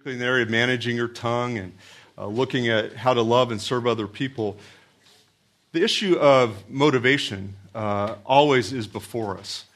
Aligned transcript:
particularly 0.00 0.14
in 0.14 0.20
the 0.20 0.32
area 0.32 0.44
of 0.44 0.50
managing 0.50 0.96
your 0.96 1.08
tongue 1.08 1.58
and 1.58 1.72
uh, 2.16 2.26
looking 2.26 2.68
at 2.68 2.94
how 2.94 3.12
to 3.12 3.20
love 3.20 3.50
and 3.50 3.60
serve 3.60 3.86
other 3.86 4.06
people, 4.06 4.56
the 5.72 5.84
issue 5.84 6.16
of 6.16 6.70
motivation 6.70 7.54
uh, 7.74 8.14
always 8.24 8.72
is 8.72 8.86
before 8.86 9.36
us. 9.36 9.66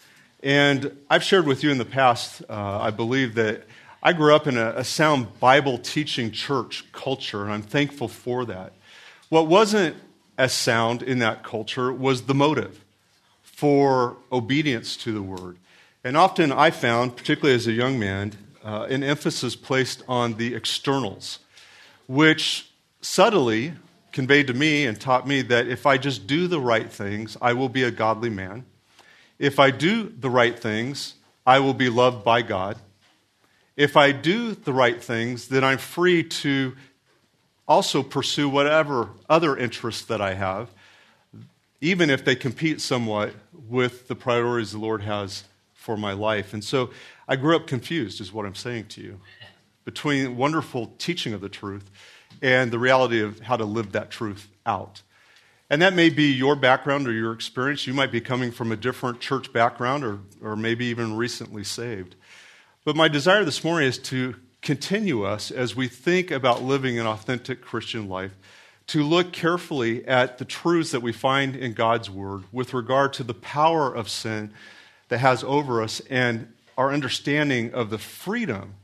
And 0.43 0.97
I've 1.11 1.23
shared 1.23 1.47
with 1.47 1.63
you 1.63 1.71
in 1.71 1.77
the 1.77 1.85
past, 1.85 2.43
uh, 2.49 2.81
I 2.81 2.91
believe 2.91 3.35
that 3.35 3.65
I 4.03 4.15
grew 4.15 4.35
up 4.35 4.47
in 4.47 4.57
a, 4.57 4.71
a 4.77 4.85
sound 4.85 5.39
Bible 5.41 5.77
teaching 5.77 6.31
church 6.31 6.91
culture, 6.93 7.43
and 7.43 7.53
I'm 7.53 7.61
thankful 7.61 8.09
for 8.09 8.47
that. 8.47 8.73
What 9.29 9.47
wasn't 9.47 9.95
as 10.39 10.55
sound 10.55 11.03
in 11.03 11.19
that 11.19 11.43
culture 11.43 11.93
was 11.93 12.23
the 12.23 12.35
motive 12.35 12.83
for 13.43 14.17
obedience 14.33 14.97
to 14.99 15.13
the 15.13 15.23
word. 15.23 15.59
And 16.03 16.17
often 16.17 16.51
I 16.51 16.71
found, 16.71 17.15
particularly 17.15 17.55
as 17.55 17.67
a 17.67 17.73
young 17.73 17.99
man, 17.99 18.33
uh, 18.65 18.87
an 18.89 19.05
emphasis 19.05 19.55
placed 19.55 20.03
on 20.09 20.35
the 20.35 20.55
externals, 20.55 21.41
which 22.07 22.71
subtly 23.01 23.75
conveyed 24.11 24.47
to 24.47 24.55
me 24.55 24.87
and 24.87 25.01
taught 25.01 25.29
me 25.29 25.43
that 25.43 25.69
if 25.69 25.87
I 25.87 25.99
just 25.99 26.27
do 26.27 26.49
the 26.49 26.61
right 26.61 26.91
things, 26.91 27.37
I 27.43 27.53
will 27.53 27.69
be 27.69 27.83
a 27.83 27.91
godly 27.91 28.31
man. 28.31 28.65
If 29.39 29.59
I 29.59 29.71
do 29.71 30.09
the 30.09 30.31
right 30.31 30.59
things, 30.59 31.15
I 31.47 31.59
will 31.59 31.75
be 31.75 31.91
loved 31.91 32.25
by 32.25 32.43
God. 32.43 32.79
If 33.77 33.97
I 33.97 34.13
do 34.13 34.55
the 34.55 34.73
right 34.73 35.03
things, 35.03 35.49
then 35.49 35.65
I'm 35.65 35.79
free 35.79 36.23
to 36.23 36.77
also 37.67 38.03
pursue 38.03 38.49
whatever 38.49 39.11
other 39.29 39.57
interests 39.57 40.05
that 40.05 40.21
I 40.21 40.35
have, 40.35 40.71
even 41.81 42.09
if 42.09 42.25
they 42.25 42.37
compete 42.37 42.81
somewhat 42.81 43.35
with 43.53 44.07
the 44.09 44.15
priorities 44.15 44.73
the 44.73 44.79
Lord 44.79 45.03
has 45.03 45.45
for 45.85 45.99
my 45.99 46.15
life. 46.15 46.55
And 46.55 46.65
so 46.65 46.91
I 47.29 47.37
grew 47.37 47.55
up 47.55 47.67
confused, 47.67 48.19
is 48.19 48.33
what 48.33 48.47
I'm 48.47 48.55
saying 48.55 48.87
to 48.89 49.03
you, 49.03 49.21
between 49.85 50.39
wonderful 50.39 50.95
teaching 50.99 51.35
of 51.35 51.43
the 51.43 51.51
truth 51.51 51.91
and 52.41 52.71
the 52.71 52.79
reality 52.79 53.21
of 53.21 53.41
how 53.41 53.57
to 53.57 53.67
live 53.67 53.93
that 53.93 54.11
truth 54.11 54.49
out. 54.65 55.03
And 55.69 55.83
that 55.83 55.93
may 55.93 56.09
be 56.09 56.33
your 56.33 56.57
background 56.57 57.07
or 57.07 57.13
your 57.13 57.33
experience. 57.33 57.87
You 57.87 57.93
might 57.93 58.11
be 58.11 58.21
coming 58.21 58.51
from 58.51 58.73
a 58.73 58.77
different 58.77 59.21
church 59.21 59.53
background 59.53 60.05
or, 60.05 60.21
or 60.43 60.57
maybe 60.57 60.87
even 60.87 61.17
recently 61.17 61.65
saved. 61.65 62.17
But 62.85 62.97
my 62.97 63.09
desire 63.09 63.45
this 63.45 63.63
morning 63.63 63.89
is 63.89 63.99
to 63.99 64.37
continue 64.63 65.25
us 65.25 65.51
as 65.51 65.77
we 65.77 65.87
think 65.87 66.31
about 66.31 66.63
living 66.63 66.99
an 66.99 67.07
authentic 67.07 67.61
Christian 67.61 68.09
life, 68.09 68.33
to 68.87 69.03
look 69.03 69.33
carefully 69.33 70.07
at 70.07 70.39
the 70.39 70.45
truths 70.47 70.93
that 70.93 71.01
we 71.01 71.13
find 71.13 71.55
in 71.55 71.75
God's 71.75 72.09
Word 72.09 72.45
with 72.53 72.73
regard 72.73 73.13
to 73.15 73.23
the 73.23 73.35
power 73.35 73.95
of 73.95 74.09
sin 74.09 74.51
that 75.15 75.21
has 75.21 75.45
over 75.45 75.81
us 75.81 76.01
and 76.11 76.53
our 76.77 76.93
understanding 76.93 77.73
of 77.73 77.89
the 77.89 77.99
freedom 77.99 78.75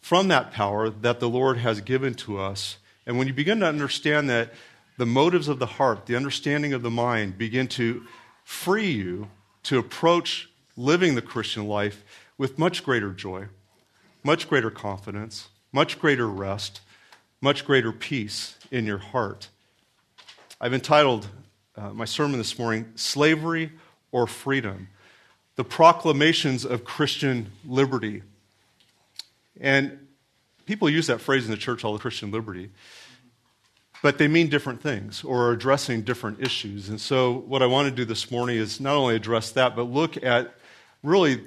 from 0.00 0.26
that 0.26 0.50
power 0.50 0.90
that 0.90 1.20
the 1.20 1.28
Lord 1.28 1.58
has 1.58 1.80
given 1.80 2.14
to 2.14 2.40
us. 2.40 2.78
And 3.06 3.16
when 3.16 3.28
you 3.28 3.32
begin 3.32 3.60
to 3.60 3.66
understand 3.66 4.28
that 4.28 4.52
the 4.98 5.06
motives 5.06 5.46
of 5.46 5.60
the 5.60 5.66
heart, 5.66 6.06
the 6.06 6.16
understanding 6.16 6.72
of 6.72 6.82
the 6.82 6.90
mind 6.90 7.38
begin 7.38 7.68
to 7.68 8.02
free 8.42 8.90
you 8.90 9.30
to 9.62 9.78
approach 9.78 10.50
living 10.76 11.14
the 11.14 11.22
Christian 11.22 11.68
life 11.68 12.02
with 12.36 12.58
much 12.58 12.82
greater 12.82 13.12
joy, 13.12 13.46
much 14.24 14.48
greater 14.48 14.72
confidence, 14.72 15.46
much 15.70 16.00
greater 16.00 16.26
rest, 16.26 16.80
much 17.40 17.64
greater 17.64 17.92
peace 17.92 18.56
in 18.72 18.84
your 18.84 18.98
heart. 18.98 19.48
I've 20.60 20.74
entitled 20.74 21.28
uh, 21.76 21.90
my 21.90 22.04
sermon 22.04 22.38
this 22.38 22.58
morning, 22.58 22.90
Slavery 22.96 23.70
or 24.10 24.26
Freedom 24.26 24.88
the 25.56 25.64
proclamations 25.64 26.64
of 26.64 26.84
Christian 26.84 27.50
liberty. 27.66 28.22
And 29.60 30.06
people 30.66 30.88
use 30.88 31.06
that 31.06 31.20
phrase 31.20 31.46
in 31.46 31.50
the 31.50 31.56
church 31.56 31.84
all 31.84 31.94
the 31.94 31.98
Christian 31.98 32.30
liberty, 32.30 32.70
but 34.02 34.18
they 34.18 34.28
mean 34.28 34.48
different 34.48 34.82
things 34.82 35.24
or 35.24 35.46
are 35.46 35.52
addressing 35.52 36.02
different 36.02 36.40
issues. 36.40 36.90
And 36.90 37.00
so, 37.00 37.32
what 37.32 37.62
I 37.62 37.66
want 37.66 37.88
to 37.88 37.94
do 37.94 38.04
this 38.04 38.30
morning 38.30 38.58
is 38.58 38.80
not 38.80 38.94
only 38.94 39.16
address 39.16 39.50
that, 39.52 39.74
but 39.74 39.84
look 39.84 40.22
at 40.22 40.54
really 41.02 41.40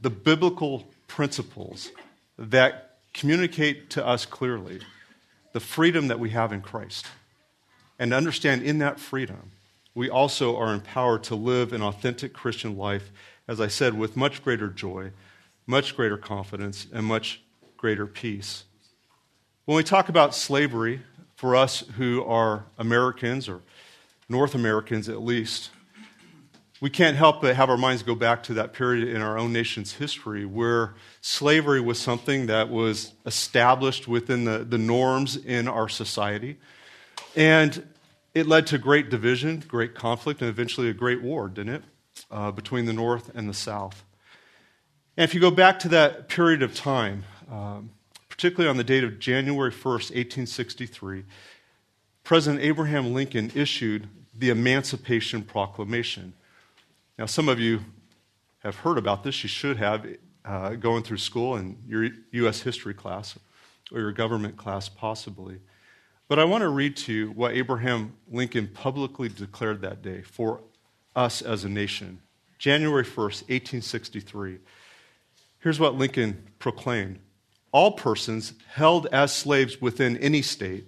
the 0.00 0.10
biblical 0.10 0.86
principles 1.08 1.90
that 2.38 2.98
communicate 3.12 3.90
to 3.90 4.06
us 4.06 4.24
clearly 4.24 4.80
the 5.52 5.60
freedom 5.60 6.08
that 6.08 6.20
we 6.20 6.30
have 6.30 6.52
in 6.52 6.60
Christ. 6.60 7.06
And 7.98 8.12
understand 8.12 8.62
in 8.62 8.78
that 8.78 9.00
freedom 9.00 9.52
we 9.96 10.10
also 10.10 10.58
are 10.58 10.74
empowered 10.74 11.24
to 11.24 11.34
live 11.34 11.72
an 11.72 11.82
authentic 11.82 12.34
Christian 12.34 12.76
life, 12.76 13.10
as 13.48 13.62
I 13.62 13.68
said, 13.68 13.94
with 13.94 14.14
much 14.14 14.44
greater 14.44 14.68
joy, 14.68 15.10
much 15.66 15.96
greater 15.96 16.18
confidence, 16.18 16.86
and 16.92 17.06
much 17.06 17.40
greater 17.78 18.06
peace. 18.06 18.64
When 19.64 19.74
we 19.74 19.82
talk 19.82 20.10
about 20.10 20.34
slavery, 20.34 21.00
for 21.34 21.56
us 21.56 21.80
who 21.96 22.22
are 22.24 22.66
Americans, 22.76 23.48
or 23.48 23.62
North 24.28 24.54
Americans 24.54 25.08
at 25.08 25.22
least, 25.22 25.70
we 26.82 26.90
can't 26.90 27.16
help 27.16 27.40
but 27.40 27.56
have 27.56 27.70
our 27.70 27.78
minds 27.78 28.02
go 28.02 28.14
back 28.14 28.42
to 28.44 28.54
that 28.54 28.74
period 28.74 29.08
in 29.08 29.22
our 29.22 29.38
own 29.38 29.50
nation's 29.50 29.94
history 29.94 30.44
where 30.44 30.94
slavery 31.22 31.80
was 31.80 31.98
something 31.98 32.46
that 32.46 32.68
was 32.68 33.14
established 33.24 34.06
within 34.06 34.44
the, 34.44 34.58
the 34.58 34.76
norms 34.76 35.36
in 35.36 35.68
our 35.68 35.88
society. 35.88 36.58
And 37.34 37.82
it 38.36 38.46
led 38.46 38.66
to 38.66 38.76
great 38.76 39.08
division, 39.08 39.64
great 39.66 39.94
conflict, 39.94 40.42
and 40.42 40.50
eventually 40.50 40.90
a 40.90 40.92
great 40.92 41.22
war, 41.22 41.48
didn't 41.48 41.76
it? 41.76 41.82
Uh, 42.30 42.50
between 42.50 42.84
the 42.84 42.92
North 42.92 43.30
and 43.34 43.48
the 43.48 43.54
South. 43.54 44.04
And 45.16 45.24
if 45.24 45.32
you 45.32 45.40
go 45.40 45.50
back 45.50 45.78
to 45.80 45.88
that 45.88 46.28
period 46.28 46.62
of 46.62 46.74
time, 46.74 47.24
um, 47.50 47.88
particularly 48.28 48.68
on 48.68 48.76
the 48.76 48.84
date 48.84 49.04
of 49.04 49.18
January 49.18 49.70
1st, 49.70 50.12
1863, 50.12 51.24
President 52.24 52.62
Abraham 52.62 53.14
Lincoln 53.14 53.50
issued 53.54 54.06
the 54.38 54.50
Emancipation 54.50 55.42
Proclamation. 55.42 56.34
Now, 57.18 57.24
some 57.24 57.48
of 57.48 57.58
you 57.58 57.80
have 58.58 58.76
heard 58.76 58.98
about 58.98 59.24
this. 59.24 59.42
You 59.42 59.48
should 59.48 59.78
have 59.78 60.06
uh, 60.44 60.74
going 60.74 61.04
through 61.04 61.18
school 61.18 61.56
in 61.56 61.78
your 61.88 62.10
U.S. 62.32 62.60
history 62.60 62.92
class 62.92 63.38
or 63.90 64.00
your 64.00 64.12
government 64.12 64.58
class, 64.58 64.90
possibly. 64.90 65.60
But 66.28 66.40
I 66.40 66.44
want 66.44 66.62
to 66.62 66.68
read 66.68 66.96
to 66.98 67.12
you 67.12 67.30
what 67.30 67.54
Abraham 67.54 68.14
Lincoln 68.28 68.68
publicly 68.68 69.28
declared 69.28 69.82
that 69.82 70.02
day 70.02 70.22
for 70.22 70.60
us 71.14 71.40
as 71.40 71.64
a 71.64 71.68
nation. 71.68 72.20
January 72.58 73.04
1st, 73.04 73.48
1863. 73.48 74.58
Here's 75.60 75.78
what 75.78 75.94
Lincoln 75.94 76.42
proclaimed 76.58 77.20
All 77.70 77.92
persons 77.92 78.54
held 78.72 79.06
as 79.12 79.32
slaves 79.32 79.80
within 79.80 80.16
any 80.16 80.42
state 80.42 80.86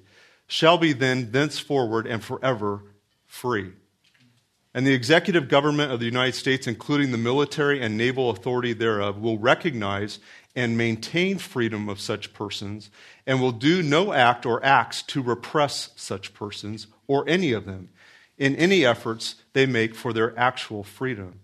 shall 0.48 0.78
be 0.78 0.92
then, 0.92 1.30
thenceforward, 1.30 2.06
and 2.06 2.22
forever 2.24 2.82
free. 3.26 3.72
And 4.74 4.86
the 4.86 4.94
executive 4.94 5.48
government 5.48 5.92
of 5.92 6.00
the 6.00 6.06
United 6.06 6.34
States, 6.34 6.66
including 6.66 7.12
the 7.12 7.18
military 7.18 7.80
and 7.80 7.96
naval 7.96 8.30
authority 8.30 8.72
thereof, 8.72 9.18
will 9.18 9.38
recognize 9.38 10.18
and 10.58 10.76
maintain 10.76 11.38
freedom 11.38 11.88
of 11.88 12.00
such 12.00 12.32
persons, 12.32 12.90
and 13.24 13.40
will 13.40 13.52
do 13.52 13.80
no 13.80 14.12
act 14.12 14.44
or 14.44 14.62
acts 14.64 15.04
to 15.04 15.22
repress 15.22 15.90
such 15.94 16.34
persons 16.34 16.88
or 17.06 17.24
any 17.28 17.52
of 17.52 17.64
them 17.64 17.90
in 18.36 18.56
any 18.56 18.84
efforts 18.84 19.36
they 19.52 19.66
make 19.66 19.94
for 19.94 20.12
their 20.12 20.36
actual 20.36 20.82
freedom. 20.82 21.38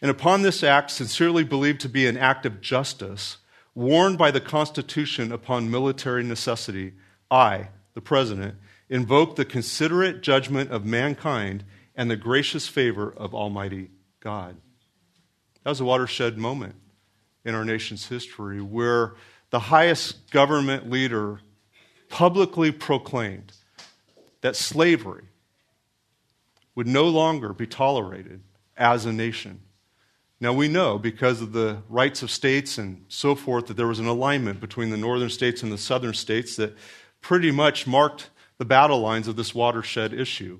And 0.00 0.12
upon 0.12 0.42
this 0.42 0.62
act, 0.62 0.92
sincerely 0.92 1.42
believed 1.42 1.80
to 1.80 1.88
be 1.88 2.06
an 2.06 2.16
act 2.16 2.46
of 2.46 2.60
justice, 2.60 3.38
warned 3.74 4.16
by 4.16 4.30
the 4.30 4.40
Constitution 4.40 5.32
upon 5.32 5.68
military 5.68 6.22
necessity, 6.22 6.92
I, 7.32 7.70
the 7.94 8.00
President, 8.00 8.54
invoke 8.88 9.34
the 9.34 9.44
considerate 9.44 10.22
judgment 10.22 10.70
of 10.70 10.84
mankind 10.84 11.64
and 11.96 12.08
the 12.08 12.16
gracious 12.16 12.68
favor 12.68 13.12
of 13.16 13.34
Almighty 13.34 13.90
God. 14.20 14.54
That 15.64 15.70
was 15.70 15.80
a 15.80 15.84
watershed 15.84 16.38
moment 16.38 16.76
in 17.44 17.54
our 17.54 17.64
nation's 17.64 18.06
history 18.06 18.60
where 18.60 19.14
the 19.50 19.58
highest 19.58 20.30
government 20.30 20.90
leader 20.90 21.40
publicly 22.08 22.70
proclaimed 22.70 23.52
that 24.40 24.56
slavery 24.56 25.24
would 26.74 26.86
no 26.86 27.04
longer 27.04 27.52
be 27.52 27.66
tolerated 27.66 28.40
as 28.76 29.04
a 29.06 29.12
nation. 29.12 29.60
Now, 30.40 30.52
we 30.52 30.66
know 30.66 30.98
because 30.98 31.40
of 31.40 31.52
the 31.52 31.78
rights 31.88 32.22
of 32.22 32.30
states 32.30 32.76
and 32.76 33.04
so 33.08 33.34
forth 33.34 33.66
that 33.66 33.76
there 33.76 33.86
was 33.86 34.00
an 34.00 34.06
alignment 34.06 34.60
between 34.60 34.90
the 34.90 34.96
northern 34.96 35.30
states 35.30 35.62
and 35.62 35.70
the 35.70 35.78
southern 35.78 36.14
states 36.14 36.56
that 36.56 36.76
pretty 37.20 37.52
much 37.52 37.86
marked 37.86 38.30
the 38.58 38.64
battle 38.64 39.00
lines 39.00 39.28
of 39.28 39.36
this 39.36 39.54
watershed 39.54 40.12
issue, 40.12 40.58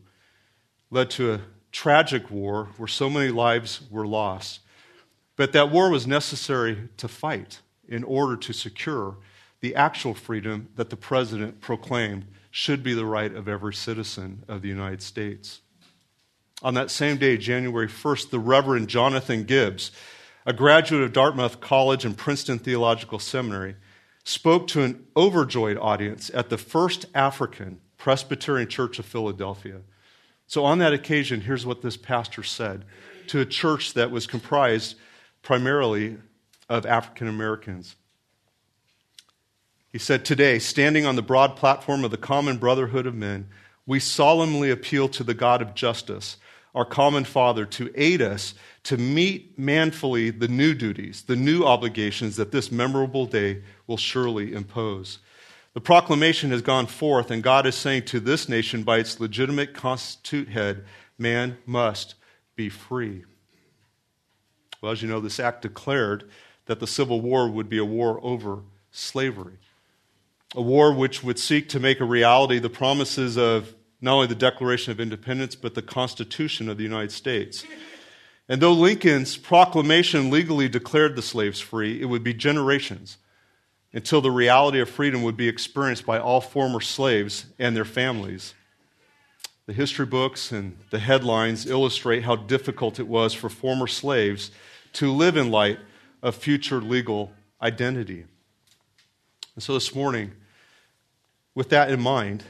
led 0.91 1.11
to 1.11 1.35
a 1.35 1.41
tragic 1.73 2.31
war 2.31 2.69
where 2.77 2.87
so 2.87 3.11
many 3.11 3.31
lives 3.31 3.81
were 3.91 4.07
lost. 4.07 4.61
But 5.37 5.53
that 5.53 5.71
war 5.71 5.91
was 5.91 6.07
necessary 6.07 6.89
to 6.99 7.09
fight 7.09 7.61
in 7.89 8.05
order 8.05 8.37
to 8.37 8.53
secure 8.53 9.17
the 9.61 9.75
actual 9.75 10.15
freedom 10.15 10.69
that 10.77 10.91
the 10.91 10.97
president 10.97 11.61
proclaimed 11.61 12.27
should 12.51 12.83
be 12.83 12.93
the 12.93 13.07
right 13.07 13.35
of 13.35 13.49
every 13.49 13.73
citizen 13.73 14.45
of 14.49 14.61
the 14.61 14.69
United 14.69 15.03
States. 15.03 15.61
On 16.63 16.75
that 16.75 16.91
same 16.91 17.17
day, 17.17 17.37
January 17.37 17.89
1st, 17.89 18.31
the 18.31 18.39
Reverend 18.39 18.89
Jonathan 18.89 19.45
Gibbs, 19.45 19.91
a 20.45 20.53
graduate 20.53 21.03
of 21.03 21.13
Dartmouth 21.13 21.61
College 21.61 22.05
and 22.05 22.17
Princeton 22.17 22.59
Theological 22.59 23.19
Seminary, 23.19 23.77
spoke 24.25 24.69
to 24.69 24.83
an 24.83 25.05
overjoyed 25.17 25.79
audience 25.79 26.31
at 26.35 26.51
the 26.51 26.59
First 26.59 27.07
African 27.15 27.81
Presbyterian 27.97 28.69
Church 28.69 28.99
of 28.99 29.07
Philadelphia. 29.07 29.81
So, 30.47 30.65
on 30.65 30.79
that 30.79 30.93
occasion, 30.93 31.41
here's 31.41 31.65
what 31.65 31.83
this 31.83 31.97
pastor 31.97 32.43
said 32.43 32.85
to 33.29 33.41
a 33.41 33.47
church 33.47 33.95
that 33.95 34.11
was 34.11 34.27
comprised 34.27 34.97
primarily 35.43 36.19
of 36.69 36.87
African 36.87 37.29
Americans. 37.29 37.97
He 39.91 39.99
said, 39.99 40.25
Today, 40.25 40.59
standing 40.59 41.05
on 41.05 41.17
the 41.17 41.23
broad 41.23 41.57
platform 41.57 42.05
of 42.05 42.11
the 42.11 42.17
common 42.17 42.57
brotherhood 42.57 43.07
of 43.07 43.15
men, 43.15 43.49
we 43.87 44.01
solemnly 44.01 44.71
appeal 44.71 45.09
to 45.11 45.25
the 45.25 45.35
God 45.35 45.61
of 45.61 45.75
justice, 45.75 46.39
our 46.75 46.85
common 46.85 47.25
Father, 47.25 47.67
to 47.67 47.91
aid 47.95 48.23
us 48.23 48.55
to 48.85 48.97
meet 48.97 49.59
manfully 49.59 50.31
the 50.31 50.49
new 50.49 50.75
duties, 50.75 51.23
the 51.23 51.37
new 51.37 51.65
obligations 51.65 52.37
that 52.37 52.53
this 52.53 52.73
memorable 52.73 53.27
day 53.27 53.63
will 53.87 53.97
surely 53.97 54.55
impose. 54.55 55.19
The 55.75 55.81
proclamation 55.81 56.51
has 56.51 56.63
gone 56.63 56.87
forth, 56.87 57.31
and 57.31 57.43
God 57.43 57.67
is 57.67 57.75
saying 57.75 58.05
to 58.07 58.21
this 58.21 58.49
nation 58.49 58.83
by 58.83 58.99
its 58.99 59.21
legitimate 59.21 59.75
constitute 59.75 60.49
head, 60.49 60.85
man 61.19 61.59
must 61.67 62.15
be 62.57 62.69
free. 62.69 63.25
Well, 64.83 64.91
as 64.91 65.01
you 65.01 65.09
know, 65.09 65.21
this 65.21 65.41
act 65.41 65.63
declared 65.63 66.29
that 66.67 66.81
the 66.81 66.87
Civil 66.87 67.21
War 67.21 67.49
would 67.49 67.69
be 67.69 67.79
a 67.79 67.85
war 67.85 68.19
over 68.23 68.65
slavery, 68.91 69.59
a 70.55 70.61
war 70.61 70.93
which 70.93 71.23
would 71.23 71.39
seek 71.39 71.69
to 71.71 71.81
make 71.81 72.01
a 72.01 72.05
reality 72.05 72.59
the 72.59 72.69
promises 72.69 73.39
of 73.39 73.75
not 74.01 74.15
only 74.15 74.27
the 74.27 74.35
Declaration 74.35 74.91
of 74.91 75.01
Independence, 75.01 75.55
but 75.55 75.75
the 75.75 75.83
Constitution 75.83 76.69
of 76.69 76.77
the 76.77 76.83
United 76.83 77.13
States. 77.13 77.65
And 78.49 78.61
though 78.61 78.73
Lincoln's 78.73 79.37
proclamation 79.37 80.31
legally 80.31 80.69
declared 80.69 81.15
the 81.15 81.23
slaves 81.23 81.61
free, 81.61 82.03
it 82.03 82.07
would 82.07 82.25
be 82.25 82.35
generations 82.35 83.19
until 83.93 84.21
the 84.21 84.33
reality 84.33 84.81
of 84.81 84.91
freedom 84.91 85.23
would 85.23 85.37
be 85.37 85.49
experienced 85.49 86.05
by 86.05 86.19
all 86.19 86.41
former 86.41 86.81
slaves 86.81 87.47
and 87.61 87.77
their 87.77 87.85
families. 87.85 88.55
The 89.67 89.73
history 89.73 90.07
books 90.07 90.51
and 90.51 90.77
the 90.91 90.99
headlines 90.99 91.67
illustrate 91.67 92.25
how 92.25 92.35
difficult 92.35 92.99
it 92.99 93.07
was 93.07 93.33
for 93.33 93.49
former 93.49 93.87
slaves 93.87 94.51
to 94.95 95.13
live 95.13 95.37
in 95.37 95.51
light 95.51 95.79
of 96.23 96.35
future 96.35 96.81
legal 96.81 97.33
identity. 97.61 98.25
And 99.55 99.63
so 99.63 99.75
this 99.75 99.95
morning, 99.95 100.33
with 101.55 101.71
that 101.71 101.91
in 101.91 102.01
mind, 102.01 102.45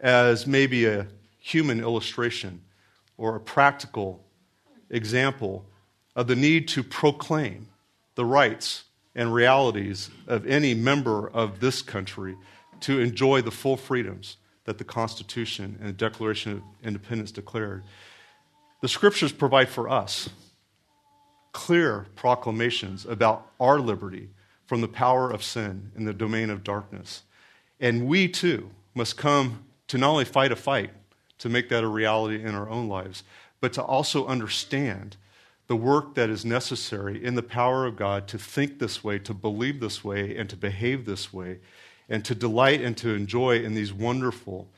as 0.00 0.46
maybe 0.46 0.86
a 0.86 1.06
human 1.38 1.80
illustration 1.80 2.62
or 3.16 3.36
a 3.36 3.40
practical 3.40 4.24
example 4.90 5.66
of 6.14 6.26
the 6.26 6.36
need 6.36 6.68
to 6.68 6.82
proclaim 6.82 7.68
the 8.14 8.24
rights 8.24 8.84
and 9.14 9.32
realities 9.32 10.10
of 10.26 10.46
any 10.46 10.74
member 10.74 11.28
of 11.28 11.60
this 11.60 11.82
country 11.82 12.36
to 12.80 13.00
enjoy 13.00 13.40
the 13.40 13.50
full 13.50 13.76
freedoms 13.76 14.36
that 14.64 14.78
the 14.78 14.84
Constitution 14.84 15.76
and 15.80 15.88
the 15.88 15.92
Declaration 15.92 16.52
of 16.52 16.62
Independence 16.82 17.30
declared. 17.32 17.84
The 18.80 18.88
scriptures 18.88 19.32
provide 19.32 19.68
for 19.68 19.88
us 19.88 20.28
clear 21.54 22.06
proclamations 22.16 23.06
about 23.06 23.50
our 23.58 23.78
liberty 23.80 24.28
from 24.66 24.82
the 24.82 24.88
power 24.88 25.30
of 25.30 25.42
sin 25.42 25.90
in 25.96 26.04
the 26.04 26.12
domain 26.12 26.50
of 26.50 26.62
darkness. 26.62 27.22
And 27.80 28.06
we 28.06 28.28
too 28.28 28.70
must 28.94 29.16
come 29.16 29.64
to 29.88 29.96
not 29.96 30.10
only 30.10 30.24
fight 30.26 30.52
a 30.52 30.56
fight 30.56 30.90
to 31.38 31.48
make 31.48 31.68
that 31.70 31.84
a 31.84 31.88
reality 31.88 32.42
in 32.42 32.54
our 32.54 32.68
own 32.68 32.88
lives, 32.88 33.22
but 33.60 33.72
to 33.72 33.82
also 33.82 34.26
understand 34.26 35.16
the 35.66 35.76
work 35.76 36.14
that 36.14 36.28
is 36.28 36.44
necessary 36.44 37.24
in 37.24 37.34
the 37.34 37.42
power 37.42 37.86
of 37.86 37.96
God 37.96 38.28
to 38.28 38.38
think 38.38 38.78
this 38.78 39.02
way, 39.02 39.18
to 39.20 39.32
believe 39.32 39.80
this 39.80 40.04
way, 40.04 40.36
and 40.36 40.50
to 40.50 40.56
behave 40.56 41.06
this 41.06 41.32
way, 41.32 41.60
and 42.08 42.24
to 42.24 42.34
delight 42.34 42.82
and 42.82 42.96
to 42.98 43.14
enjoy 43.14 43.58
in 43.58 43.74
these 43.74 43.92
wonderful 43.92 44.68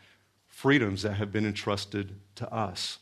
freedoms 0.47 1.03
that 1.03 1.15
have 1.15 1.33
been 1.33 1.47
entrusted 1.47 2.15
to 2.37 2.53
us. 2.53 2.99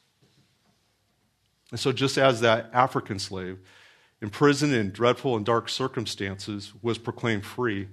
And 1.75 1.81
so, 1.81 1.91
just 1.91 2.19
as 2.19 2.41
that 2.41 2.71
African 2.73 3.19
slave, 3.19 3.59
imprisoned 4.23 4.73
in 4.73 4.93
dreadful 4.93 5.35
and 5.35 5.45
dark 5.45 5.69
circumstances, 5.69 6.73
was 6.83 6.99
proclaimed 6.99 7.45
free, 7.45 7.89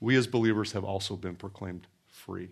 we 0.00 0.16
as 0.16 0.26
believers 0.26 0.72
have 0.72 0.82
also 0.82 1.16
been 1.16 1.36
proclaimed 1.36 1.86
free. 2.08 2.48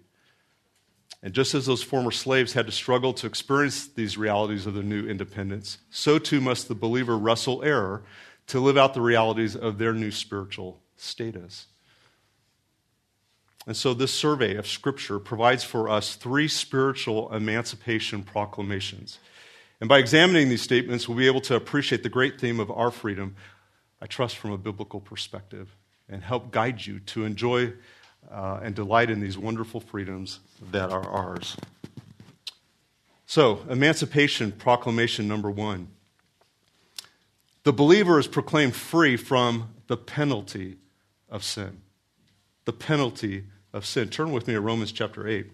And 1.22 1.32
just 1.32 1.54
as 1.54 1.64
those 1.64 1.82
former 1.82 2.10
slaves 2.10 2.52
had 2.52 2.66
to 2.66 2.72
struggle 2.72 3.14
to 3.14 3.26
experience 3.26 3.86
these 3.86 4.18
realities 4.18 4.66
of 4.66 4.74
their 4.74 4.82
new 4.82 5.08
independence, 5.08 5.78
so 5.88 6.18
too 6.18 6.42
must 6.42 6.68
the 6.68 6.74
believer 6.74 7.16
wrestle 7.16 7.64
error 7.64 8.02
to 8.48 8.60
live 8.60 8.76
out 8.76 8.92
the 8.92 9.00
realities 9.00 9.56
of 9.56 9.78
their 9.78 9.94
new 9.94 10.10
spiritual 10.10 10.82
status. 10.94 11.68
And 13.66 13.74
so, 13.74 13.94
this 13.94 14.12
survey 14.12 14.56
of 14.56 14.66
Scripture 14.66 15.18
provides 15.18 15.64
for 15.64 15.88
us 15.88 16.16
three 16.16 16.48
spiritual 16.48 17.32
emancipation 17.32 18.22
proclamations. 18.22 19.20
And 19.80 19.88
by 19.88 19.98
examining 19.98 20.50
these 20.50 20.62
statements, 20.62 21.08
we'll 21.08 21.16
be 21.16 21.26
able 21.26 21.40
to 21.42 21.54
appreciate 21.54 22.02
the 22.02 22.10
great 22.10 22.38
theme 22.38 22.60
of 22.60 22.70
our 22.70 22.90
freedom, 22.90 23.34
I 24.00 24.06
trust, 24.06 24.36
from 24.36 24.52
a 24.52 24.58
biblical 24.58 25.00
perspective, 25.00 25.74
and 26.08 26.22
help 26.22 26.50
guide 26.50 26.84
you 26.84 27.00
to 27.00 27.24
enjoy 27.24 27.72
uh, 28.30 28.60
and 28.62 28.74
delight 28.74 29.08
in 29.10 29.20
these 29.20 29.38
wonderful 29.38 29.80
freedoms 29.80 30.40
that 30.70 30.90
are 30.90 31.08
ours. 31.08 31.56
So, 33.24 33.64
Emancipation 33.70 34.52
Proclamation 34.52 35.28
number 35.28 35.50
one. 35.50 35.88
The 37.62 37.72
believer 37.72 38.18
is 38.18 38.26
proclaimed 38.26 38.74
free 38.74 39.16
from 39.16 39.74
the 39.86 39.96
penalty 39.96 40.78
of 41.28 41.44
sin. 41.44 41.80
The 42.64 42.72
penalty 42.72 43.44
of 43.72 43.86
sin. 43.86 44.08
Turn 44.08 44.32
with 44.32 44.46
me 44.46 44.54
to 44.54 44.60
Romans 44.60 44.92
chapter 44.92 45.28
8. 45.28 45.50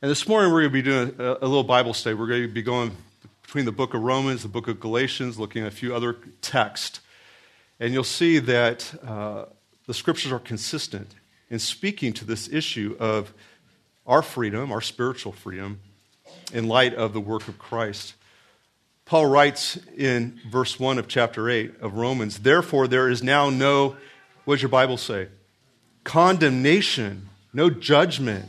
And 0.00 0.08
this 0.08 0.28
morning 0.28 0.52
we're 0.52 0.60
going 0.60 0.70
to 0.70 0.74
be 0.74 0.82
doing 0.82 1.14
a, 1.18 1.38
a 1.44 1.48
little 1.48 1.64
Bible 1.64 1.92
study. 1.92 2.14
We're 2.14 2.28
going 2.28 2.42
to 2.42 2.46
be 2.46 2.62
going 2.62 2.92
between 3.42 3.64
the 3.64 3.72
book 3.72 3.94
of 3.94 4.02
Romans, 4.02 4.42
the 4.42 4.48
book 4.48 4.68
of 4.68 4.78
Galatians, 4.78 5.40
looking 5.40 5.62
at 5.62 5.68
a 5.68 5.74
few 5.74 5.92
other 5.92 6.16
texts. 6.40 7.00
And 7.80 7.92
you'll 7.92 8.04
see 8.04 8.38
that 8.38 8.94
uh, 9.04 9.46
the 9.86 9.94
scriptures 9.94 10.30
are 10.30 10.38
consistent 10.38 11.16
in 11.50 11.58
speaking 11.58 12.12
to 12.12 12.24
this 12.24 12.48
issue 12.48 12.94
of 13.00 13.34
our 14.06 14.22
freedom, 14.22 14.70
our 14.70 14.80
spiritual 14.80 15.32
freedom, 15.32 15.80
in 16.52 16.68
light 16.68 16.94
of 16.94 17.12
the 17.12 17.20
work 17.20 17.48
of 17.48 17.58
Christ. 17.58 18.14
Paul 19.04 19.26
writes 19.26 19.80
in 19.96 20.38
verse 20.48 20.78
1 20.78 21.00
of 21.00 21.08
chapter 21.08 21.50
8 21.50 21.80
of 21.80 21.94
Romans, 21.94 22.38
Therefore, 22.38 22.86
there 22.86 23.08
is 23.08 23.20
now 23.24 23.50
no, 23.50 23.96
what 24.44 24.54
does 24.54 24.62
your 24.62 24.68
Bible 24.68 24.96
say? 24.96 25.26
Condemnation, 26.04 27.28
no 27.52 27.68
judgment, 27.68 28.48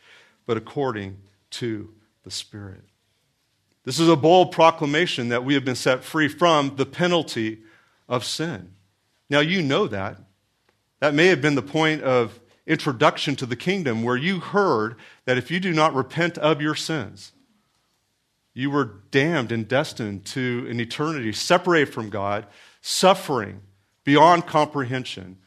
but 0.45 0.57
according 0.57 1.17
to 1.51 1.93
the 2.23 2.31
Spirit. 2.31 2.83
This 3.83 3.99
is 3.99 4.07
a 4.07 4.15
bold 4.15 4.51
proclamation 4.51 5.29
that 5.29 5.43
we 5.43 5.55
have 5.55 5.65
been 5.65 5.75
set 5.75 6.03
free 6.03 6.27
from 6.27 6.75
the 6.75 6.85
penalty 6.85 7.61
of 8.07 8.23
sin. 8.23 8.73
Now, 9.29 9.39
you 9.39 9.61
know 9.61 9.87
that. 9.87 10.17
That 10.99 11.15
may 11.15 11.27
have 11.27 11.41
been 11.41 11.55
the 11.55 11.63
point 11.63 12.03
of 12.03 12.39
introduction 12.67 13.35
to 13.37 13.45
the 13.45 13.55
kingdom 13.55 14.03
where 14.03 14.15
you 14.17 14.39
heard 14.39 14.97
that 15.25 15.37
if 15.37 15.49
you 15.49 15.59
do 15.59 15.73
not 15.73 15.95
repent 15.95 16.37
of 16.37 16.61
your 16.61 16.75
sins, 16.75 17.31
you 18.53 18.69
were 18.69 18.99
damned 19.09 19.51
and 19.51 19.67
destined 19.67 20.25
to 20.25 20.67
an 20.69 20.79
eternity 20.79 21.33
separated 21.33 21.91
from 21.91 22.09
God, 22.09 22.45
suffering 22.81 23.61
beyond 24.03 24.45
comprehension. 24.45 25.37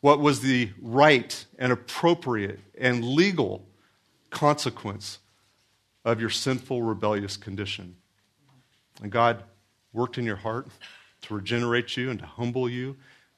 What 0.00 0.20
was 0.20 0.40
the 0.40 0.70
right 0.80 1.44
and 1.58 1.72
appropriate 1.72 2.60
and 2.78 3.04
legal 3.04 3.66
consequence 4.32 5.20
of 6.04 6.20
your 6.20 6.30
sinful, 6.30 6.82
rebellious 6.82 7.36
condition? 7.36 7.96
And 9.00 9.12
God 9.12 9.44
worked 9.92 10.18
in 10.18 10.24
your 10.24 10.36
heart 10.36 10.66
to 11.22 11.34
regenerate 11.34 11.96
you 11.96 12.10
and 12.10 12.18
to 12.18 12.26
humble 12.26 12.68
you 12.68 12.96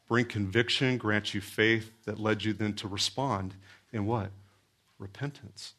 bring 0.08 0.26
conviction, 0.26 0.98
grant 0.98 1.34
you 1.34 1.40
faith 1.40 1.90
that 2.04 2.20
led 2.20 2.44
you 2.44 2.52
then 2.52 2.74
to 2.74 2.88
respond 2.88 3.54
in 3.92 4.06
what? 4.06 4.30
Repentance. 4.98 5.74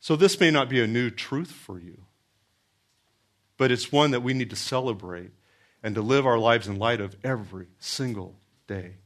So 0.00 0.16
this 0.16 0.40
may 0.40 0.50
not 0.50 0.68
be 0.68 0.80
a 0.80 0.86
new 0.86 1.10
truth 1.10 1.50
for 1.50 1.78
you, 1.78 2.02
but 3.56 3.70
it's 3.70 3.92
one 3.92 4.10
that 4.12 4.22
we 4.22 4.34
need 4.34 4.50
to 4.50 4.56
celebrate 4.56 5.30
and 5.82 5.94
to 5.94 6.02
live 6.02 6.26
our 6.26 6.38
lives 6.38 6.66
in 6.66 6.78
light 6.78 7.00
of 7.00 7.16
every 7.22 7.68
single 7.78 8.36
day. 8.66 8.96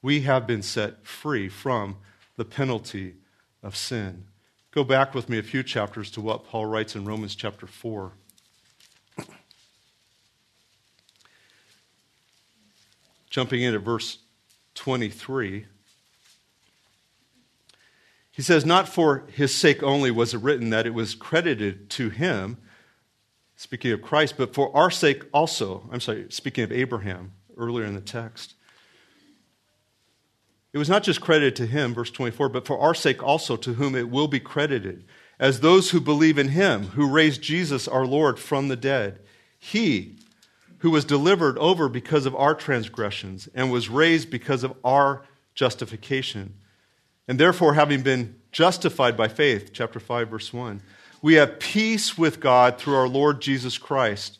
We 0.00 0.22
have 0.22 0.46
been 0.46 0.62
set 0.62 1.06
free 1.06 1.48
from 1.48 1.96
the 2.36 2.44
penalty 2.44 3.14
of 3.62 3.76
sin. 3.76 4.24
Go 4.72 4.84
back 4.84 5.14
with 5.14 5.28
me 5.28 5.38
a 5.38 5.42
few 5.42 5.62
chapters 5.62 6.10
to 6.12 6.20
what 6.20 6.46
Paul 6.46 6.66
writes 6.66 6.96
in 6.96 7.04
Romans 7.04 7.34
chapter 7.34 7.66
4. 7.66 8.12
Jumping 13.28 13.62
into 13.62 13.78
verse 13.78 14.18
23. 14.74 15.66
He 18.30 18.42
says, 18.42 18.64
Not 18.64 18.88
for 18.88 19.24
his 19.32 19.54
sake 19.54 19.82
only 19.82 20.10
was 20.10 20.34
it 20.34 20.38
written 20.38 20.70
that 20.70 20.86
it 20.86 20.94
was 20.94 21.14
credited 21.14 21.90
to 21.90 22.08
him, 22.08 22.56
speaking 23.56 23.92
of 23.92 24.02
Christ, 24.02 24.36
but 24.38 24.54
for 24.54 24.74
our 24.74 24.90
sake 24.90 25.24
also. 25.32 25.88
I'm 25.92 26.00
sorry, 26.00 26.26
speaking 26.30 26.64
of 26.64 26.72
Abraham 26.72 27.32
earlier 27.56 27.84
in 27.84 27.94
the 27.94 28.00
text. 28.00 28.54
It 30.72 30.78
was 30.78 30.88
not 30.88 31.02
just 31.02 31.20
credited 31.20 31.56
to 31.56 31.66
him, 31.66 31.92
verse 31.92 32.10
24, 32.10 32.48
but 32.48 32.66
for 32.66 32.78
our 32.78 32.94
sake 32.94 33.22
also, 33.22 33.56
to 33.56 33.74
whom 33.74 33.94
it 33.94 34.08
will 34.08 34.28
be 34.28 34.40
credited, 34.40 35.04
as 35.38 35.60
those 35.60 35.90
who 35.90 36.00
believe 36.00 36.38
in 36.38 36.48
him, 36.48 36.88
who 36.88 37.08
raised 37.08 37.42
Jesus 37.42 37.86
our 37.86 38.06
Lord 38.06 38.38
from 38.38 38.68
the 38.68 38.76
dead. 38.76 39.20
He, 39.58 40.16
who 40.78 40.90
was 40.90 41.04
delivered 41.04 41.58
over 41.58 41.88
because 41.88 42.26
of 42.26 42.34
our 42.34 42.54
transgressions 42.54 43.48
and 43.54 43.70
was 43.70 43.88
raised 43.88 44.30
because 44.30 44.64
of 44.64 44.74
our 44.82 45.24
justification. 45.54 46.54
And 47.28 47.38
therefore, 47.38 47.74
having 47.74 48.02
been 48.02 48.40
justified 48.50 49.16
by 49.16 49.28
faith, 49.28 49.72
chapter 49.72 50.00
5, 50.00 50.28
verse 50.28 50.52
1, 50.52 50.82
we 51.20 51.34
have 51.34 51.60
peace 51.60 52.18
with 52.18 52.40
God 52.40 52.78
through 52.78 52.96
our 52.96 53.08
Lord 53.08 53.40
Jesus 53.40 53.78
Christ, 53.78 54.38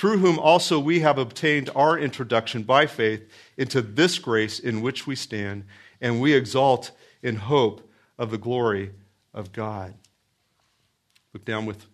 through 0.00 0.16
whom 0.16 0.38
also 0.38 0.80
we 0.80 1.00
have 1.00 1.18
obtained 1.18 1.68
our 1.76 1.98
introduction 1.98 2.62
by 2.62 2.86
faith 2.86 3.30
into 3.58 3.82
this 3.82 4.18
grace 4.18 4.58
in 4.58 4.80
which 4.80 5.06
we 5.06 5.14
stand, 5.14 5.62
and 6.00 6.22
we 6.22 6.32
exalt 6.32 6.90
in 7.22 7.36
hope 7.36 7.86
of 8.16 8.30
the 8.30 8.38
glory 8.38 8.92
of 9.34 9.52
God. 9.52 9.92
Look 11.34 11.44
down 11.44 11.66
with, 11.66 11.84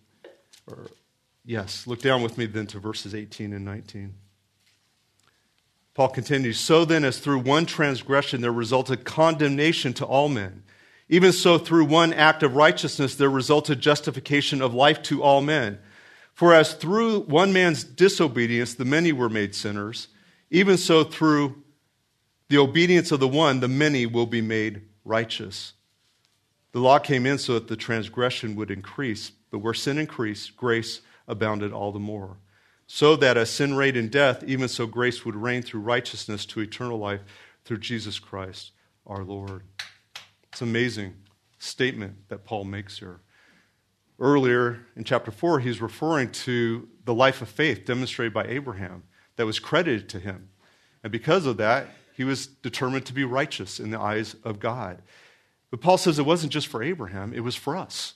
or, 0.67 0.87
yes, 1.43 1.85
look 1.85 2.01
down 2.01 2.21
with 2.21 2.37
me 2.37 2.45
then 2.45 2.65
to 2.67 2.79
verses 2.79 3.13
18 3.13 3.51
and 3.51 3.65
19. 3.65 4.13
Paul 5.93 6.07
continues 6.07 6.57
So 6.57 6.85
then, 6.85 7.03
as 7.03 7.19
through 7.19 7.39
one 7.39 7.65
transgression 7.65 8.39
there 8.39 8.53
resulted 8.53 9.03
condemnation 9.03 9.91
to 9.95 10.05
all 10.05 10.29
men, 10.29 10.63
even 11.09 11.33
so 11.33 11.57
through 11.57 11.83
one 11.83 12.13
act 12.13 12.41
of 12.41 12.55
righteousness 12.55 13.15
there 13.15 13.29
resulted 13.29 13.81
justification 13.81 14.61
of 14.61 14.73
life 14.73 15.03
to 15.03 15.21
all 15.21 15.41
men. 15.41 15.79
For 16.37 16.53
as 16.53 16.75
through 16.75 17.21
one 17.21 17.51
man's 17.51 17.83
disobedience 17.83 18.75
the 18.75 18.85
many 18.85 19.11
were 19.11 19.27
made 19.27 19.55
sinners, 19.55 20.07
even 20.51 20.77
so, 20.77 21.03
through 21.03 21.63
the 22.47 22.59
obedience 22.59 23.11
of 23.11 23.19
the 23.19 23.27
one, 23.27 23.59
the 23.59 23.67
many 23.67 24.05
will 24.05 24.27
be 24.27 24.41
made 24.41 24.83
righteous. 25.03 25.73
The 26.73 26.79
law 26.79 26.99
came 26.99 27.25
in 27.25 27.39
so 27.39 27.55
that 27.55 27.67
the 27.67 27.75
transgression 27.75 28.55
would 28.55 28.69
increase, 28.69 29.31
but 29.49 29.59
where 29.59 29.73
sin 29.73 29.97
increased, 29.97 30.55
grace 30.55 31.01
abounded 31.27 31.73
all 31.73 31.91
the 31.91 31.97
more. 31.97 32.37
So 32.85 33.15
that 33.15 33.35
as 33.35 33.49
sin 33.49 33.73
reigned 33.73 33.97
in 33.97 34.09
death, 34.09 34.43
even 34.43 34.67
so 34.67 34.85
grace 34.85 35.25
would 35.25 35.35
reign 35.35 35.63
through 35.63 35.81
righteousness 35.81 36.45
to 36.45 36.59
eternal 36.59 36.99
life 36.99 37.21
through 37.65 37.79
Jesus 37.79 38.19
Christ 38.19 38.73
our 39.07 39.23
Lord. 39.23 39.63
It's 40.51 40.61
an 40.61 40.69
amazing 40.69 41.15
statement 41.57 42.29
that 42.29 42.45
Paul 42.45 42.65
makes 42.65 42.99
here. 42.99 43.21
Earlier 44.19 44.79
in 44.95 45.03
chapter 45.03 45.29
4, 45.29 45.59
he's 45.59 45.79
referring 45.79 46.31
to 46.31 46.87
the 47.05 47.13
life 47.13 47.41
of 47.41 47.49
faith 47.49 47.85
demonstrated 47.85 48.33
by 48.33 48.45
Abraham 48.45 49.03
that 49.35 49.45
was 49.45 49.59
credited 49.59 50.09
to 50.09 50.19
him. 50.19 50.49
And 51.03 51.11
because 51.11 51.45
of 51.45 51.57
that, 51.57 51.87
he 52.13 52.23
was 52.23 52.47
determined 52.47 53.05
to 53.05 53.13
be 53.13 53.23
righteous 53.23 53.79
in 53.79 53.91
the 53.91 53.99
eyes 53.99 54.35
of 54.43 54.59
God. 54.59 55.01
But 55.69 55.81
Paul 55.81 55.97
says 55.97 56.17
it 56.17 56.25
wasn't 56.25 56.51
just 56.51 56.67
for 56.67 56.81
Abraham, 56.81 57.33
it 57.33 57.41
was 57.41 57.55
for 57.55 57.77
us. 57.77 58.15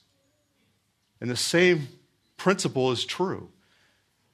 And 1.20 1.30
the 1.30 1.36
same 1.36 1.88
principle 2.36 2.92
is 2.92 3.06
true. 3.06 3.50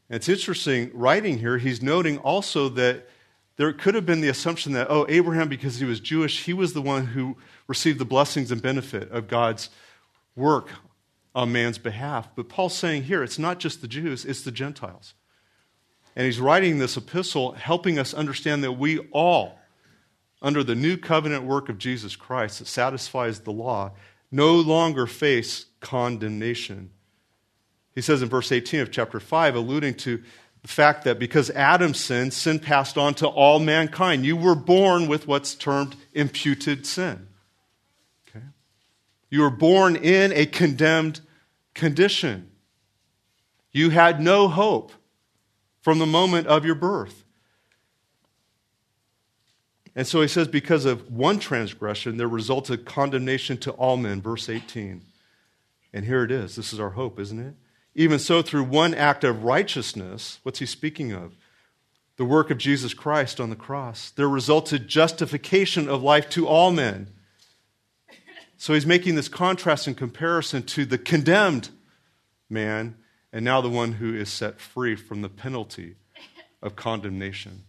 And 0.10 0.16
it's 0.16 0.30
interesting, 0.30 0.90
writing 0.94 1.38
here, 1.38 1.58
he's 1.58 1.82
noting 1.82 2.18
also 2.20 2.70
that 2.70 3.10
there 3.58 3.74
could 3.74 3.96
have 3.96 4.06
been 4.06 4.22
the 4.22 4.30
assumption 4.30 4.72
that, 4.74 4.88
oh, 4.90 5.06
Abraham, 5.10 5.50
because 5.50 5.80
he 5.80 5.86
was 5.86 6.00
Jewish, 6.00 6.46
he 6.46 6.54
was 6.54 6.72
the 6.72 6.82
one 6.82 7.08
who 7.08 7.36
received 7.68 8.00
the 8.00 8.06
blessings 8.06 8.52
and 8.52 8.62
benefit 8.62 9.12
of 9.12 9.28
God's 9.28 9.70
work 10.36 10.70
on 11.38 11.52
man's 11.52 11.78
behalf. 11.78 12.28
But 12.36 12.50
Paul's 12.50 12.76
saying 12.76 13.04
here, 13.04 13.22
it's 13.22 13.38
not 13.38 13.60
just 13.60 13.82
the 13.82 13.88
Jews, 13.88 14.26
it's 14.26 14.42
the 14.42 14.52
Gentiles. 14.52 15.14
And 16.16 16.26
he's 16.26 16.40
writing 16.40 16.80
this 16.80 16.98
epistle 16.98 17.52
helping 17.52 18.00
us 18.00 18.12
understand 18.12 18.64
that 18.64 18.72
we 18.72 18.98
all, 19.12 19.60
under 20.42 20.64
the 20.64 20.74
new 20.74 20.98
covenant 20.98 21.44
work 21.44 21.70
of 21.70 21.78
Jesus 21.78 22.16
Christ 22.16 22.58
that 22.58 22.66
satisfies 22.66 23.42
the 23.42 23.52
law, 23.52 23.92
no 24.32 24.56
longer 24.56 25.06
face 25.06 25.68
condemnation. 25.80 26.90
He 27.94 28.02
says 28.02 28.24
in 28.24 28.30
verse 28.30 28.52
18 28.52 28.80
of 28.80 28.92
chapter 28.92 29.20
5, 29.20 29.56
alluding 29.56 29.94
to 29.96 30.24
the 30.64 30.68
fact 30.68 31.04
that 31.04 31.20
because 31.20 31.52
Adam 31.52 31.94
sinned, 31.94 32.34
sin 32.34 32.58
passed 32.58 32.98
on 32.98 33.14
to 33.16 33.28
all 33.28 33.60
mankind. 33.60 34.26
You 34.26 34.38
were 34.38 34.56
born 34.56 35.08
with 35.08 35.28
what's 35.28 35.54
termed 35.54 35.96
imputed 36.16 36.88
sin. 36.88 37.28
Okay? 38.28 38.46
You 39.30 39.42
were 39.42 39.52
born 39.52 39.96
in 39.96 40.34
a 40.34 40.48
condemned 40.48 41.22
condition. 41.78 42.52
You 43.72 43.92
had 43.92 44.20
no 44.20 44.50
hope 44.50 44.92
from 45.80 46.00
the 46.00 46.06
moment 46.06 46.48
of 46.48 46.66
your 46.66 46.76
birth. 46.76 47.24
And 49.96 50.06
so 50.06 50.22
he 50.22 50.28
says, 50.28 50.48
because 50.48 50.86
of 50.86 51.12
one 51.12 51.40
transgression, 51.40 52.18
there 52.18 52.28
resulted 52.28 52.86
condemnation 52.86 53.58
to 53.60 53.72
all 53.72 53.98
men, 53.98 54.22
verse 54.22 54.50
18. 54.50 55.02
And 55.94 56.06
here 56.06 56.24
it 56.24 56.32
is. 56.32 56.56
This 56.56 56.74
is 56.74 56.80
our 56.80 56.92
hope, 56.92 57.20
isn't 57.20 57.40
it? 57.40 57.56
Even 57.96 58.20
so, 58.20 58.44
through 58.44 58.66
one 58.66 58.94
act 58.94 59.24
of 59.24 59.44
righteousness, 59.44 60.40
what's 60.44 60.60
he 60.60 60.68
speaking 60.68 61.14
of? 61.14 61.36
The 62.18 62.26
work 62.26 62.52
of 62.52 62.60
Jesus 62.60 62.94
Christ 62.94 63.40
on 63.40 63.50
the 63.50 63.56
cross. 63.56 64.12
There 64.12 64.30
resulted 64.30 64.88
justification 64.88 65.90
of 65.90 66.04
life 66.04 66.30
to 66.32 66.48
all 66.48 66.72
men. 66.72 67.14
So 68.58 68.74
he's 68.74 68.86
making 68.86 69.16
this 69.16 69.30
contrast 69.30 69.88
and 69.88 69.96
comparison 69.96 70.64
to 70.64 70.86
the 70.86 70.98
condemned 70.98 71.70
man 72.50 72.98
and 73.32 73.46
now 73.46 73.62
the 73.62 73.70
one 73.70 73.94
who 73.94 74.16
is 74.16 74.30
set 74.30 74.60
free 74.60 74.96
from 74.96 75.22
the 75.22 75.30
penalty 75.30 75.96
of 76.62 76.76
condemnation. 76.76 77.64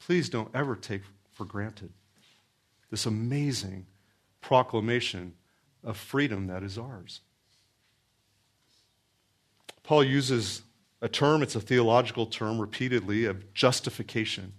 Please 0.00 0.28
don't 0.28 0.50
ever 0.54 0.74
take 0.74 1.02
for 1.32 1.44
granted 1.44 1.92
this 2.90 3.06
amazing 3.06 3.86
proclamation 4.40 5.34
of 5.82 5.96
freedom 5.96 6.46
that 6.46 6.62
is 6.62 6.78
ours. 6.78 7.20
Paul 9.82 10.04
uses 10.04 10.62
a 11.02 11.08
term, 11.08 11.42
it's 11.42 11.54
a 11.54 11.60
theological 11.60 12.26
term 12.26 12.60
repeatedly, 12.60 13.24
of 13.24 13.52
justification. 13.54 14.52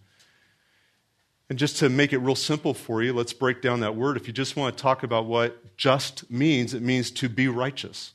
And 1.49 1.57
just 1.57 1.77
to 1.77 1.89
make 1.89 2.11
it 2.11 2.17
real 2.17 2.35
simple 2.35 2.73
for 2.73 3.01
you, 3.01 3.13
let's 3.13 3.31
break 3.33 3.61
down 3.61 3.79
that 3.79 3.95
word. 3.95 4.17
If 4.17 4.27
you 4.27 4.33
just 4.33 4.55
want 4.55 4.75
to 4.75 4.81
talk 4.81 5.03
about 5.03 5.25
what 5.25 5.77
just 5.77 6.29
means, 6.29 6.73
it 6.73 6.81
means 6.81 7.09
to 7.11 7.29
be 7.29 7.47
righteous. 7.47 8.13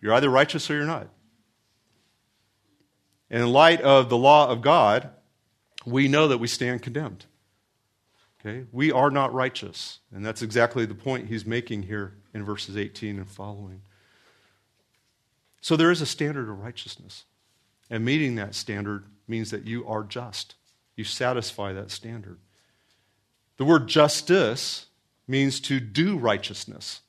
You're 0.00 0.12
either 0.12 0.28
righteous 0.28 0.70
or 0.70 0.74
you're 0.74 0.84
not. 0.84 1.08
And 3.30 3.42
in 3.42 3.52
light 3.52 3.80
of 3.80 4.08
the 4.08 4.16
law 4.16 4.48
of 4.48 4.62
God, 4.62 5.10
we 5.86 6.08
know 6.08 6.28
that 6.28 6.38
we 6.38 6.46
stand 6.46 6.82
condemned. 6.82 7.24
Okay? 8.40 8.66
We 8.70 8.92
are 8.92 9.10
not 9.10 9.32
righteous. 9.32 10.00
And 10.14 10.24
that's 10.24 10.42
exactly 10.42 10.86
the 10.86 10.94
point 10.94 11.28
he's 11.28 11.46
making 11.46 11.84
here 11.84 12.14
in 12.34 12.44
verses 12.44 12.76
18 12.76 13.16
and 13.16 13.28
following. 13.28 13.82
So 15.60 15.76
there 15.76 15.90
is 15.90 16.00
a 16.00 16.06
standard 16.06 16.48
of 16.48 16.58
righteousness. 16.58 17.24
And 17.90 18.04
meeting 18.04 18.34
that 18.36 18.54
standard 18.54 19.06
means 19.26 19.50
that 19.50 19.66
you 19.66 19.86
are 19.86 20.02
just. 20.02 20.54
You 20.96 21.04
satisfy 21.04 21.72
that 21.72 21.90
standard. 21.90 22.38
The 23.58 23.64
word 23.64 23.86
justice 23.86 24.86
means 25.26 25.60
to 25.60 25.78
do 25.78 26.16
righteousness. 26.16 27.02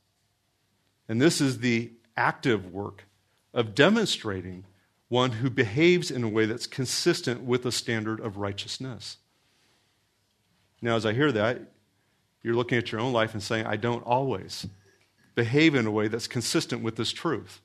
And 1.07 1.21
this 1.21 1.39
is 1.39 1.59
the 1.59 1.91
active 2.17 2.71
work 2.71 3.05
of 3.53 3.73
demonstrating 3.73 4.65
one 5.07 5.31
who 5.31 5.49
behaves 5.49 6.11
in 6.11 6.23
a 6.23 6.29
way 6.29 6.45
that's 6.45 6.67
consistent 6.67 7.41
with 7.41 7.65
a 7.65 7.71
standard 7.71 8.19
of 8.19 8.37
righteousness. 8.37 9.17
Now, 10.81 10.95
as 10.95 11.05
I 11.05 11.13
hear 11.13 11.31
that, 11.31 11.61
you're 12.43 12.55
looking 12.55 12.77
at 12.77 12.91
your 12.91 13.01
own 13.01 13.11
life 13.11 13.33
and 13.33 13.41
saying, 13.41 13.65
I 13.65 13.75
don't 13.75 14.05
always 14.05 14.67
behave 15.35 15.75
in 15.75 15.85
a 15.85 15.91
way 15.91 16.07
that's 16.07 16.27
consistent 16.27 16.83
with 16.83 16.95
this 16.95 17.11
truth. 17.11 17.61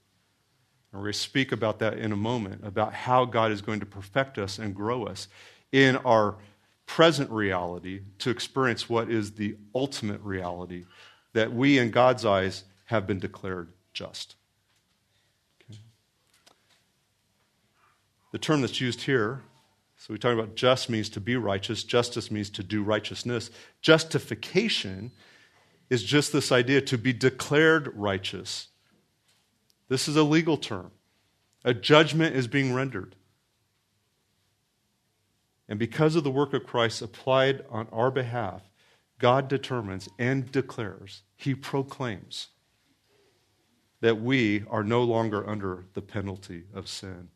And 0.93 1.01
we're 1.01 1.07
going 1.07 1.13
to 1.13 1.19
speak 1.19 1.53
about 1.53 1.79
that 1.81 1.99
in 1.99 2.13
a 2.13 2.17
moment, 2.17 2.67
about 2.67 2.95
how 2.95 3.25
God 3.25 3.53
is 3.53 3.63
going 3.63 3.81
to 3.81 3.87
perfect 3.87 4.39
us 4.39 4.59
and 4.59 4.75
grow 4.75 5.05
us 5.05 5.29
in 5.71 5.97
our 5.97 6.37
present 6.87 7.31
reality 7.31 8.03
to 8.19 8.31
experience 8.31 8.89
what 8.89 9.11
is 9.11 9.33
the 9.33 9.57
ultimate 9.75 10.21
reality 10.23 10.85
that 11.33 11.53
we, 11.53 11.79
in 11.79 11.91
God's 11.91 12.25
eyes, 12.25 12.65
have 12.87 13.07
been 13.07 13.19
declared 13.19 13.73
just. 13.93 14.37
Okay. 15.71 15.81
The 18.33 18.39
term 18.39 18.61
that's 18.61 18.81
used 18.81 19.03
here, 19.03 19.43
So 20.05 20.13
we 20.13 20.19
talk 20.19 20.35
about 20.35 20.55
just 20.55 20.91
means 20.91 21.09
to 21.11 21.21
be 21.21 21.35
righteous, 21.35 21.83
justice 21.83 22.31
means 22.31 22.51
to 22.51 22.63
do 22.63 22.83
righteousness. 22.83 23.51
Justification 23.81 25.13
is 25.89 26.03
just 26.03 26.31
this 26.31 26.53
idea 26.53 26.83
to 26.83 26.99
be 26.99 27.15
declared 27.15 27.91
righteous. 27.97 28.69
This 29.89 30.07
is 30.07 30.17
a 30.17 30.23
legal 30.23 30.59
term. 30.59 30.91
A 31.65 31.73
judgment 31.73 32.37
is 32.37 32.47
being 32.47 32.75
rendered. 32.75 33.17
And 35.69 35.79
because 35.79 36.17
of 36.17 36.25
the 36.25 36.31
work 36.31 36.53
of 36.53 36.67
Christ 36.67 37.03
applied 37.03 37.65
on 37.71 37.89
our 37.91 38.11
behalf, 38.11 38.63
God 39.19 39.49
determines 39.49 40.09
and 40.19 40.51
declares, 40.51 41.23
He 41.37 41.55
proclaims 41.55 42.49
that 44.01 44.21
we 44.21 44.65
are 44.69 44.85
no 44.85 45.03
longer 45.03 45.49
under 45.49 45.87
the 45.95 46.03
penalty 46.03 46.65
of 46.75 46.89
sin. 46.89 47.29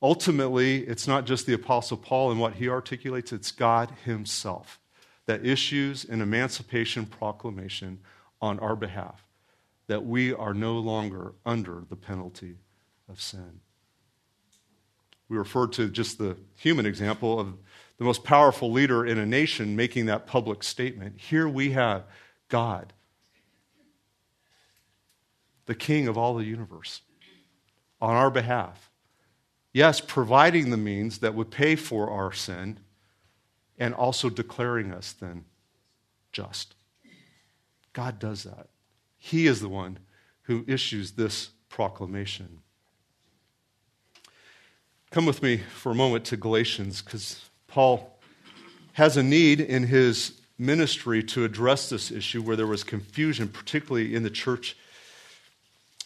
Ultimately, 0.00 0.78
it's 0.78 1.06
not 1.06 1.26
just 1.26 1.46
the 1.46 1.52
Apostle 1.52 1.96
Paul 1.96 2.30
and 2.30 2.40
what 2.40 2.54
he 2.54 2.68
articulates, 2.68 3.32
it's 3.32 3.52
God 3.52 3.92
Himself 4.04 4.80
that 5.26 5.46
issues 5.46 6.04
an 6.04 6.20
emancipation 6.20 7.06
proclamation 7.06 8.00
on 8.40 8.58
our 8.58 8.74
behalf 8.74 9.24
that 9.86 10.04
we 10.04 10.32
are 10.32 10.54
no 10.54 10.78
longer 10.78 11.34
under 11.44 11.84
the 11.88 11.96
penalty 11.96 12.56
of 13.08 13.20
sin. 13.20 13.60
We 15.32 15.38
referred 15.38 15.72
to 15.72 15.88
just 15.88 16.18
the 16.18 16.36
human 16.56 16.84
example 16.84 17.40
of 17.40 17.54
the 17.96 18.04
most 18.04 18.22
powerful 18.22 18.70
leader 18.70 19.06
in 19.06 19.16
a 19.16 19.24
nation 19.24 19.74
making 19.74 20.04
that 20.06 20.26
public 20.26 20.62
statement. 20.62 21.18
Here 21.18 21.48
we 21.48 21.70
have 21.70 22.04
God, 22.50 22.92
the 25.64 25.74
King 25.74 26.06
of 26.06 26.18
all 26.18 26.34
the 26.34 26.44
universe, 26.44 27.00
on 27.98 28.14
our 28.14 28.30
behalf. 28.30 28.90
Yes, 29.72 30.02
providing 30.02 30.68
the 30.68 30.76
means 30.76 31.20
that 31.20 31.34
would 31.34 31.50
pay 31.50 31.76
for 31.76 32.10
our 32.10 32.30
sin 32.30 32.80
and 33.78 33.94
also 33.94 34.28
declaring 34.28 34.92
us 34.92 35.14
then 35.14 35.46
just. 36.30 36.74
God 37.94 38.18
does 38.18 38.42
that. 38.42 38.68
He 39.16 39.46
is 39.46 39.62
the 39.62 39.70
one 39.70 39.98
who 40.42 40.66
issues 40.68 41.12
this 41.12 41.52
proclamation. 41.70 42.58
Come 45.12 45.26
with 45.26 45.42
me 45.42 45.58
for 45.58 45.92
a 45.92 45.94
moment 45.94 46.24
to 46.24 46.38
Galatians 46.38 47.02
because 47.02 47.44
Paul 47.68 48.18
has 48.94 49.18
a 49.18 49.22
need 49.22 49.60
in 49.60 49.82
his 49.82 50.40
ministry 50.58 51.22
to 51.24 51.44
address 51.44 51.90
this 51.90 52.10
issue 52.10 52.40
where 52.40 52.56
there 52.56 52.66
was 52.66 52.82
confusion, 52.82 53.48
particularly 53.48 54.14
in 54.14 54.22
the 54.22 54.30
church 54.30 54.74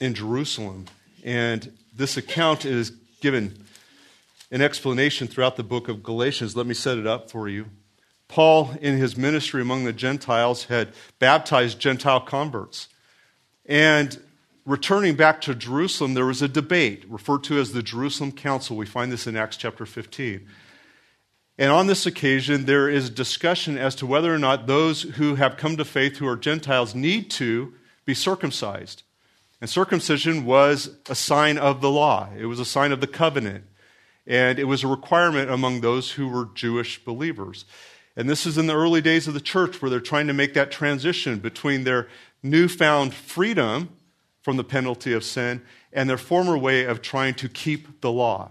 in 0.00 0.12
Jerusalem. 0.12 0.86
And 1.22 1.72
this 1.94 2.16
account 2.16 2.64
is 2.64 2.90
given 3.20 3.56
an 4.50 4.60
explanation 4.60 5.28
throughout 5.28 5.54
the 5.54 5.62
book 5.62 5.86
of 5.86 6.02
Galatians. 6.02 6.56
Let 6.56 6.66
me 6.66 6.74
set 6.74 6.98
it 6.98 7.06
up 7.06 7.30
for 7.30 7.48
you. 7.48 7.66
Paul, 8.26 8.74
in 8.80 8.98
his 8.98 9.16
ministry 9.16 9.62
among 9.62 9.84
the 9.84 9.92
Gentiles, 9.92 10.64
had 10.64 10.88
baptized 11.20 11.78
Gentile 11.78 12.22
converts. 12.22 12.88
And 13.66 14.20
returning 14.66 15.14
back 15.14 15.40
to 15.42 15.54
Jerusalem, 15.54 16.14
there 16.14 16.26
was 16.26 16.42
a 16.42 16.48
debate 16.48 17.04
referred 17.08 17.44
to 17.44 17.58
as 17.58 17.72
the 17.72 17.82
Jerusalem 17.82 18.32
Council. 18.32 18.76
We 18.76 18.84
find 18.84 19.10
this 19.10 19.26
in 19.26 19.36
Acts 19.36 19.56
chapter 19.56 19.86
15. 19.86 20.46
And 21.58 21.70
on 21.70 21.86
this 21.86 22.04
occasion, 22.04 22.66
there 22.66 22.88
is 22.90 23.08
discussion 23.08 23.78
as 23.78 23.94
to 23.94 24.06
whether 24.06 24.34
or 24.34 24.38
not 24.38 24.66
those 24.66 25.02
who 25.02 25.36
have 25.36 25.56
come 25.56 25.76
to 25.78 25.84
faith 25.84 26.18
who 26.18 26.26
are 26.26 26.36
Gentiles 26.36 26.94
need 26.94 27.30
to 27.32 27.72
be 28.04 28.12
circumcised. 28.12 29.04
And 29.60 29.70
circumcision 29.70 30.44
was 30.44 30.90
a 31.08 31.14
sign 31.14 31.56
of 31.56 31.80
the 31.80 31.90
law, 31.90 32.28
it 32.36 32.46
was 32.46 32.60
a 32.60 32.64
sign 32.64 32.92
of 32.92 33.00
the 33.00 33.06
covenant. 33.06 33.64
And 34.26 34.58
it 34.58 34.64
was 34.64 34.82
a 34.82 34.88
requirement 34.88 35.50
among 35.50 35.80
those 35.80 36.10
who 36.10 36.26
were 36.26 36.48
Jewish 36.52 37.02
believers. 37.04 37.64
And 38.16 38.28
this 38.28 38.44
is 38.44 38.58
in 38.58 38.66
the 38.66 38.76
early 38.76 39.00
days 39.00 39.28
of 39.28 39.34
the 39.34 39.40
church 39.40 39.80
where 39.80 39.88
they're 39.88 40.00
trying 40.00 40.26
to 40.26 40.32
make 40.32 40.52
that 40.54 40.72
transition 40.72 41.38
between 41.38 41.84
their 41.84 42.08
newfound 42.42 43.14
freedom 43.14 43.95
from 44.46 44.56
the 44.56 44.62
penalty 44.62 45.12
of 45.12 45.24
sin 45.24 45.60
and 45.92 46.08
their 46.08 46.16
former 46.16 46.56
way 46.56 46.84
of 46.84 47.02
trying 47.02 47.34
to 47.34 47.48
keep 47.48 48.00
the 48.00 48.12
law. 48.12 48.48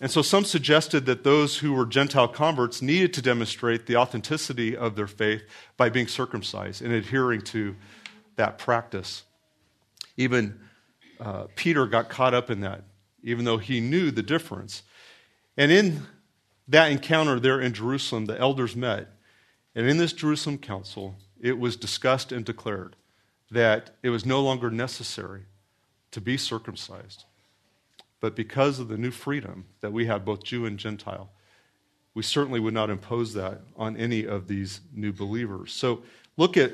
And 0.00 0.08
so 0.08 0.22
some 0.22 0.44
suggested 0.44 1.04
that 1.06 1.24
those 1.24 1.58
who 1.58 1.72
were 1.72 1.84
Gentile 1.84 2.28
converts 2.28 2.80
needed 2.80 3.12
to 3.14 3.22
demonstrate 3.22 3.86
the 3.86 3.96
authenticity 3.96 4.76
of 4.76 4.94
their 4.94 5.08
faith 5.08 5.42
by 5.76 5.88
being 5.88 6.06
circumcised 6.06 6.80
and 6.80 6.92
adhering 6.92 7.40
to 7.40 7.74
that 8.36 8.56
practice. 8.56 9.24
Even 10.16 10.60
uh, 11.18 11.46
Peter 11.56 11.88
got 11.88 12.08
caught 12.08 12.32
up 12.32 12.48
in 12.48 12.60
that 12.60 12.84
even 13.24 13.44
though 13.44 13.58
he 13.58 13.80
knew 13.80 14.12
the 14.12 14.22
difference. 14.22 14.84
And 15.56 15.72
in 15.72 16.02
that 16.68 16.92
encounter 16.92 17.40
there 17.40 17.60
in 17.60 17.72
Jerusalem, 17.72 18.26
the 18.26 18.38
elders 18.38 18.76
met. 18.76 19.08
And 19.74 19.88
in 19.88 19.96
this 19.96 20.12
Jerusalem 20.12 20.58
council, 20.58 21.16
it 21.40 21.58
was 21.58 21.74
discussed 21.74 22.30
and 22.30 22.44
declared 22.44 22.94
that 23.50 23.90
it 24.02 24.10
was 24.10 24.26
no 24.26 24.40
longer 24.40 24.70
necessary 24.70 25.42
to 26.10 26.20
be 26.20 26.36
circumcised. 26.36 27.24
But 28.20 28.34
because 28.34 28.78
of 28.78 28.88
the 28.88 28.96
new 28.96 29.10
freedom 29.10 29.66
that 29.80 29.92
we 29.92 30.06
have, 30.06 30.24
both 30.24 30.42
Jew 30.42 30.66
and 30.66 30.78
Gentile, 30.78 31.30
we 32.14 32.22
certainly 32.22 32.58
would 32.58 32.74
not 32.74 32.90
impose 32.90 33.34
that 33.34 33.60
on 33.76 33.96
any 33.96 34.26
of 34.26 34.48
these 34.48 34.80
new 34.94 35.12
believers. 35.12 35.72
So 35.72 36.02
look 36.36 36.56
at 36.56 36.72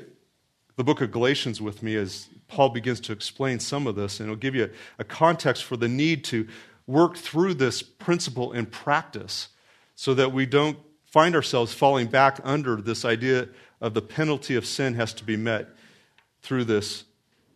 the 0.77 0.83
book 0.83 1.01
of 1.01 1.11
Galatians 1.11 1.61
with 1.61 1.83
me 1.83 1.95
as 1.95 2.29
Paul 2.47 2.69
begins 2.69 2.99
to 3.01 3.11
explain 3.11 3.59
some 3.59 3.85
of 3.85 3.95
this, 3.95 4.19
and 4.19 4.27
it'll 4.27 4.39
give 4.39 4.55
you 4.55 4.69
a, 4.97 5.03
context 5.03 5.65
for 5.65 5.77
the 5.77 5.87
need 5.87 6.23
to 6.25 6.47
work 6.87 7.17
through 7.17 7.55
this 7.55 7.81
principle 7.81 8.53
in 8.53 8.65
practice 8.65 9.49
so 9.95 10.13
that 10.13 10.31
we 10.31 10.45
don't 10.45 10.77
find 11.05 11.35
ourselves 11.35 11.73
falling 11.73 12.07
back 12.07 12.39
under 12.43 12.77
this 12.77 13.05
idea 13.05 13.49
of 13.81 13.93
the 13.93 14.01
penalty 14.01 14.55
of 14.55 14.65
sin 14.65 14.95
has 14.95 15.13
to 15.13 15.23
be 15.23 15.37
met 15.37 15.69
through 16.43 16.65
this 16.65 17.05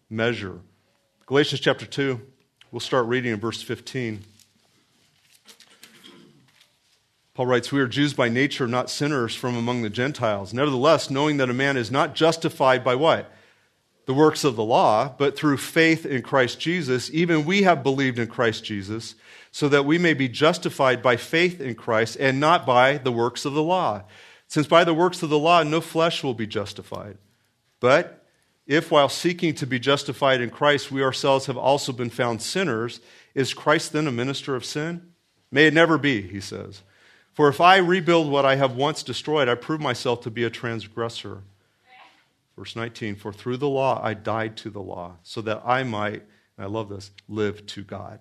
measure. 0.09 0.59
Galatians 1.27 1.61
chapter 1.61 1.85
2, 1.85 2.19
we'll 2.71 2.79
start 2.79 3.05
reading 3.05 3.33
in 3.33 3.39
verse 3.39 3.61
15. 3.61 4.23
Paul 7.35 7.45
writes, 7.45 7.71
We 7.71 7.79
are 7.79 7.87
Jews 7.87 8.15
by 8.15 8.29
nature, 8.29 8.67
not 8.67 8.89
sinners 8.89 9.35
from 9.35 9.55
among 9.55 9.83
the 9.83 9.91
Gentiles. 9.91 10.55
Nevertheless, 10.55 11.11
knowing 11.11 11.37
that 11.37 11.51
a 11.51 11.53
man 11.53 11.77
is 11.77 11.91
not 11.91 12.15
justified 12.15 12.83
by 12.83 12.95
what? 12.95 13.31
the 14.07 14.13
works 14.13 14.45
of 14.45 14.55
the 14.55 14.63
law, 14.63 15.13
but 15.17 15.37
through 15.37 15.57
faith 15.57 16.05
in 16.05 16.21
Christ 16.21 16.61
Jesus, 16.61 17.11
even 17.11 17.45
we 17.45 17.63
have 17.63 17.83
believed 17.83 18.17
in 18.17 18.27
Christ 18.27 18.63
Jesus, 18.63 19.15
so 19.51 19.67
that 19.67 19.85
we 19.85 19.97
may 19.97 20.13
be 20.13 20.29
justified 20.29 21.03
by 21.03 21.17
faith 21.17 21.59
in 21.59 21.75
Christ 21.75 22.15
and 22.17 22.39
not 22.39 22.65
by 22.65 22.97
the 22.97 23.11
works 23.11 23.43
of 23.43 23.53
the 23.53 23.61
law. 23.61 24.03
Since 24.47 24.65
by 24.65 24.85
the 24.85 24.93
works 24.93 25.23
of 25.23 25.29
the 25.29 25.37
law 25.37 25.61
no 25.63 25.81
flesh 25.81 26.23
will 26.23 26.33
be 26.33 26.47
justified. 26.47 27.17
But 27.81 28.25
if 28.67 28.91
while 28.91 29.09
seeking 29.09 29.55
to 29.55 29.65
be 29.65 29.79
justified 29.79 30.41
in 30.41 30.49
Christ, 30.49 30.91
we 30.91 31.01
ourselves 31.01 31.45
have 31.45 31.57
also 31.57 31.93
been 31.93 32.09
found 32.09 32.41
sinners, 32.41 32.99
is 33.33 33.53
Christ 33.53 33.93
then 33.93 34.07
a 34.07 34.11
minister 34.11 34.55
of 34.55 34.65
sin? 34.65 35.13
May 35.51 35.67
it 35.67 35.73
never 35.73 35.97
be, 35.97 36.21
he 36.21 36.41
says. 36.41 36.83
For 37.33 37.47
if 37.47 37.61
I 37.61 37.77
rebuild 37.77 38.29
what 38.29 38.45
I 38.45 38.55
have 38.55 38.75
once 38.75 39.03
destroyed, 39.03 39.47
I 39.47 39.55
prove 39.55 39.79
myself 39.79 40.21
to 40.21 40.31
be 40.31 40.43
a 40.43 40.49
transgressor. 40.49 41.43
Verse 42.57 42.75
19, 42.75 43.15
for 43.15 43.31
through 43.31 43.57
the 43.57 43.69
law 43.69 44.01
I 44.03 44.15
died 44.15 44.57
to 44.57 44.69
the 44.69 44.81
law, 44.81 45.17
so 45.23 45.41
that 45.41 45.61
I 45.63 45.83
might, 45.83 46.23
and 46.57 46.65
I 46.65 46.65
love 46.65 46.89
this, 46.89 47.11
live 47.29 47.65
to 47.67 47.83
God. 47.83 48.19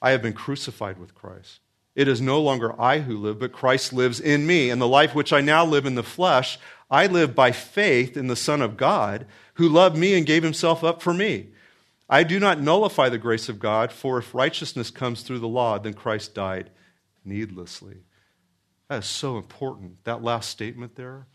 I 0.00 0.12
have 0.12 0.22
been 0.22 0.32
crucified 0.32 0.98
with 0.98 1.14
Christ. 1.14 1.60
It 1.96 2.08
is 2.08 2.20
no 2.20 2.40
longer 2.40 2.80
I 2.80 3.00
who 3.00 3.16
live, 3.16 3.38
but 3.40 3.52
Christ 3.52 3.92
lives 3.92 4.20
in 4.20 4.46
me. 4.46 4.70
And 4.70 4.80
the 4.80 4.86
life 4.86 5.14
which 5.14 5.32
I 5.32 5.40
now 5.40 5.64
live 5.64 5.86
in 5.86 5.94
the 5.94 6.02
flesh, 6.02 6.58
I 6.90 7.06
live 7.06 7.34
by 7.34 7.52
faith 7.52 8.16
in 8.16 8.28
the 8.28 8.36
Son 8.36 8.62
of 8.62 8.76
God, 8.76 9.26
who 9.54 9.68
loved 9.68 9.96
me 9.96 10.14
and 10.14 10.26
gave 10.26 10.42
himself 10.42 10.84
up 10.84 11.02
for 11.02 11.12
me. 11.12 11.48
I 12.08 12.22
do 12.22 12.38
not 12.38 12.60
nullify 12.60 13.08
the 13.08 13.18
grace 13.18 13.48
of 13.48 13.58
God, 13.58 13.90
for 13.90 14.18
if 14.18 14.34
righteousness 14.34 14.90
comes 14.90 15.22
through 15.22 15.40
the 15.40 15.48
law, 15.48 15.78
then 15.78 15.94
Christ 15.94 16.34
died 16.34 16.70
needlessly. 17.24 17.96
That 18.88 19.00
is 19.00 19.06
so 19.06 19.36
important. 19.36 20.04
That 20.04 20.22
last 20.22 20.50
statement 20.50 20.94
there 20.94 21.26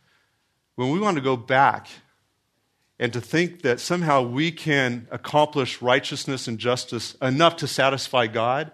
when 0.76 0.90
we 0.90 1.00
want 1.00 1.16
to 1.16 1.22
go 1.22 1.38
back 1.38 1.88
and 3.00 3.12
to 3.14 3.22
think 3.22 3.62
that 3.62 3.80
somehow 3.80 4.22
we 4.22 4.52
can 4.52 5.08
accomplish 5.12 5.82
righteousness 5.82 6.48
and 6.48 6.58
justice 6.58 7.16
enough 7.22 7.58
to 7.58 7.68
satisfy 7.68 8.28
God, 8.28 8.72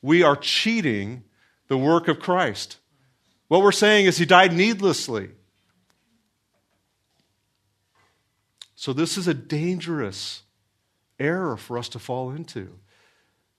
we 0.00 0.22
are 0.22 0.36
cheating 0.36 1.24
the 1.68 1.76
work 1.76 2.08
of 2.08 2.20
Christ. 2.20 2.78
What 3.48 3.62
we're 3.62 3.72
saying 3.72 4.06
is 4.06 4.18
he 4.18 4.24
died 4.24 4.52
needlessly. 4.52 5.30
So, 8.82 8.92
this 8.92 9.16
is 9.16 9.28
a 9.28 9.32
dangerous 9.34 10.42
error 11.20 11.56
for 11.56 11.78
us 11.78 11.88
to 11.90 12.00
fall 12.00 12.32
into 12.32 12.80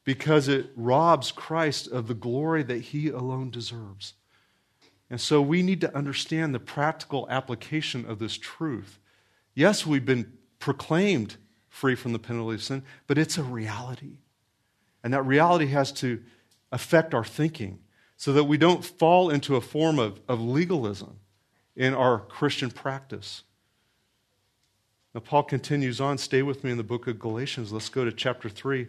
because 0.04 0.50
it 0.50 0.72
robs 0.76 1.32
Christ 1.32 1.88
of 1.88 2.08
the 2.08 2.14
glory 2.14 2.62
that 2.64 2.80
he 2.82 3.08
alone 3.08 3.50
deserves. 3.50 4.16
And 5.10 5.22
so 5.22 5.42
we 5.42 5.64
need 5.64 5.80
to 5.80 5.96
understand 5.96 6.54
the 6.54 6.60
practical 6.60 7.26
application 7.30 8.06
of 8.06 8.20
this 8.20 8.38
truth. 8.38 9.00
Yes, 9.56 9.86
we've 9.86 10.06
been 10.06 10.34
proclaimed 10.60 11.38
free 11.70 11.96
from 11.96 12.12
the 12.12 12.20
penalty 12.20 12.56
of 12.56 12.64
sin, 12.64 12.84
but 13.08 13.18
it's 13.18 13.38
a 13.38 13.44
reality. 13.44 14.18
And 15.06 15.14
that 15.14 15.26
reality 15.26 15.68
has 15.68 15.94
to 15.94 16.22
affect 16.70 17.14
our 17.14 17.24
thinking 17.24 17.80
so 18.18 18.34
that 18.34 18.44
we 18.44 18.58
don't 18.58 18.84
fall 18.84 19.30
into 19.30 19.56
a 19.56 19.62
form 19.62 20.00
of, 20.00 20.20
of 20.28 20.42
legalism 20.42 21.22
in 21.78 21.94
our 21.94 22.20
Christian 22.20 22.72
practice. 22.72 23.44
Now, 25.14 25.22
Paul 25.22 25.44
continues 25.44 26.02
on. 26.02 26.18
Stay 26.18 26.42
with 26.42 26.64
me 26.64 26.72
in 26.72 26.78
the 26.78 26.84
book 26.84 27.08
of 27.08 27.20
Galatians. 27.20 27.72
Let's 27.72 27.90
go 27.90 28.04
to 28.04 28.12
chapter 28.12 28.50
3. 28.50 28.88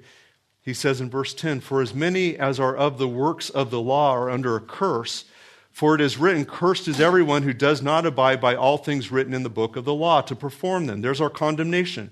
He 0.62 0.72
says 0.72 1.00
in 1.00 1.10
verse 1.10 1.34
10 1.34 1.60
For 1.60 1.82
as 1.82 1.94
many 1.94 2.38
as 2.38 2.58
are 2.58 2.74
of 2.74 2.98
the 2.98 3.08
works 3.08 3.50
of 3.50 3.70
the 3.70 3.80
law 3.80 4.12
are 4.12 4.30
under 4.30 4.56
a 4.56 4.60
curse, 4.60 5.26
for 5.70 5.94
it 5.94 6.00
is 6.00 6.16
written, 6.16 6.46
Cursed 6.46 6.88
is 6.88 7.00
everyone 7.00 7.42
who 7.42 7.52
does 7.52 7.82
not 7.82 8.06
abide 8.06 8.40
by 8.40 8.54
all 8.54 8.78
things 8.78 9.12
written 9.12 9.34
in 9.34 9.42
the 9.42 9.50
book 9.50 9.76
of 9.76 9.84
the 9.84 9.94
law 9.94 10.22
to 10.22 10.34
perform 10.34 10.86
them. 10.86 11.02
There's 11.02 11.20
our 11.20 11.28
condemnation. 11.28 12.10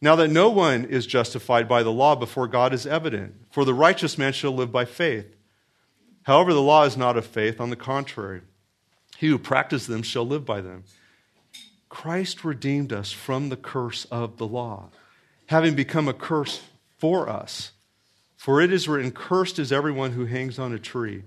Now 0.00 0.16
that 0.16 0.28
no 0.28 0.50
one 0.50 0.84
is 0.84 1.06
justified 1.06 1.68
by 1.68 1.84
the 1.84 1.92
law 1.92 2.16
before 2.16 2.48
God 2.48 2.74
is 2.74 2.86
evident, 2.86 3.34
for 3.52 3.64
the 3.64 3.74
righteous 3.74 4.18
man 4.18 4.32
shall 4.32 4.50
live 4.50 4.72
by 4.72 4.84
faith. 4.84 5.36
However, 6.24 6.52
the 6.52 6.62
law 6.62 6.84
is 6.84 6.96
not 6.96 7.16
of 7.16 7.24
faith, 7.24 7.60
on 7.60 7.70
the 7.70 7.76
contrary. 7.76 8.40
He 9.18 9.28
who 9.28 9.38
practices 9.38 9.86
them 9.86 10.02
shall 10.02 10.26
live 10.26 10.44
by 10.44 10.60
them. 10.60 10.82
Christ 11.92 12.42
redeemed 12.42 12.90
us 12.90 13.12
from 13.12 13.50
the 13.50 13.56
curse 13.56 14.06
of 14.06 14.38
the 14.38 14.46
law, 14.46 14.88
having 15.48 15.74
become 15.74 16.08
a 16.08 16.14
curse 16.14 16.62
for 16.96 17.28
us. 17.28 17.72
For 18.34 18.62
it 18.62 18.72
is 18.72 18.88
written, 18.88 19.10
Cursed 19.10 19.58
is 19.58 19.70
everyone 19.70 20.12
who 20.12 20.24
hangs 20.24 20.58
on 20.58 20.72
a 20.72 20.78
tree, 20.78 21.24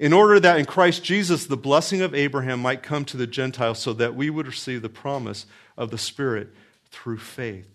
in 0.00 0.12
order 0.12 0.40
that 0.40 0.58
in 0.58 0.64
Christ 0.64 1.04
Jesus 1.04 1.46
the 1.46 1.56
blessing 1.56 2.02
of 2.02 2.16
Abraham 2.16 2.60
might 2.60 2.82
come 2.82 3.04
to 3.06 3.16
the 3.16 3.28
Gentiles, 3.28 3.78
so 3.78 3.92
that 3.92 4.16
we 4.16 4.28
would 4.28 4.48
receive 4.48 4.82
the 4.82 4.88
promise 4.88 5.46
of 5.76 5.92
the 5.92 5.98
Spirit 5.98 6.48
through 6.90 7.18
faith. 7.18 7.70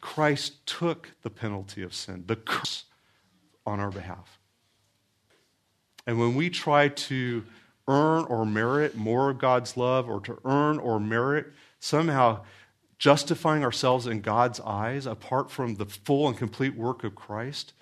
Christ 0.00 0.66
took 0.66 1.10
the 1.20 1.30
penalty 1.30 1.82
of 1.82 1.92
sin, 1.92 2.24
the 2.26 2.36
curse, 2.36 2.84
on 3.66 3.80
our 3.80 3.90
behalf. 3.90 4.38
And 6.06 6.18
when 6.18 6.34
we 6.34 6.48
try 6.48 6.88
to 6.88 7.44
earn 7.88 8.24
or 8.24 8.44
merit 8.44 8.96
more 8.96 9.30
of 9.30 9.38
God's 9.38 9.76
love 9.76 10.08
or 10.08 10.20
to 10.20 10.38
earn 10.44 10.78
or 10.78 10.98
merit 10.98 11.52
somehow 11.78 12.42
justifying 12.98 13.62
ourselves 13.62 14.06
in 14.06 14.20
God's 14.20 14.60
eyes 14.60 15.06
apart 15.06 15.50
from 15.50 15.76
the 15.76 15.86
full 15.86 16.28
and 16.28 16.36
complete 16.36 16.74
work 16.74 17.04
of 17.04 17.14
Christ, 17.14 17.72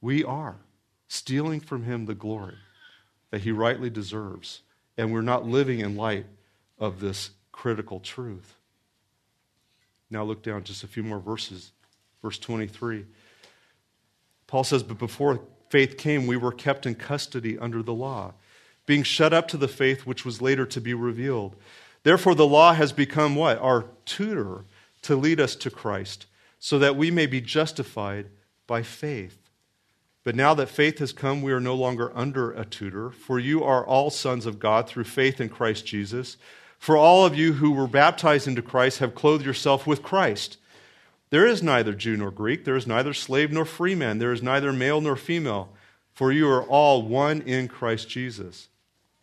we 0.00 0.24
are 0.24 0.56
stealing 1.08 1.60
from 1.60 1.84
Him 1.84 2.06
the 2.06 2.14
glory 2.14 2.56
that 3.30 3.42
He 3.42 3.52
rightly 3.52 3.90
deserves. 3.90 4.62
And 4.98 5.12
we're 5.12 5.22
not 5.22 5.46
living 5.46 5.80
in 5.80 5.96
light 5.96 6.26
of 6.78 7.00
this 7.00 7.30
critical 7.52 8.00
truth. 8.00 8.56
Now 10.10 10.24
look 10.24 10.42
down 10.42 10.64
just 10.64 10.82
a 10.82 10.88
few 10.88 11.02
more 11.02 11.20
verses. 11.20 11.72
Verse 12.22 12.38
23. 12.38 13.06
Paul 14.46 14.64
says, 14.64 14.82
But 14.82 14.98
before 14.98 15.40
faith 15.68 15.96
came, 15.96 16.26
we 16.26 16.36
were 16.36 16.52
kept 16.52 16.86
in 16.86 16.96
custody 16.96 17.58
under 17.58 17.82
the 17.82 17.94
law, 17.94 18.34
being 18.90 19.02
shut 19.04 19.32
up 19.32 19.46
to 19.46 19.56
the 19.56 19.68
faith 19.68 20.04
which 20.04 20.24
was 20.24 20.42
later 20.42 20.66
to 20.66 20.80
be 20.80 20.92
revealed. 20.92 21.54
Therefore, 22.02 22.34
the 22.34 22.44
law 22.44 22.72
has 22.72 22.90
become 22.90 23.36
what? 23.36 23.56
Our 23.58 23.84
tutor 24.04 24.64
to 25.02 25.14
lead 25.14 25.38
us 25.38 25.54
to 25.54 25.70
Christ, 25.70 26.26
so 26.58 26.76
that 26.80 26.96
we 26.96 27.08
may 27.08 27.26
be 27.26 27.40
justified 27.40 28.26
by 28.66 28.82
faith. 28.82 29.48
But 30.24 30.34
now 30.34 30.54
that 30.54 30.70
faith 30.70 30.98
has 30.98 31.12
come, 31.12 31.40
we 31.40 31.52
are 31.52 31.60
no 31.60 31.76
longer 31.76 32.10
under 32.16 32.50
a 32.50 32.64
tutor, 32.64 33.12
for 33.12 33.38
you 33.38 33.62
are 33.62 33.86
all 33.86 34.10
sons 34.10 34.44
of 34.44 34.58
God 34.58 34.88
through 34.88 35.04
faith 35.04 35.40
in 35.40 35.50
Christ 35.50 35.86
Jesus. 35.86 36.36
For 36.76 36.96
all 36.96 37.24
of 37.24 37.36
you 37.36 37.52
who 37.52 37.70
were 37.70 37.86
baptized 37.86 38.48
into 38.48 38.60
Christ 38.60 38.98
have 38.98 39.14
clothed 39.14 39.46
yourself 39.46 39.86
with 39.86 40.02
Christ. 40.02 40.56
There 41.30 41.46
is 41.46 41.62
neither 41.62 41.92
Jew 41.92 42.16
nor 42.16 42.32
Greek, 42.32 42.64
there 42.64 42.74
is 42.74 42.88
neither 42.88 43.14
slave 43.14 43.52
nor 43.52 43.64
free 43.64 43.94
man, 43.94 44.18
there 44.18 44.32
is 44.32 44.42
neither 44.42 44.72
male 44.72 45.00
nor 45.00 45.14
female, 45.14 45.68
for 46.12 46.32
you 46.32 46.48
are 46.48 46.64
all 46.64 47.02
one 47.02 47.40
in 47.42 47.68
Christ 47.68 48.08
Jesus. 48.08 48.66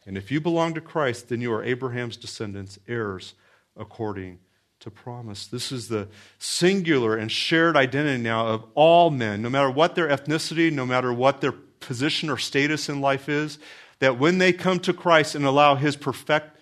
And 0.08 0.18
if 0.18 0.32
you 0.32 0.42
belong 0.42 0.74
to 0.74 0.82
Christ, 0.82 1.30
then 1.30 1.42
you 1.42 1.54
are 1.54 1.64
Abraham's 1.64 2.18
descendants, 2.18 2.80
heirs 2.88 3.36
according 3.76 4.40
to 4.80 4.90
promise. 4.90 5.48
This 5.48 5.72
is 5.72 5.90
the 5.90 6.08
singular 6.40 7.16
and 7.16 7.32
shared 7.32 7.76
identity 7.76 8.24
now 8.24 8.48
of 8.48 8.66
all 8.74 9.12
men, 9.12 9.42
no 9.42 9.50
matter 9.50 9.70
what 9.70 9.96
their 9.96 10.08
ethnicity, 10.08 10.72
no 10.72 10.86
matter 10.86 11.12
what 11.12 11.42
their 11.42 11.52
position 11.52 12.30
or 12.30 12.38
status 12.38 12.90
in 12.90 13.02
life 13.02 13.28
is, 13.28 13.60
that 14.00 14.18
when 14.18 14.38
they 14.38 14.54
come 14.54 14.80
to 14.80 14.94
Christ 14.94 15.36
and 15.36 15.46
allow 15.46 15.76
his 15.76 15.96
perfect 15.96 16.58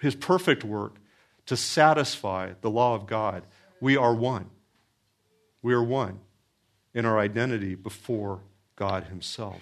his 0.00 0.14
perfect 0.14 0.64
work 0.64 0.96
to 1.46 1.56
satisfy 1.56 2.52
the 2.60 2.70
law 2.70 2.94
of 2.94 3.06
God, 3.06 3.44
we 3.80 3.96
are 3.96 4.14
one. 4.14 4.50
We 5.62 5.74
are 5.74 5.82
one 5.82 6.20
in 6.94 7.04
our 7.04 7.18
identity 7.18 7.74
before 7.74 8.40
God 8.76 9.04
Himself. 9.04 9.60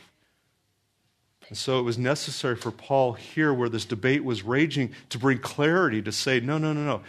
And 1.49 1.59
so 1.59 1.79
it 1.79 1.83
was 1.83 1.99
necessary 1.99 2.57
for 2.57 2.71
Paul 2.71 3.13
here, 3.13 3.53
where 3.53 3.69
this 3.69 3.85
debate 3.85 4.25
was 4.25 4.43
raging, 4.43 4.93
to 5.11 5.19
bring 5.19 5.39
clarity 5.39 6.01
to 6.03 6.13
say, 6.13 6.41
no, 6.41 6.59
no, 6.59 6.73
no, 6.73 6.83
no. 6.85 7.03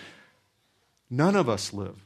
None 1.10 1.36
of 1.36 1.48
us 1.48 1.74
live 1.74 2.04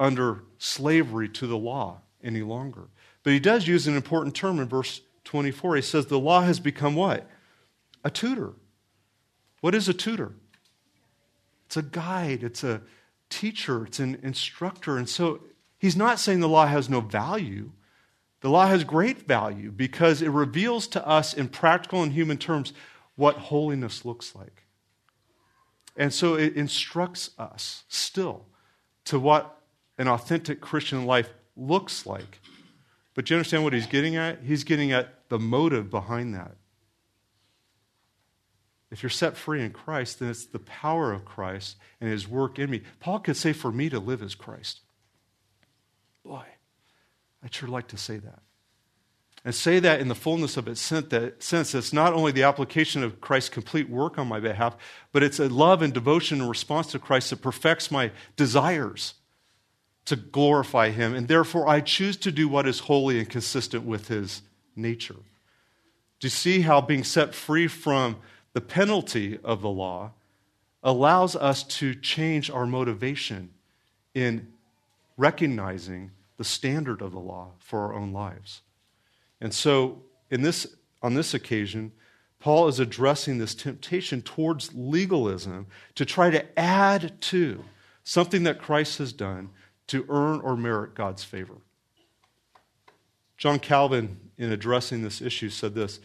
under 0.00 0.42
slavery 0.58 1.28
to 1.30 1.46
the 1.46 1.56
law 1.58 2.00
any 2.22 2.42
longer. 2.42 2.88
But 3.22 3.32
he 3.32 3.40
does 3.40 3.66
use 3.66 3.86
an 3.86 3.96
important 3.96 4.34
term 4.34 4.58
in 4.58 4.68
verse 4.68 5.00
24. 5.24 5.76
He 5.76 5.82
says, 5.82 6.06
the 6.06 6.18
law 6.18 6.42
has 6.42 6.60
become 6.60 6.94
what? 6.94 7.28
A 8.04 8.10
tutor. 8.10 8.52
What 9.60 9.74
is 9.74 9.88
a 9.88 9.94
tutor? 9.94 10.32
It's 11.66 11.76
a 11.76 11.82
guide, 11.82 12.44
it's 12.44 12.62
a 12.62 12.82
teacher, 13.28 13.84
it's 13.84 13.98
an 13.98 14.20
instructor. 14.22 14.96
And 14.96 15.08
so 15.08 15.40
he's 15.78 15.96
not 15.96 16.20
saying 16.20 16.40
the 16.40 16.48
law 16.48 16.66
has 16.66 16.88
no 16.88 17.00
value. 17.00 17.72
The 18.46 18.52
law 18.52 18.68
has 18.68 18.84
great 18.84 19.26
value 19.26 19.72
because 19.72 20.22
it 20.22 20.28
reveals 20.28 20.86
to 20.86 21.04
us 21.04 21.34
in 21.34 21.48
practical 21.48 22.04
and 22.04 22.12
human 22.12 22.38
terms 22.38 22.72
what 23.16 23.34
holiness 23.36 24.04
looks 24.04 24.36
like. 24.36 24.62
And 25.96 26.14
so 26.14 26.36
it 26.36 26.54
instructs 26.54 27.30
us 27.40 27.82
still 27.88 28.46
to 29.06 29.18
what 29.18 29.60
an 29.98 30.06
authentic 30.06 30.60
Christian 30.60 31.06
life 31.06 31.28
looks 31.56 32.06
like. 32.06 32.38
But 33.14 33.28
you 33.28 33.34
understand 33.34 33.64
what 33.64 33.72
he's 33.72 33.88
getting 33.88 34.14
at? 34.14 34.44
He's 34.44 34.62
getting 34.62 34.92
at 34.92 35.28
the 35.28 35.40
motive 35.40 35.90
behind 35.90 36.32
that. 36.36 36.54
If 38.92 39.02
you're 39.02 39.10
set 39.10 39.36
free 39.36 39.60
in 39.60 39.72
Christ, 39.72 40.20
then 40.20 40.28
it's 40.28 40.46
the 40.46 40.60
power 40.60 41.12
of 41.12 41.24
Christ 41.24 41.78
and 42.00 42.08
his 42.08 42.28
work 42.28 42.60
in 42.60 42.70
me. 42.70 42.82
Paul 43.00 43.18
could 43.18 43.36
say, 43.36 43.52
For 43.52 43.72
me 43.72 43.88
to 43.88 43.98
live 43.98 44.22
is 44.22 44.36
Christ. 44.36 44.82
Boy, 46.24 46.44
I'd 47.42 47.54
sure 47.54 47.68
like 47.68 47.88
to 47.88 47.96
say 47.96 48.18
that. 48.18 48.40
And 49.44 49.54
say 49.54 49.78
that 49.78 50.00
in 50.00 50.08
the 50.08 50.16
fullness 50.16 50.56
of 50.56 50.66
its 50.66 50.80
sense. 50.80 51.74
It's 51.74 51.92
not 51.92 52.12
only 52.12 52.32
the 52.32 52.42
application 52.42 53.04
of 53.04 53.20
Christ's 53.20 53.50
complete 53.50 53.88
work 53.88 54.18
on 54.18 54.26
my 54.26 54.40
behalf, 54.40 54.76
but 55.12 55.22
it's 55.22 55.38
a 55.38 55.48
love 55.48 55.82
and 55.82 55.92
devotion 55.92 56.40
and 56.40 56.48
response 56.48 56.88
to 56.88 56.98
Christ 56.98 57.30
that 57.30 57.42
perfects 57.42 57.90
my 57.90 58.10
desires 58.34 59.14
to 60.06 60.16
glorify 60.16 60.90
him. 60.90 61.14
And 61.14 61.28
therefore, 61.28 61.68
I 61.68 61.80
choose 61.80 62.16
to 62.18 62.32
do 62.32 62.48
what 62.48 62.66
is 62.66 62.80
holy 62.80 63.20
and 63.20 63.28
consistent 63.28 63.84
with 63.84 64.08
his 64.08 64.42
nature. 64.74 65.14
Do 66.18 66.26
you 66.26 66.30
see 66.30 66.62
how 66.62 66.80
being 66.80 67.04
set 67.04 67.32
free 67.32 67.68
from 67.68 68.16
the 68.52 68.60
penalty 68.60 69.38
of 69.44 69.60
the 69.60 69.68
law 69.68 70.12
allows 70.82 71.36
us 71.36 71.62
to 71.62 71.94
change 71.94 72.50
our 72.50 72.66
motivation 72.66 73.50
in 74.12 74.48
recognizing 75.16 76.10
the 76.36 76.44
standard 76.44 77.02
of 77.02 77.12
the 77.12 77.18
law 77.18 77.52
for 77.58 77.80
our 77.80 77.94
own 77.94 78.12
lives. 78.12 78.62
And 79.40 79.52
so, 79.52 80.02
in 80.30 80.42
this, 80.42 80.66
on 81.02 81.14
this 81.14 81.34
occasion, 81.34 81.92
Paul 82.38 82.68
is 82.68 82.80
addressing 82.80 83.38
this 83.38 83.54
temptation 83.54 84.22
towards 84.22 84.74
legalism 84.74 85.66
to 85.94 86.04
try 86.04 86.30
to 86.30 86.58
add 86.58 87.20
to 87.22 87.64
something 88.04 88.44
that 88.44 88.60
Christ 88.60 88.98
has 88.98 89.12
done 89.12 89.50
to 89.88 90.04
earn 90.08 90.40
or 90.40 90.56
merit 90.56 90.94
God's 90.94 91.24
favor. 91.24 91.56
John 93.36 93.58
Calvin, 93.58 94.18
in 94.38 94.52
addressing 94.52 95.02
this 95.02 95.20
issue, 95.20 95.50
said 95.50 95.74
this 95.74 96.00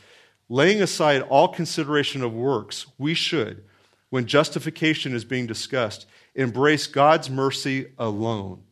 Laying 0.49 0.81
aside 0.81 1.21
all 1.21 1.47
consideration 1.47 2.21
of 2.21 2.33
works, 2.33 2.87
we 2.97 3.13
should, 3.13 3.63
when 4.09 4.25
justification 4.25 5.15
is 5.15 5.23
being 5.23 5.47
discussed, 5.47 6.05
embrace 6.35 6.87
God's 6.87 7.29
mercy 7.29 7.87
alone. 7.97 8.63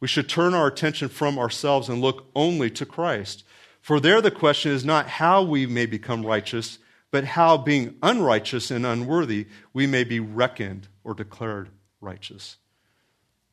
We 0.00 0.08
should 0.08 0.28
turn 0.28 0.54
our 0.54 0.66
attention 0.66 1.08
from 1.08 1.38
ourselves 1.38 1.88
and 1.88 2.00
look 2.00 2.26
only 2.34 2.70
to 2.70 2.84
Christ. 2.84 3.44
For 3.80 4.00
there 4.00 4.20
the 4.20 4.30
question 4.30 4.72
is 4.72 4.84
not 4.84 5.08
how 5.08 5.42
we 5.42 5.66
may 5.66 5.86
become 5.86 6.24
righteous, 6.24 6.78
but 7.10 7.24
how, 7.24 7.56
being 7.56 7.94
unrighteous 8.02 8.70
and 8.70 8.84
unworthy, 8.84 9.46
we 9.72 9.86
may 9.86 10.02
be 10.02 10.18
reckoned 10.20 10.88
or 11.04 11.14
declared 11.14 11.68
righteous. 12.00 12.56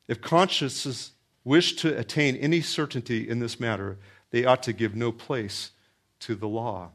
If 0.08 0.20
consciences 0.20 1.12
wish 1.44 1.76
to 1.76 1.96
attain 1.96 2.36
any 2.36 2.60
certainty 2.60 3.28
in 3.28 3.38
this 3.38 3.60
matter, 3.60 3.98
they 4.30 4.44
ought 4.44 4.62
to 4.64 4.72
give 4.72 4.94
no 4.96 5.12
place 5.12 5.70
to 6.20 6.34
the 6.34 6.48
law. 6.48 6.90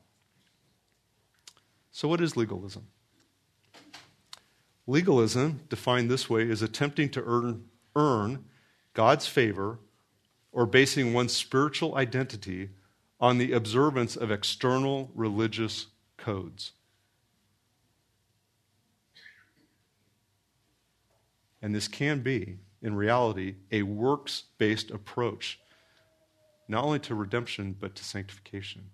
So, 1.92 2.08
what 2.08 2.22
is 2.22 2.36
legalism? 2.36 2.88
Legalism, 4.86 5.62
defined 5.70 6.10
this 6.10 6.30
way, 6.30 6.44
is 6.44 6.62
attempting 6.62 7.10
to 7.10 7.24
earn, 7.24 7.66
earn 7.96 8.46
God's 8.98 9.28
favor 9.28 9.78
or 10.52 10.66
basing 10.66 11.14
one's 11.14 11.32
spiritual 11.32 11.94
identity 11.94 12.70
on 13.20 13.38
the 13.38 13.52
observance 13.52 14.16
of 14.16 14.32
external 14.32 15.12
religious 15.14 15.86
codes. 16.18 16.72
And 21.62 21.76
this 21.76 21.88
can 21.88 22.22
be, 22.22 22.58
in 22.82 22.96
reality, 22.96 23.58
a 23.72 23.84
works 23.84 24.46
based 24.58 24.90
approach, 24.90 25.60
not 26.68 26.84
only 26.84 26.98
to 27.02 27.14
redemption, 27.14 27.76
but 27.80 27.94
to 27.94 28.04
sanctification. 28.04 28.90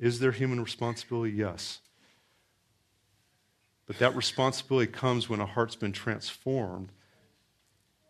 Is 0.00 0.18
there 0.18 0.32
human 0.32 0.60
responsibility? 0.60 1.36
Yes. 1.36 1.78
But 3.86 4.00
that 4.00 4.16
responsibility 4.16 4.90
comes 4.90 5.28
when 5.28 5.38
a 5.38 5.46
heart's 5.46 5.76
been 5.76 5.92
transformed 5.92 6.90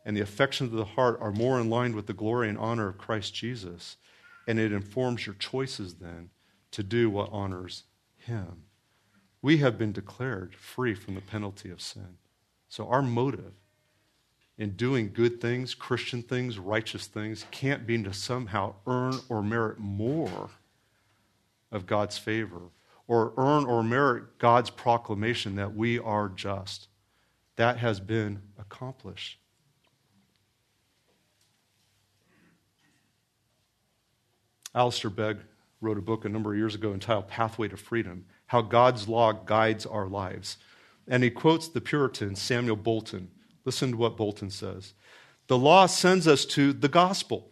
and 0.09 0.17
the 0.17 0.23
affections 0.23 0.73
of 0.73 0.79
the 0.79 0.87
heart 0.87 1.19
are 1.21 1.31
more 1.31 1.61
in 1.61 1.69
line 1.69 1.95
with 1.95 2.07
the 2.07 2.15
glory 2.15 2.49
and 2.49 2.57
honor 2.57 2.89
of 2.89 2.97
Christ 2.97 3.35
Jesus. 3.35 3.99
And 4.47 4.59
it 4.59 4.73
informs 4.73 5.27
your 5.27 5.35
choices 5.35 5.97
then 5.97 6.31
to 6.71 6.83
do 6.83 7.11
what 7.11 7.29
honors 7.31 7.85
Him. 8.17 8.63
We 9.43 9.59
have 9.59 9.77
been 9.77 9.93
declared 9.93 10.55
free 10.55 10.95
from 10.95 11.15
the 11.15 11.21
penalty 11.21 11.69
of 11.69 11.83
sin. 11.83 12.17
So 12.71 12.89
our 12.89 13.03
motive 13.03 13.53
in 14.57 14.77
doing 14.77 15.13
good 15.13 15.43
things, 15.43 15.75
Christian 15.75 16.23
things, 16.23 16.59
righteous 16.59 17.07
things, 17.07 17.45
can't 17.51 17.87
be 17.87 18.03
to 18.03 18.15
somehow 18.15 18.77
earn 18.87 19.13
or 19.29 19.43
merit 19.43 19.79
more 19.79 20.49
of 21.71 21.85
God's 21.85 22.17
favor 22.17 22.63
or 23.07 23.35
earn 23.37 23.67
or 23.67 23.83
merit 23.83 24.39
God's 24.39 24.71
proclamation 24.71 25.57
that 25.57 25.77
we 25.77 25.99
are 25.99 26.31
just. 26.31 26.89
That 27.57 27.77
has 27.77 28.01
been 28.01 28.41
accomplished. 28.59 29.39
Alistair 34.75 35.11
Begg 35.11 35.39
wrote 35.81 35.99
a 35.99 36.03
book 36.03 36.25
a 36.25 36.29
number 36.29 36.53
of 36.53 36.59
years 36.59 36.75
ago 36.75 36.93
entitled 36.93 37.29
Pathway 37.29 37.69
to 37.69 37.77
Freedom 37.77 38.27
How 38.47 38.63
God's 38.63 39.09
Law 39.09 39.33
Guides 39.33 39.87
Our 39.87 40.07
Lives. 40.07 40.59
And 41.07 41.23
he 41.23 41.31
quotes 41.31 41.69
the 41.69 41.81
Puritan 41.81 42.37
Samuel 42.37 42.77
Bolton. 42.77 43.31
Listen 43.65 43.93
to 43.93 43.97
what 43.97 44.17
Bolton 44.17 44.51
says 44.51 44.95
The 45.47 45.59
law 45.59 45.87
sends 45.87 46.27
us 46.27 46.45
to 46.47 46.73
the 46.73 46.89
gospel 46.89 47.51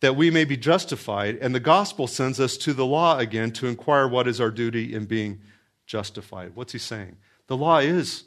that 0.00 0.16
we 0.16 0.30
may 0.30 0.44
be 0.44 0.56
justified, 0.56 1.38
and 1.40 1.54
the 1.54 1.60
gospel 1.60 2.08
sends 2.08 2.40
us 2.40 2.56
to 2.56 2.72
the 2.72 2.86
law 2.86 3.18
again 3.18 3.52
to 3.52 3.68
inquire 3.68 4.08
what 4.08 4.26
is 4.26 4.40
our 4.40 4.50
duty 4.50 4.92
in 4.92 5.04
being 5.04 5.40
justified. 5.86 6.56
What's 6.56 6.72
he 6.72 6.78
saying? 6.78 7.18
The 7.46 7.56
law 7.56 7.78
is 7.78 8.24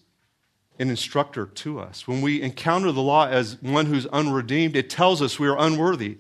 an 0.80 0.90
instructor 0.90 1.48
to 1.48 1.80
us. 1.80 2.08
When 2.08 2.22
we 2.22 2.42
encounter 2.42 2.94
the 2.94 3.02
law 3.02 3.28
as 3.28 3.62
one 3.62 3.88
who's 3.88 4.06
unredeemed, 4.08 4.78
it 4.78 4.90
tells 4.90 5.22
us 5.22 5.38
we 5.38 5.50
are 5.50 5.60
unworthy 5.60 6.18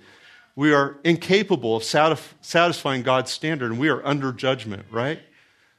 we 0.55 0.73
are 0.73 0.97
incapable 1.03 1.75
of 1.75 1.83
satisfying 1.83 3.03
God's 3.03 3.31
standard 3.31 3.71
and 3.71 3.79
we 3.79 3.89
are 3.89 4.05
under 4.05 4.31
judgment, 4.31 4.85
right? 4.89 5.19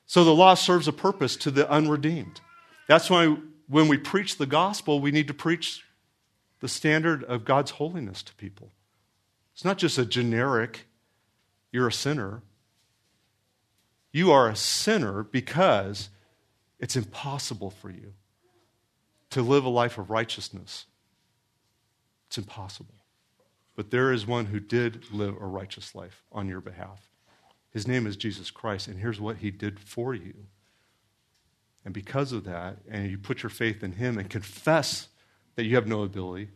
So 0.05 0.23
the 0.23 0.35
law 0.35 0.55
serves 0.55 0.87
a 0.87 0.93
purpose 0.93 1.35
to 1.37 1.51
the 1.51 1.69
unredeemed. 1.71 2.41
That's 2.87 3.09
why 3.09 3.37
when 3.69 3.89
we 3.89 3.97
preach 3.97 4.37
the 4.37 4.47
gospel, 4.47 5.01
we 5.01 5.11
need 5.11 5.29
to 5.29 5.35
preach 5.35 5.83
the 6.61 6.69
standard 6.69 7.25
of 7.25 7.45
God's 7.45 7.73
holiness 7.73 8.23
to 8.23 8.35
people. 8.35 8.71
It's 9.55 9.65
not 9.65 9.79
just 9.79 9.99
a 9.99 10.05
generic, 10.05 10.87
you're 11.73 11.89
a 11.89 11.93
sinner. 11.93 12.43
You 14.13 14.31
are 14.31 14.49
a 14.49 14.57
sinner 14.57 15.23
because 15.23 16.11
it's 16.79 16.97
impossible 16.97 17.71
for 17.71 17.91
you 17.91 18.13
to 19.31 19.43
live 19.43 19.65
a 19.65 19.71
life 19.71 19.97
of 19.99 20.11
righteousness. 20.11 20.85
It's 22.29 22.39
impossible. 22.39 22.96
But 23.77 23.91
there 23.91 24.11
is 24.11 24.27
one 24.27 24.47
who 24.47 24.59
did 24.59 25.13
live 25.13 25.37
a 25.41 25.47
righteous 25.47 25.95
life 25.95 26.25
on 26.33 26.49
your 26.49 26.63
behalf. 26.63 27.11
His 27.71 27.87
name 27.87 28.07
is 28.07 28.17
Jesus 28.17 28.51
Christ, 28.51 28.89
and 28.89 28.99
here's 28.99 29.21
what 29.21 29.37
he 29.37 29.51
did 29.51 29.79
for 29.79 30.15
you. 30.15 30.35
And 31.85 31.93
because 31.93 32.33
of 32.33 32.45
that, 32.45 32.79
and 32.91 33.11
you 33.11 33.19
put 33.19 33.43
your 33.43 33.51
faith 33.51 33.85
in 33.85 33.93
him 33.93 34.19
and 34.19 34.31
confess 34.31 35.09
that 35.55 35.65
you 35.65 35.77
have 35.77 35.87
no 35.87 36.03
ability 36.03 36.49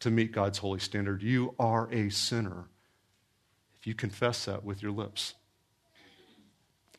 to 0.00 0.10
meet 0.10 0.30
God's 0.30 0.58
holy 0.58 0.78
standard, 0.78 1.22
you 1.22 1.54
are 1.58 1.90
a 1.90 2.10
sinner. 2.10 2.66
If 3.80 3.86
you 3.86 3.94
confess 3.94 4.44
that 4.44 4.62
with 4.62 4.82
your 4.82 4.92
lips 4.92 5.34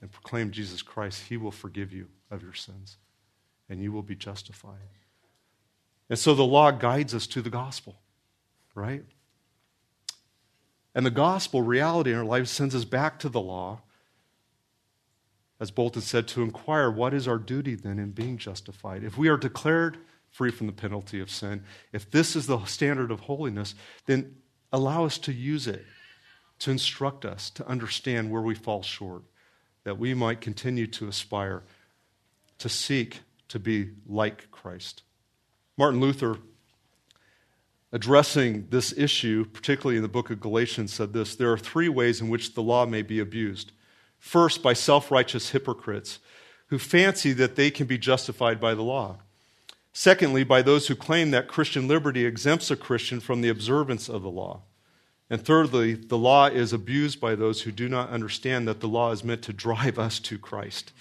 and 0.02 0.12
proclaim 0.12 0.52
Jesus 0.52 0.82
Christ, 0.82 1.26
he 1.30 1.38
will 1.38 1.52
forgive 1.52 1.94
you 1.94 2.08
of 2.32 2.42
your 2.42 2.54
sins 2.54 2.98
and 3.70 3.82
you 3.82 3.92
will 3.92 4.02
be 4.02 4.16
justified. 4.16 4.80
And 6.10 6.18
so 6.18 6.34
the 6.34 6.44
law 6.44 6.72
guides 6.72 7.14
us 7.14 7.28
to 7.28 7.42
the 7.42 7.52
gospel 7.52 8.00
right? 8.76 9.04
And 10.96 11.06
the 11.06 11.12
gospel 11.12 11.62
reality 11.62 12.12
in 12.12 12.18
our 12.18 12.26
lives 12.26 12.50
sends 12.52 12.76
us 12.76 12.86
back 12.86 13.20
to 13.20 13.30
the 13.30 13.42
law, 13.42 13.82
as 15.60 15.72
Bolton 15.72 16.02
said, 16.02 16.28
to 16.30 16.42
inquire 16.42 16.90
what 16.90 17.14
is 17.14 17.28
our 17.28 17.38
duty 17.38 17.76
then 17.76 18.00
in 18.00 18.12
being 18.12 18.38
justified. 18.38 19.04
If 19.04 19.18
we 19.18 19.28
are 19.28 19.38
declared 19.38 19.98
free 20.32 20.52
from 20.52 20.68
the 20.68 20.74
penalty 20.74 21.20
of 21.20 21.30
sin, 21.30 21.64
if 21.92 22.10
this 22.10 22.36
is 22.36 22.48
the 22.48 22.64
standard 22.66 23.12
of 23.12 23.22
holiness, 23.22 23.76
then 24.06 24.36
allow 24.72 25.06
us 25.06 25.18
to 25.20 25.34
use 25.34 25.68
it 25.68 25.86
to 26.60 26.72
instruct 26.72 27.26
us 27.26 27.50
to 27.52 27.68
understand 27.68 28.30
where 28.30 28.42
we 28.42 28.54
fall 28.54 28.84
short, 28.84 29.24
that 29.84 29.98
we 29.98 30.14
might 30.14 30.42
continue 30.42 30.88
to 30.88 31.08
aspire 31.08 31.64
to 32.58 32.70
seek 32.70 33.22
to 33.48 33.60
be 33.60 33.92
like 34.06 34.52
Christ. 34.52 35.04
Martin 35.78 36.02
Luther 36.02 36.38
addressing 37.92 38.68
this 38.70 38.94
issue, 38.98 39.46
particularly 39.46 39.98
in 39.98 40.04
the 40.04 40.08
book 40.10 40.30
of 40.30 40.40
Galatians, 40.40 40.94
said 40.94 41.14
this 41.14 41.36
There 41.36 41.52
are 41.52 41.58
three 41.58 41.90
ways 41.90 42.22
in 42.22 42.30
which 42.30 42.54
the 42.54 42.64
law 42.64 42.86
may 42.86 43.02
be 43.02 43.20
abused. 43.20 43.72
First, 44.20 44.62
by 44.62 44.74
self 44.74 45.12
righteous 45.12 45.50
hypocrites 45.52 46.20
who 46.68 46.78
fancy 46.78 47.34
that 47.34 47.56
they 47.56 47.72
can 47.72 47.88
be 47.88 47.98
justified 47.98 48.60
by 48.60 48.76
the 48.76 48.84
law. 48.84 49.18
Secondly, 49.92 50.44
by 50.44 50.62
those 50.62 50.88
who 50.88 50.96
claim 50.96 51.32
that 51.32 51.48
Christian 51.48 51.88
liberty 51.88 52.26
exempts 52.26 52.70
a 52.70 52.76
Christian 52.76 53.20
from 53.20 53.42
the 53.42 53.50
observance 53.50 54.08
of 54.08 54.22
the 54.22 54.30
law. 54.30 54.62
And 55.32 55.44
thirdly, 55.44 55.94
the 55.94 56.18
law 56.18 56.46
is 56.46 56.72
abused 56.72 57.20
by 57.20 57.36
those 57.36 57.64
who 57.64 57.72
do 57.72 57.90
not 57.90 58.10
understand 58.10 58.68
that 58.68 58.82
the 58.82 58.88
law 58.88 59.12
is 59.12 59.24
meant 59.24 59.42
to 59.44 59.54
drive 59.54 59.98
us 59.98 60.20
to 60.20 60.38
Christ. 60.38 60.92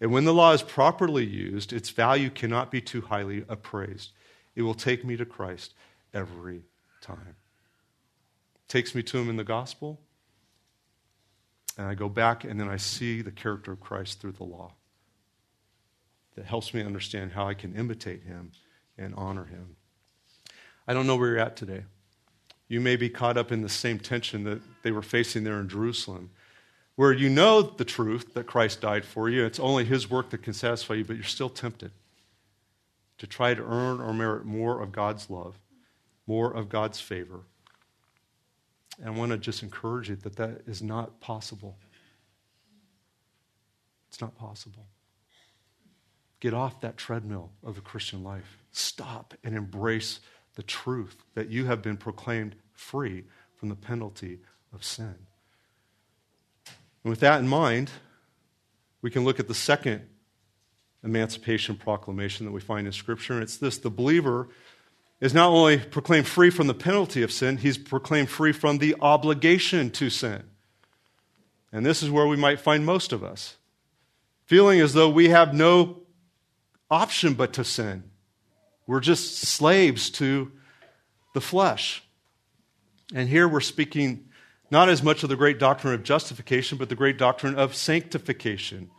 And 0.00 0.12
when 0.12 0.24
the 0.24 0.34
law 0.34 0.52
is 0.52 0.62
properly 0.62 1.24
used, 1.24 1.72
its 1.72 1.90
value 1.90 2.30
cannot 2.30 2.70
be 2.70 2.80
too 2.80 3.02
highly 3.02 3.44
appraised. 3.48 4.10
It 4.54 4.62
will 4.62 4.74
take 4.74 5.04
me 5.04 5.16
to 5.16 5.26
Christ 5.26 5.72
every 6.16 6.62
time. 7.02 7.36
Takes 8.68 8.94
me 8.94 9.02
to 9.04 9.18
him 9.18 9.28
in 9.28 9.36
the 9.36 9.44
gospel, 9.44 10.00
and 11.76 11.86
I 11.86 11.94
go 11.94 12.08
back 12.08 12.44
and 12.44 12.58
then 12.58 12.68
I 12.68 12.78
see 12.78 13.20
the 13.22 13.30
character 13.30 13.72
of 13.72 13.80
Christ 13.80 14.20
through 14.20 14.32
the 14.32 14.44
law. 14.44 14.72
That 16.34 16.46
helps 16.46 16.74
me 16.74 16.82
understand 16.82 17.32
how 17.32 17.46
I 17.46 17.54
can 17.54 17.76
imitate 17.76 18.22
him 18.22 18.52
and 18.98 19.14
honor 19.14 19.44
him. 19.44 19.76
I 20.88 20.94
don't 20.94 21.06
know 21.06 21.16
where 21.16 21.28
you're 21.28 21.38
at 21.38 21.56
today. 21.56 21.84
You 22.68 22.80
may 22.80 22.96
be 22.96 23.08
caught 23.08 23.36
up 23.36 23.52
in 23.52 23.62
the 23.62 23.68
same 23.68 23.98
tension 23.98 24.44
that 24.44 24.60
they 24.82 24.90
were 24.90 25.02
facing 25.02 25.44
there 25.44 25.60
in 25.60 25.68
Jerusalem, 25.68 26.30
where 26.96 27.12
you 27.12 27.28
know 27.28 27.62
the 27.62 27.84
truth 27.84 28.34
that 28.34 28.46
Christ 28.46 28.80
died 28.80 29.04
for 29.04 29.28
you. 29.28 29.44
It's 29.44 29.60
only 29.60 29.84
his 29.84 30.10
work 30.10 30.30
that 30.30 30.42
can 30.42 30.54
satisfy 30.54 30.94
you, 30.94 31.04
but 31.04 31.16
you're 31.16 31.24
still 31.24 31.50
tempted 31.50 31.92
to 33.18 33.26
try 33.26 33.54
to 33.54 33.62
earn 33.62 34.00
or 34.00 34.12
merit 34.12 34.44
more 34.44 34.82
of 34.82 34.92
God's 34.92 35.30
love 35.30 35.58
more 36.26 36.52
of 36.52 36.68
God's 36.68 37.00
favor. 37.00 37.40
And 38.98 39.08
I 39.08 39.10
want 39.10 39.32
to 39.32 39.38
just 39.38 39.62
encourage 39.62 40.08
you 40.08 40.16
that 40.16 40.36
that 40.36 40.62
is 40.66 40.82
not 40.82 41.20
possible. 41.20 41.78
It's 44.08 44.20
not 44.20 44.36
possible. 44.36 44.86
Get 46.40 46.54
off 46.54 46.80
that 46.80 46.96
treadmill 46.96 47.50
of 47.64 47.74
the 47.74 47.80
Christian 47.80 48.22
life. 48.22 48.58
Stop 48.72 49.34
and 49.44 49.54
embrace 49.54 50.20
the 50.54 50.62
truth 50.62 51.16
that 51.34 51.50
you 51.50 51.66
have 51.66 51.82
been 51.82 51.96
proclaimed 51.96 52.56
free 52.72 53.24
from 53.56 53.68
the 53.68 53.74
penalty 53.74 54.40
of 54.72 54.84
sin. 54.84 55.14
And 57.04 57.10
with 57.10 57.20
that 57.20 57.40
in 57.40 57.48
mind, 57.48 57.90
we 59.02 59.10
can 59.10 59.24
look 59.24 59.38
at 59.38 59.48
the 59.48 59.54
second 59.54 60.02
emancipation 61.04 61.76
proclamation 61.76 62.46
that 62.46 62.52
we 62.52 62.60
find 62.60 62.86
in 62.86 62.92
Scripture, 62.92 63.34
and 63.34 63.42
it's 63.42 63.58
this 63.58 63.78
the 63.78 63.90
believer 63.90 64.48
is 65.20 65.32
not 65.32 65.50
only 65.50 65.78
proclaimed 65.78 66.26
free 66.26 66.50
from 66.50 66.66
the 66.66 66.74
penalty 66.74 67.22
of 67.22 67.32
sin, 67.32 67.56
he's 67.56 67.78
proclaimed 67.78 68.28
free 68.28 68.52
from 68.52 68.78
the 68.78 68.94
obligation 69.00 69.90
to 69.90 70.10
sin. 70.10 70.42
And 71.72 71.84
this 71.84 72.02
is 72.02 72.10
where 72.10 72.26
we 72.26 72.36
might 72.36 72.60
find 72.60 72.84
most 72.84 73.12
of 73.12 73.24
us 73.24 73.56
feeling 74.44 74.80
as 74.80 74.92
though 74.92 75.10
we 75.10 75.28
have 75.28 75.52
no 75.52 76.02
option 76.90 77.34
but 77.34 77.52
to 77.54 77.64
sin. 77.64 78.04
We're 78.86 79.00
just 79.00 79.38
slaves 79.38 80.08
to 80.10 80.52
the 81.34 81.40
flesh. 81.40 82.02
And 83.12 83.28
here 83.28 83.48
we're 83.48 83.60
speaking 83.60 84.28
not 84.70 84.88
as 84.88 85.02
much 85.02 85.22
of 85.22 85.28
the 85.28 85.36
great 85.36 85.58
doctrine 85.58 85.94
of 85.94 86.02
justification, 86.02 86.78
but 86.78 86.88
the 86.88 86.94
great 86.94 87.18
doctrine 87.18 87.56
of 87.56 87.74
sanctification. 87.74 88.90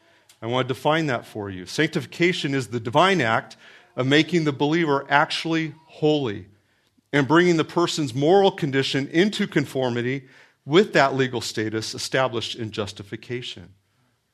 I 0.41 0.47
want 0.47 0.67
to 0.67 0.73
define 0.73 1.07
that 1.07 1.25
for 1.25 1.49
you. 1.49 1.65
Sanctification 1.65 2.53
is 2.53 2.67
the 2.67 2.79
divine 2.79 3.21
act 3.21 3.57
of 3.97 4.05
making 4.05 4.45
the 4.45 4.53
believer 4.53 5.05
actually 5.09 5.73
holy 5.87 6.45
and 7.11 7.27
bringing 7.27 7.57
the 7.57 7.65
person's 7.65 8.13
moral 8.13 8.51
condition 8.51 9.07
into 9.07 9.47
conformity 9.47 10.23
with 10.65 10.93
that 10.93 11.15
legal 11.15 11.41
status 11.41 11.95
established 11.95 12.55
in 12.55 12.69
justification. 12.71 13.73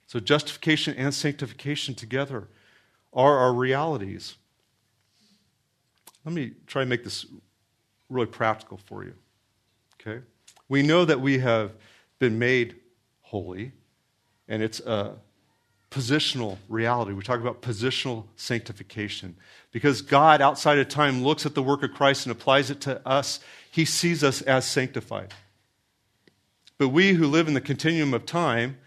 So, 0.05 0.19
justification 0.19 0.95
and 0.95 1.13
sanctification 1.13 1.95
together 1.95 2.49
are 3.13 3.37
our 3.37 3.53
realities. 3.53 4.35
Let 6.25 6.35
me 6.35 6.51
try 6.67 6.81
and 6.81 6.89
make 6.89 7.03
this 7.03 7.25
really 8.09 8.27
practical 8.27 8.77
for 8.85 9.03
you. 9.03 9.13
Okay? 10.01 10.23
We 10.67 10.81
know 10.81 11.05
that 11.05 11.21
we 11.21 11.39
have 11.39 11.71
been 12.19 12.37
made 12.37 12.75
holy, 13.21 13.71
and 14.47 14.61
it's 14.61 14.81
a 14.81 15.15
positional 15.93 16.57
reality. 16.69 17.13
We 17.13 17.21
talk 17.21 17.39
about 17.39 17.61
positional 17.61 18.25
sanctification. 18.35 19.35
Because 19.71 20.01
God, 20.01 20.41
outside 20.41 20.79
of 20.79 20.89
time, 20.89 21.23
looks 21.23 21.45
at 21.45 21.53
the 21.53 21.63
work 21.63 21.83
of 21.83 21.93
Christ 21.93 22.25
and 22.25 22.31
applies 22.31 22.71
it 22.71 22.81
to 22.81 23.07
us, 23.07 23.39
He 23.71 23.85
sees 23.85 24.23
us 24.23 24.41
as 24.41 24.65
sanctified. 24.65 25.33
But 26.79 26.89
we 26.89 27.13
who 27.13 27.27
live 27.27 27.47
in 27.47 27.53
the 27.53 27.61
continuum 27.61 28.13
of 28.13 28.25
time 28.25 28.77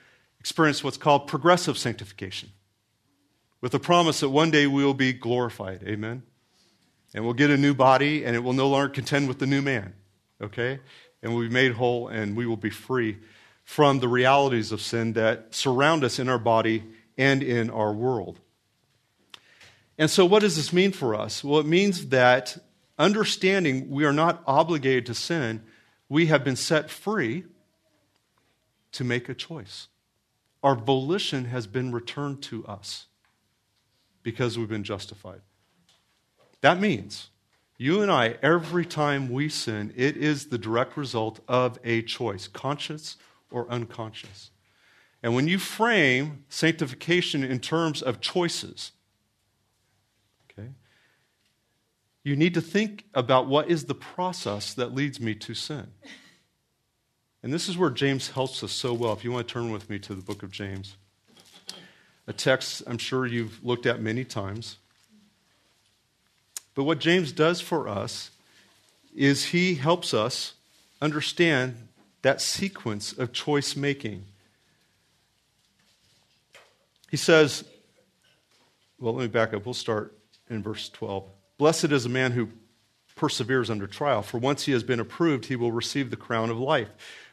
experience 0.40 0.82
what's 0.82 0.96
called 0.96 1.26
progressive 1.26 1.78
sanctification, 1.78 2.50
with 3.60 3.72
the 3.72 3.80
promise 3.80 4.20
that 4.20 4.30
one 4.30 4.50
day 4.50 4.66
we 4.66 4.84
will 4.84 4.94
be 4.94 5.12
glorified. 5.12 5.82
Amen? 5.84 6.22
And 7.14 7.24
we'll 7.24 7.34
get 7.34 7.50
a 7.50 7.56
new 7.56 7.74
body, 7.74 8.24
and 8.24 8.36
it 8.36 8.40
will 8.40 8.52
no 8.52 8.68
longer 8.68 8.88
contend 8.88 9.28
with 9.28 9.38
the 9.38 9.46
new 9.46 9.62
man. 9.62 9.94
Okay? 10.40 10.80
And 11.22 11.34
we'll 11.34 11.48
be 11.48 11.54
made 11.54 11.72
whole, 11.72 12.08
and 12.08 12.36
we 12.36 12.46
will 12.46 12.56
be 12.56 12.70
free 12.70 13.18
from 13.64 13.98
the 13.98 14.06
realities 14.08 14.70
of 14.70 14.80
sin 14.80 15.14
that 15.14 15.52
surround 15.52 16.04
us 16.04 16.20
in 16.20 16.28
our 16.28 16.38
body 16.38 16.84
and 17.16 17.42
in 17.42 17.70
our 17.70 17.92
world. 17.92 18.40
And 19.98 20.10
so, 20.10 20.26
what 20.26 20.40
does 20.40 20.56
this 20.56 20.72
mean 20.72 20.92
for 20.92 21.14
us? 21.14 21.42
Well, 21.42 21.60
it 21.60 21.66
means 21.66 22.08
that 22.08 22.58
understanding 22.98 23.90
we 23.90 24.04
are 24.04 24.12
not 24.12 24.42
obligated 24.46 25.06
to 25.06 25.14
sin, 25.14 25.62
we 26.08 26.26
have 26.26 26.44
been 26.44 26.56
set 26.56 26.90
free 26.90 27.44
to 28.92 29.04
make 29.04 29.28
a 29.28 29.34
choice. 29.34 29.88
Our 30.62 30.74
volition 30.74 31.46
has 31.46 31.66
been 31.66 31.92
returned 31.92 32.42
to 32.44 32.66
us 32.66 33.06
because 34.22 34.58
we've 34.58 34.68
been 34.68 34.84
justified. 34.84 35.40
That 36.60 36.80
means 36.80 37.30
you 37.78 38.02
and 38.02 38.10
I, 38.10 38.36
every 38.42 38.86
time 38.86 39.30
we 39.30 39.48
sin, 39.48 39.92
it 39.96 40.16
is 40.16 40.46
the 40.46 40.58
direct 40.58 40.96
result 40.96 41.40
of 41.46 41.78
a 41.84 42.02
choice, 42.02 42.48
conscious 42.48 43.16
or 43.50 43.70
unconscious. 43.70 44.50
And 45.26 45.34
when 45.34 45.48
you 45.48 45.58
frame 45.58 46.44
sanctification 46.48 47.42
in 47.42 47.58
terms 47.58 48.00
of 48.00 48.20
choices, 48.20 48.92
okay, 50.48 50.68
you 52.22 52.36
need 52.36 52.54
to 52.54 52.60
think 52.60 53.06
about 53.12 53.48
what 53.48 53.68
is 53.68 53.86
the 53.86 53.94
process 53.96 54.72
that 54.74 54.94
leads 54.94 55.18
me 55.18 55.34
to 55.34 55.52
sin. 55.52 55.88
And 57.42 57.52
this 57.52 57.68
is 57.68 57.76
where 57.76 57.90
James 57.90 58.30
helps 58.30 58.62
us 58.62 58.70
so 58.70 58.94
well. 58.94 59.12
If 59.14 59.24
you 59.24 59.32
want 59.32 59.48
to 59.48 59.52
turn 59.52 59.72
with 59.72 59.90
me 59.90 59.98
to 59.98 60.14
the 60.14 60.22
book 60.22 60.44
of 60.44 60.52
James, 60.52 60.96
a 62.28 62.32
text 62.32 62.84
I'm 62.86 62.98
sure 62.98 63.26
you've 63.26 63.64
looked 63.64 63.86
at 63.86 64.00
many 64.00 64.24
times. 64.24 64.76
But 66.76 66.84
what 66.84 67.00
James 67.00 67.32
does 67.32 67.60
for 67.60 67.88
us 67.88 68.30
is 69.12 69.46
he 69.46 69.74
helps 69.74 70.14
us 70.14 70.54
understand 71.02 71.88
that 72.22 72.40
sequence 72.40 73.12
of 73.12 73.32
choice 73.32 73.74
making. 73.74 74.26
He 77.10 77.16
says, 77.16 77.64
well, 78.98 79.14
let 79.14 79.22
me 79.22 79.28
back 79.28 79.54
up. 79.54 79.64
We'll 79.64 79.74
start 79.74 80.16
in 80.48 80.62
verse 80.62 80.88
12. 80.88 81.28
Blessed 81.58 81.92
is 81.92 82.06
a 82.06 82.10
man 82.10 82.32
who 82.32 82.48
perseveres 83.14 83.70
under 83.70 83.86
trial, 83.86 84.22
for 84.22 84.38
once 84.38 84.64
he 84.64 84.72
has 84.72 84.82
been 84.82 85.00
approved, 85.00 85.46
he 85.46 85.56
will 85.56 85.72
receive 85.72 86.10
the 86.10 86.16
crown 86.16 86.50
of 86.50 86.58
life, 86.58 86.88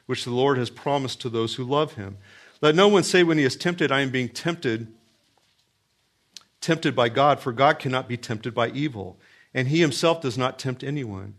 which 0.05 0.23
the 0.23 0.31
Lord 0.31 0.57
has 0.57 0.69
promised 0.69 1.21
to 1.21 1.29
those 1.29 1.55
who 1.55 1.63
love 1.63 1.93
him. 1.93 2.17
Let 2.61 2.75
no 2.75 2.87
one 2.87 3.03
say 3.03 3.23
when 3.23 3.37
he 3.37 3.43
is 3.43 3.57
tempted, 3.57 3.91
I 3.91 4.01
am 4.01 4.09
being 4.09 4.29
tempted, 4.29 4.87
tempted 6.61 6.95
by 6.95 7.09
God, 7.09 7.41
for 7.41 7.51
God 7.51 7.79
cannot 7.79 8.07
be 8.07 8.15
tempted 8.15 8.53
by 8.53 8.69
evil, 8.69 9.19
and 9.53 9.67
he 9.67 9.81
himself 9.81 10.21
does 10.21 10.37
not 10.37 10.57
tempt 10.57 10.83
anyone. 10.83 11.35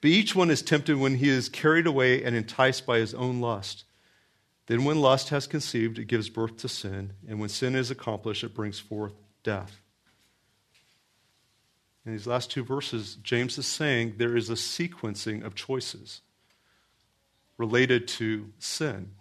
But 0.00 0.10
each 0.10 0.36
one 0.36 0.50
is 0.50 0.62
tempted 0.62 0.96
when 0.96 1.16
he 1.16 1.28
is 1.28 1.48
carried 1.48 1.88
away 1.88 2.22
and 2.22 2.36
enticed 2.36 2.86
by 2.86 2.98
his 2.98 3.14
own 3.14 3.40
lust. 3.40 3.84
Then, 4.68 4.84
when 4.84 5.00
lust 5.00 5.30
has 5.30 5.46
conceived, 5.46 5.98
it 5.98 6.04
gives 6.04 6.28
birth 6.28 6.58
to 6.58 6.68
sin. 6.68 7.14
And 7.26 7.40
when 7.40 7.48
sin 7.48 7.74
is 7.74 7.90
accomplished, 7.90 8.44
it 8.44 8.54
brings 8.54 8.78
forth 8.78 9.14
death. 9.42 9.80
In 12.04 12.12
these 12.12 12.26
last 12.26 12.50
two 12.50 12.62
verses, 12.62 13.16
James 13.22 13.56
is 13.56 13.66
saying 13.66 14.14
there 14.18 14.36
is 14.36 14.50
a 14.50 14.54
sequencing 14.54 15.42
of 15.42 15.54
choices 15.54 16.20
related 17.56 18.06
to 18.08 18.52
sin. 18.58 19.12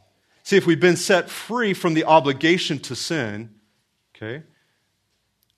See, 0.43 0.57
if 0.57 0.67
we've 0.67 0.79
been 0.79 0.97
set 0.97 1.29
free 1.29 1.73
from 1.73 1.93
the 1.93 2.03
obligation 2.03 2.79
to 2.79 2.95
sin, 2.95 3.55
okay, 4.15 4.43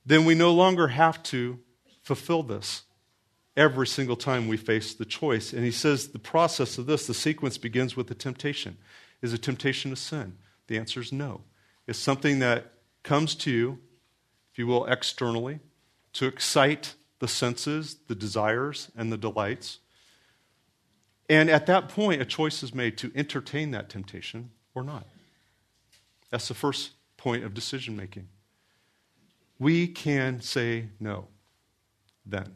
then 0.06 0.23
we 0.23 0.36
no 0.36 0.54
longer 0.54 0.89
have 0.89 1.21
to 1.23 1.60
fulfill 2.04 2.43
this 2.43 2.84
every 3.58 3.88
single 3.88 4.15
time 4.15 4.47
we 4.47 4.58
face 4.58 4.93
the 4.93 5.06
choice. 5.06 5.52
And 5.52 5.63
he 5.63 5.71
says 5.71 6.10
the 6.10 6.19
process 6.19 6.78
of 6.78 6.86
this, 6.86 7.08
the 7.08 7.13
sequence 7.13 7.58
begins 7.58 7.95
with 7.95 8.08
the 8.08 8.15
temptation. 8.15 8.78
Is 9.21 9.34
a 9.34 9.38
temptation 9.38 9.91
to 9.91 9.97
sin? 9.97 10.38
The 10.67 10.77
answer 10.77 11.01
is 11.01 11.12
no. 11.12 11.41
It's 11.88 11.99
something 11.99 12.39
that 12.39 12.73
comes 13.03 13.36
to 13.36 13.51
you, 13.51 13.79
if 14.51 14.60
you 14.60 14.67
will, 14.67 14.86
externally 14.86 15.60
to 16.13 16.27
excite 16.27 16.95
the 17.19 17.27
senses, 17.27 17.97
the 18.08 18.15
desires, 18.15 18.89
and 18.95 19.12
the 19.12 19.17
delights. 19.17 19.79
And 21.29 21.49
at 21.49 21.65
that 21.67 21.89
point, 21.89 22.21
a 22.21 22.25
choice 22.25 22.63
is 22.63 22.73
made 22.73 22.97
to 22.99 23.12
entertain 23.15 23.71
that 23.71 23.89
temptation 23.89 24.51
or 24.73 24.84
not. 24.84 25.05
That's 26.29 26.47
the 26.47 26.53
first 26.53 26.91
point 27.17 27.43
of 27.43 27.53
decision 27.53 27.95
making. 27.95 28.27
We 29.60 29.88
can 29.88 30.41
say 30.41 30.89
no 30.99 31.27
then. 32.25 32.55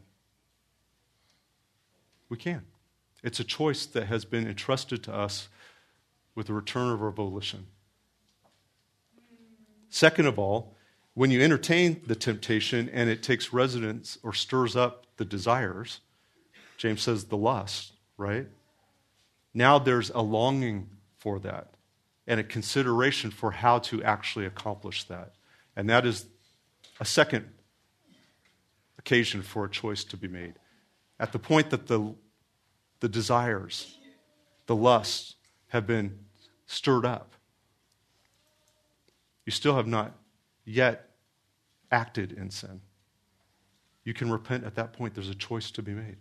We 2.28 2.36
can. 2.36 2.62
It's 3.22 3.40
a 3.40 3.44
choice 3.44 3.86
that 3.86 4.06
has 4.06 4.24
been 4.24 4.46
entrusted 4.46 5.02
to 5.04 5.14
us 5.14 5.48
with 6.34 6.46
the 6.46 6.52
return 6.52 6.90
of 6.90 7.02
our 7.02 7.10
volition. 7.10 7.66
Second 9.88 10.26
of 10.26 10.38
all, 10.38 10.74
when 11.14 11.30
you 11.30 11.40
entertain 11.40 12.00
the 12.06 12.16
temptation 12.16 12.90
and 12.92 13.08
it 13.08 13.22
takes 13.22 13.52
residence 13.52 14.18
or 14.22 14.32
stirs 14.32 14.74
up 14.74 15.06
the 15.16 15.24
desires, 15.24 16.00
James 16.76 17.02
says 17.02 17.26
the 17.26 17.36
lust, 17.36 17.92
right? 18.16 18.48
Now 19.54 19.78
there's 19.78 20.10
a 20.10 20.20
longing 20.20 20.90
for 21.18 21.38
that 21.40 21.74
and 22.26 22.40
a 22.40 22.44
consideration 22.44 23.30
for 23.30 23.52
how 23.52 23.78
to 23.78 24.02
actually 24.02 24.46
accomplish 24.46 25.04
that. 25.04 25.34
And 25.76 25.88
that 25.90 26.04
is 26.04 26.26
a 26.98 27.04
second 27.04 27.48
occasion 28.98 29.42
for 29.42 29.64
a 29.64 29.70
choice 29.70 30.02
to 30.04 30.16
be 30.16 30.28
made. 30.28 30.54
At 31.20 31.32
the 31.32 31.38
point 31.38 31.70
that 31.70 31.86
the, 31.86 32.14
the 33.00 33.08
desires, 33.08 33.96
the 34.66 34.74
lusts 34.74 35.34
have 35.74 35.86
been 35.86 36.18
stirred 36.66 37.04
up, 37.04 37.32
you 39.44 39.52
still 39.52 39.76
have 39.76 39.86
not 39.86 40.12
yet 40.64 41.10
acted 41.90 42.32
in 42.32 42.48
sin. 42.50 42.80
You 44.04 44.14
can 44.14 44.30
repent 44.30 44.64
at 44.64 44.76
that 44.76 44.92
point. 44.92 45.14
There's 45.14 45.28
a 45.28 45.34
choice 45.34 45.70
to 45.72 45.82
be 45.82 45.92
made. 45.92 46.16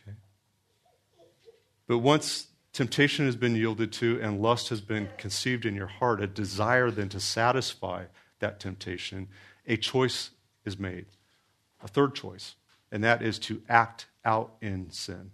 Okay? 0.00 0.16
But 1.86 1.98
once 1.98 2.48
temptation 2.72 3.26
has 3.26 3.36
been 3.36 3.54
yielded 3.54 3.92
to 3.92 4.18
and 4.20 4.40
lust 4.40 4.70
has 4.70 4.80
been 4.80 5.08
conceived 5.18 5.66
in 5.66 5.74
your 5.74 5.86
heart, 5.86 6.20
a 6.20 6.26
desire 6.26 6.90
then 6.90 7.10
to 7.10 7.20
satisfy 7.20 8.06
that 8.40 8.58
temptation, 8.58 9.28
a 9.66 9.76
choice 9.76 10.30
is 10.64 10.78
made. 10.78 11.06
A 11.82 11.88
third 11.88 12.14
choice 12.14 12.54
and 12.90 13.04
that 13.04 13.20
is 13.20 13.38
to 13.40 13.60
act 13.68 14.06
out 14.24 14.54
in 14.62 14.90
sin. 14.90 15.32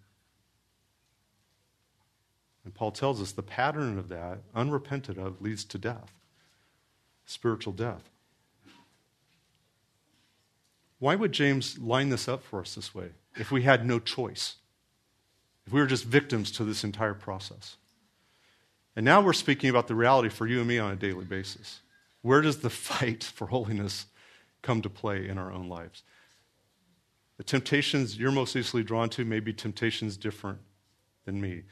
And 2.64 2.74
Paul 2.74 2.92
tells 2.92 3.20
us 3.20 3.32
the 3.32 3.42
pattern 3.42 3.98
of 3.98 4.08
that, 4.08 4.40
unrepented 4.54 5.18
of, 5.18 5.40
leads 5.40 5.64
to 5.64 5.78
death, 5.78 6.12
spiritual 7.24 7.72
death. 7.72 8.10
Why 10.98 11.14
would 11.14 11.32
James 11.32 11.78
line 11.78 12.10
this 12.10 12.28
up 12.28 12.42
for 12.42 12.60
us 12.60 12.74
this 12.74 12.94
way 12.94 13.08
if 13.36 13.50
we 13.50 13.62
had 13.62 13.86
no 13.86 13.98
choice? 13.98 14.56
If 15.66 15.72
we 15.72 15.80
were 15.80 15.86
just 15.86 16.04
victims 16.04 16.50
to 16.52 16.64
this 16.64 16.84
entire 16.84 17.14
process? 17.14 17.76
And 18.96 19.04
now 19.04 19.20
we're 19.20 19.32
speaking 19.32 19.70
about 19.70 19.88
the 19.88 19.94
reality 19.94 20.28
for 20.28 20.46
you 20.46 20.58
and 20.58 20.68
me 20.68 20.78
on 20.78 20.92
a 20.92 20.96
daily 20.96 21.24
basis. 21.24 21.80
Where 22.22 22.42
does 22.42 22.58
the 22.58 22.70
fight 22.70 23.24
for 23.24 23.46
holiness 23.46 24.06
come 24.62 24.82
to 24.82 24.90
play 24.90 25.26
in 25.26 25.38
our 25.38 25.50
own 25.50 25.68
lives? 25.68 26.02
The 27.38 27.44
temptations 27.44 28.18
you're 28.18 28.30
most 28.30 28.54
easily 28.54 28.82
drawn 28.82 29.08
to 29.10 29.24
may 29.24 29.40
be 29.40 29.54
temptations 29.54 30.18
different 30.18 30.58
than 31.24 31.40
me. 31.40 31.62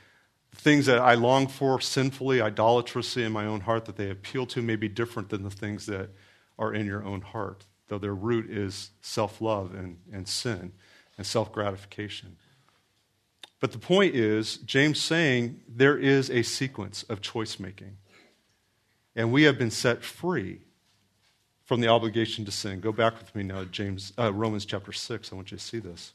Things 0.55 0.86
that 0.86 0.99
I 0.99 1.14
long 1.14 1.46
for 1.46 1.80
sinfully, 1.80 2.40
idolatrously 2.40 3.22
in 3.22 3.32
my 3.32 3.46
own 3.46 3.61
heart 3.61 3.84
that 3.84 3.96
they 3.96 4.11
appeal 4.11 4.46
to 4.46 4.62
may 4.62 4.76
be 4.76 4.88
different 4.88 5.28
than 5.28 5.42
the 5.42 5.51
things 5.51 5.86
that 5.86 6.11
are 6.59 6.74
in 6.74 6.86
your 6.86 7.05
own 7.05 7.20
heart, 7.20 7.66
though 7.88 7.99
their 7.99 8.14
root 8.14 8.51
is 8.51 8.90
self 9.01 9.40
love 9.40 9.74
and, 9.74 9.99
and 10.12 10.26
sin 10.26 10.72
and 11.16 11.26
self 11.26 11.53
gratification. 11.53 12.36
But 13.61 13.72
the 13.72 13.78
point 13.78 14.14
is, 14.14 14.59
James 14.59 15.01
saying 15.01 15.61
there 15.68 15.96
is 15.96 16.30
a 16.30 16.42
sequence 16.42 17.03
of 17.05 17.20
choice 17.20 17.59
making. 17.59 17.96
And 19.16 19.32
we 19.32 19.42
have 19.44 19.59
been 19.59 19.72
set 19.72 20.05
free 20.05 20.61
from 21.64 21.80
the 21.80 21.88
obligation 21.88 22.44
to 22.44 22.53
sin. 22.53 22.80
Go 22.80 22.92
back 22.92 23.18
with 23.18 23.34
me 23.34 23.42
now 23.42 23.61
to 23.61 23.66
James, 23.66 24.12
uh, 24.16 24.32
Romans 24.32 24.64
chapter 24.64 24.92
6. 24.92 25.32
I 25.32 25.34
want 25.34 25.51
you 25.51 25.59
to 25.59 25.62
see 25.62 25.80
this. 25.80 26.12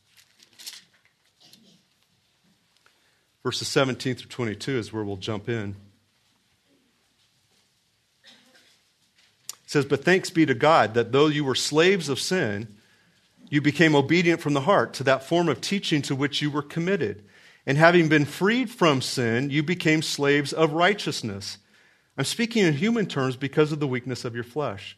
Verses 3.44 3.68
17 3.68 4.16
through 4.16 4.30
22 4.30 4.78
is 4.78 4.94
where 4.94 5.04
we'll 5.04 5.18
jump 5.18 5.50
in. 5.50 5.76
It 8.24 9.70
says, 9.70 9.86
But 9.86 10.06
thanks 10.06 10.30
be 10.30 10.46
to 10.46 10.54
God 10.54 10.94
that 10.94 11.12
though 11.12 11.28
you 11.28 11.44
were 11.44 11.56
slaves 11.56 12.08
of 12.08 12.20
sin, 12.20 12.68
you 13.50 13.62
became 13.62 13.96
obedient 13.96 14.42
from 14.42 14.54
the 14.54 14.62
heart 14.62 14.94
to 14.96 15.04
that 15.04 15.24
form 15.24 15.50
of 15.50 15.62
teaching 15.62 16.02
to 16.04 16.16
which 16.16 16.42
you 16.42 16.50
were 16.50 16.62
committed. 16.62 17.24
And 17.66 17.78
having 17.78 18.10
been 18.10 18.26
freed 18.26 18.70
from 18.70 19.02
sin, 19.02 19.50
you 19.50 19.62
became 19.62 20.02
slaves 20.02 20.54
of 20.54 20.74
righteousness. 20.74 21.58
I'm 22.18 22.26
speaking 22.26 22.66
in 22.66 22.74
human 22.74 23.08
terms 23.08 23.36
because 23.36 23.72
of 23.72 23.80
the 23.80 23.88
weakness 23.88 24.26
of 24.26 24.36
your 24.36 24.44
flesh. 24.44 24.98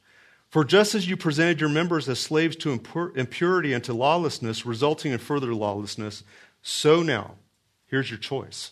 For 0.49 0.63
just 0.63 0.95
as 0.95 1.09
you 1.09 1.17
presented 1.17 1.59
your 1.59 1.69
members 1.69 2.07
as 2.07 2.19
slaves 2.19 2.55
to 2.57 2.71
impurity 3.15 3.73
and 3.73 3.83
to 3.83 3.93
lawlessness, 3.93 4.65
resulting 4.65 5.11
in 5.11 5.17
further 5.17 5.53
lawlessness, 5.53 6.23
so 6.61 7.01
now, 7.03 7.35
here's 7.87 8.09
your 8.09 8.19
choice. 8.19 8.71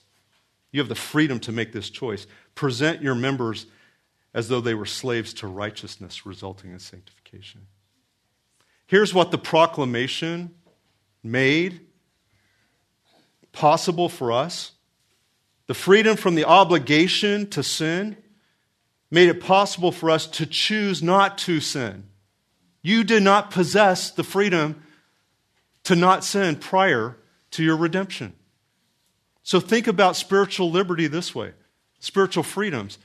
You 0.71 0.79
have 0.79 0.89
the 0.89 0.95
freedom 0.95 1.39
to 1.41 1.51
make 1.51 1.71
this 1.71 1.89
choice. 1.89 2.25
Present 2.55 3.01
your 3.01 3.15
members 3.15 3.67
as 4.33 4.47
though 4.49 4.61
they 4.61 4.73
were 4.73 4.85
slaves 4.85 5.33
to 5.35 5.47
righteousness, 5.47 6.25
resulting 6.25 6.71
in 6.71 6.79
sanctification. 6.79 7.67
Here's 8.87 9.13
what 9.13 9.31
the 9.31 9.37
proclamation 9.37 10.53
made 11.23 11.81
possible 13.51 14.09
for 14.09 14.31
us 14.31 14.71
the 15.67 15.73
freedom 15.73 16.17
from 16.17 16.35
the 16.35 16.45
obligation 16.45 17.49
to 17.51 17.63
sin 17.63 18.17
made 19.09 19.29
it 19.29 19.39
possible 19.39 19.91
for 19.91 20.09
us 20.09 20.27
to 20.27 20.45
choose 20.45 21.01
not 21.01 21.37
to 21.37 21.59
sin. 21.59 22.03
You 22.81 23.03
did 23.03 23.23
not 23.23 23.51
possess 23.51 24.11
the 24.11 24.23
freedom 24.23 24.83
to 25.83 25.95
not 25.95 26.23
sin 26.23 26.57
prior 26.57 27.15
to 27.51 27.63
your 27.63 27.77
redemption. 27.77 28.33
So 29.43 29.59
think 29.59 29.87
about 29.87 30.15
spiritual 30.15 30.71
liberty 30.71 31.07
this 31.07 31.35
way 31.35 31.53
spiritual 31.99 32.43
freedoms 32.43 32.97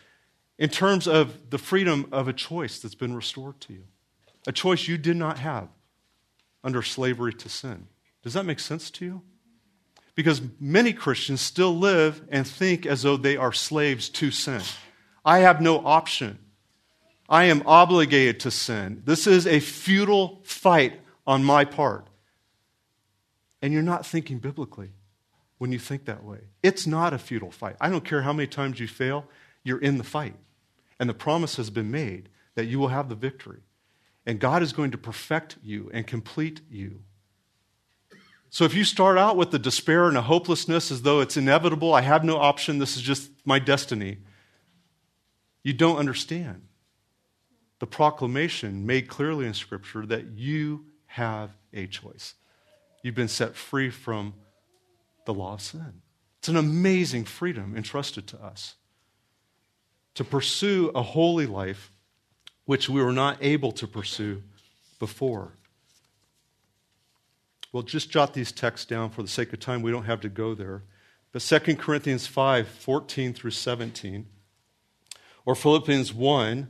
in 0.59 0.68
terms 0.68 1.07
of 1.07 1.51
the 1.51 1.59
freedom 1.59 2.09
of 2.11 2.26
a 2.26 2.32
choice 2.32 2.80
that's 2.80 2.97
been 2.97 3.14
restored 3.14 3.61
to 3.61 3.72
you, 3.72 3.84
a 4.47 4.53
choice 4.53 4.89
you 4.89 4.99
did 4.99 5.16
not 5.16 5.39
have 5.39 5.68
under 6.64 6.82
slavery 6.82 7.32
to 7.32 7.49
sin. 7.49 7.86
Does 8.22 8.32
that 8.34 8.45
make 8.45 8.59
sense 8.59 8.91
to 8.93 9.05
you? 9.05 9.22
Because 10.16 10.43
many 10.59 10.93
Christians 10.93 11.41
still 11.41 11.76
live 11.76 12.22
and 12.28 12.45
think 12.45 12.86
as 12.86 13.03
though 13.03 13.16
they 13.16 13.36
are 13.36 13.53
slaves 13.53 14.09
to 14.09 14.32
sin. 14.32 14.62
I 15.24 15.39
have 15.39 15.61
no 15.61 15.78
option. 15.78 16.39
I 17.28 17.45
am 17.45 17.62
obligated 17.66 18.41
to 18.41 18.51
sin. 18.51 19.03
This 19.05 19.28
is 19.28 19.47
a 19.47 19.61
futile 19.61 20.41
fight 20.43 21.01
on 21.24 21.45
my 21.45 21.64
part. 21.64 22.09
And 23.62 23.72
you're 23.72 23.82
not 23.82 24.05
thinking 24.05 24.39
biblically 24.39 24.91
when 25.59 25.72
you 25.72 25.78
think 25.78 26.04
that 26.04 26.24
way. 26.24 26.38
It's 26.62 26.86
not 26.86 27.12
a 27.12 27.18
futile 27.18 27.50
fight. 27.50 27.76
I 27.80 27.90
don't 27.90 28.04
care 28.04 28.22
how 28.22 28.32
many 28.32 28.46
times 28.46 28.80
you 28.80 28.88
fail, 28.88 29.26
you're 29.62 29.80
in 29.80 29.98
the 29.98 30.04
fight. 30.04 30.36
And 30.98 31.09
the 31.09 31.14
promise 31.14 31.56
has 31.56 31.70
been 31.70 31.90
made 31.90 32.28
that 32.54 32.66
you 32.66 32.78
will 32.78 32.88
have 32.88 33.09
the 33.09 33.14
victory. 33.14 33.61
And 34.26 34.40
God 34.40 34.62
is 34.62 34.72
going 34.72 34.90
to 34.92 34.98
perfect 34.98 35.56
you 35.62 35.90
and 35.92 36.06
complete 36.06 36.61
you. 36.70 37.02
So 38.50 38.64
if 38.64 38.74
you 38.74 38.84
start 38.84 39.18
out 39.18 39.36
with 39.36 39.50
the 39.50 39.59
despair 39.59 40.09
and 40.09 40.16
a 40.16 40.22
hopelessness 40.22 40.90
as 40.90 41.02
though 41.02 41.20
it's 41.20 41.36
inevitable, 41.36 41.94
I 41.94 42.00
have 42.00 42.24
no 42.24 42.38
option, 42.38 42.78
this 42.78 42.96
is 42.96 43.02
just 43.02 43.30
my 43.44 43.59
destiny, 43.59 44.18
you 45.62 45.72
don't 45.72 45.98
understand 45.98 46.62
the 47.78 47.86
proclamation 47.86 48.86
made 48.86 49.09
clearly 49.09 49.46
in 49.46 49.54
Scripture 49.54 50.06
that 50.06 50.26
you 50.36 50.86
have 51.06 51.50
a 51.72 51.86
choice. 51.86 52.34
You've 53.02 53.14
been 53.14 53.28
set 53.28 53.54
free 53.54 53.90
from 53.90 54.34
the 55.28 55.34
law 55.34 55.52
of 55.52 55.60
sin. 55.60 56.00
It's 56.38 56.48
an 56.48 56.56
amazing 56.56 57.24
freedom 57.24 57.76
entrusted 57.76 58.26
to 58.28 58.42
us 58.42 58.76
to 60.14 60.24
pursue 60.24 60.90
a 60.94 61.02
holy 61.02 61.44
life 61.44 61.92
which 62.64 62.88
we 62.88 63.02
were 63.02 63.12
not 63.12 63.36
able 63.42 63.70
to 63.72 63.86
pursue 63.86 64.42
before. 64.98 65.52
Well, 67.72 67.82
just 67.82 68.08
jot 68.08 68.32
these 68.32 68.52
texts 68.52 68.86
down 68.86 69.10
for 69.10 69.20
the 69.20 69.28
sake 69.28 69.52
of 69.52 69.60
time. 69.60 69.82
We 69.82 69.90
don't 69.90 70.06
have 70.06 70.22
to 70.22 70.30
go 70.30 70.54
there. 70.54 70.84
But 71.30 71.42
2 71.42 71.76
Corinthians 71.76 72.26
5 72.26 72.66
14 72.66 73.34
through 73.34 73.50
17 73.50 74.26
or 75.44 75.54
Philippians 75.54 76.14
1, 76.14 76.68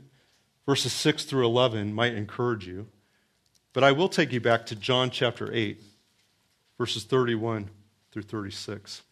verses 0.65 0.91
6 0.91 1.23
through 1.23 1.45
11 1.45 1.93
might 1.93 2.13
encourage 2.13 2.67
you. 2.67 2.89
But 3.71 3.85
I 3.85 3.93
will 3.93 4.09
take 4.09 4.33
you 4.33 4.41
back 4.41 4.65
to 4.65 4.75
John 4.75 5.11
chapter 5.11 5.49
8, 5.53 5.81
verses 6.77 7.05
31 7.05 7.69
through 8.11 8.23
36. 8.23 9.03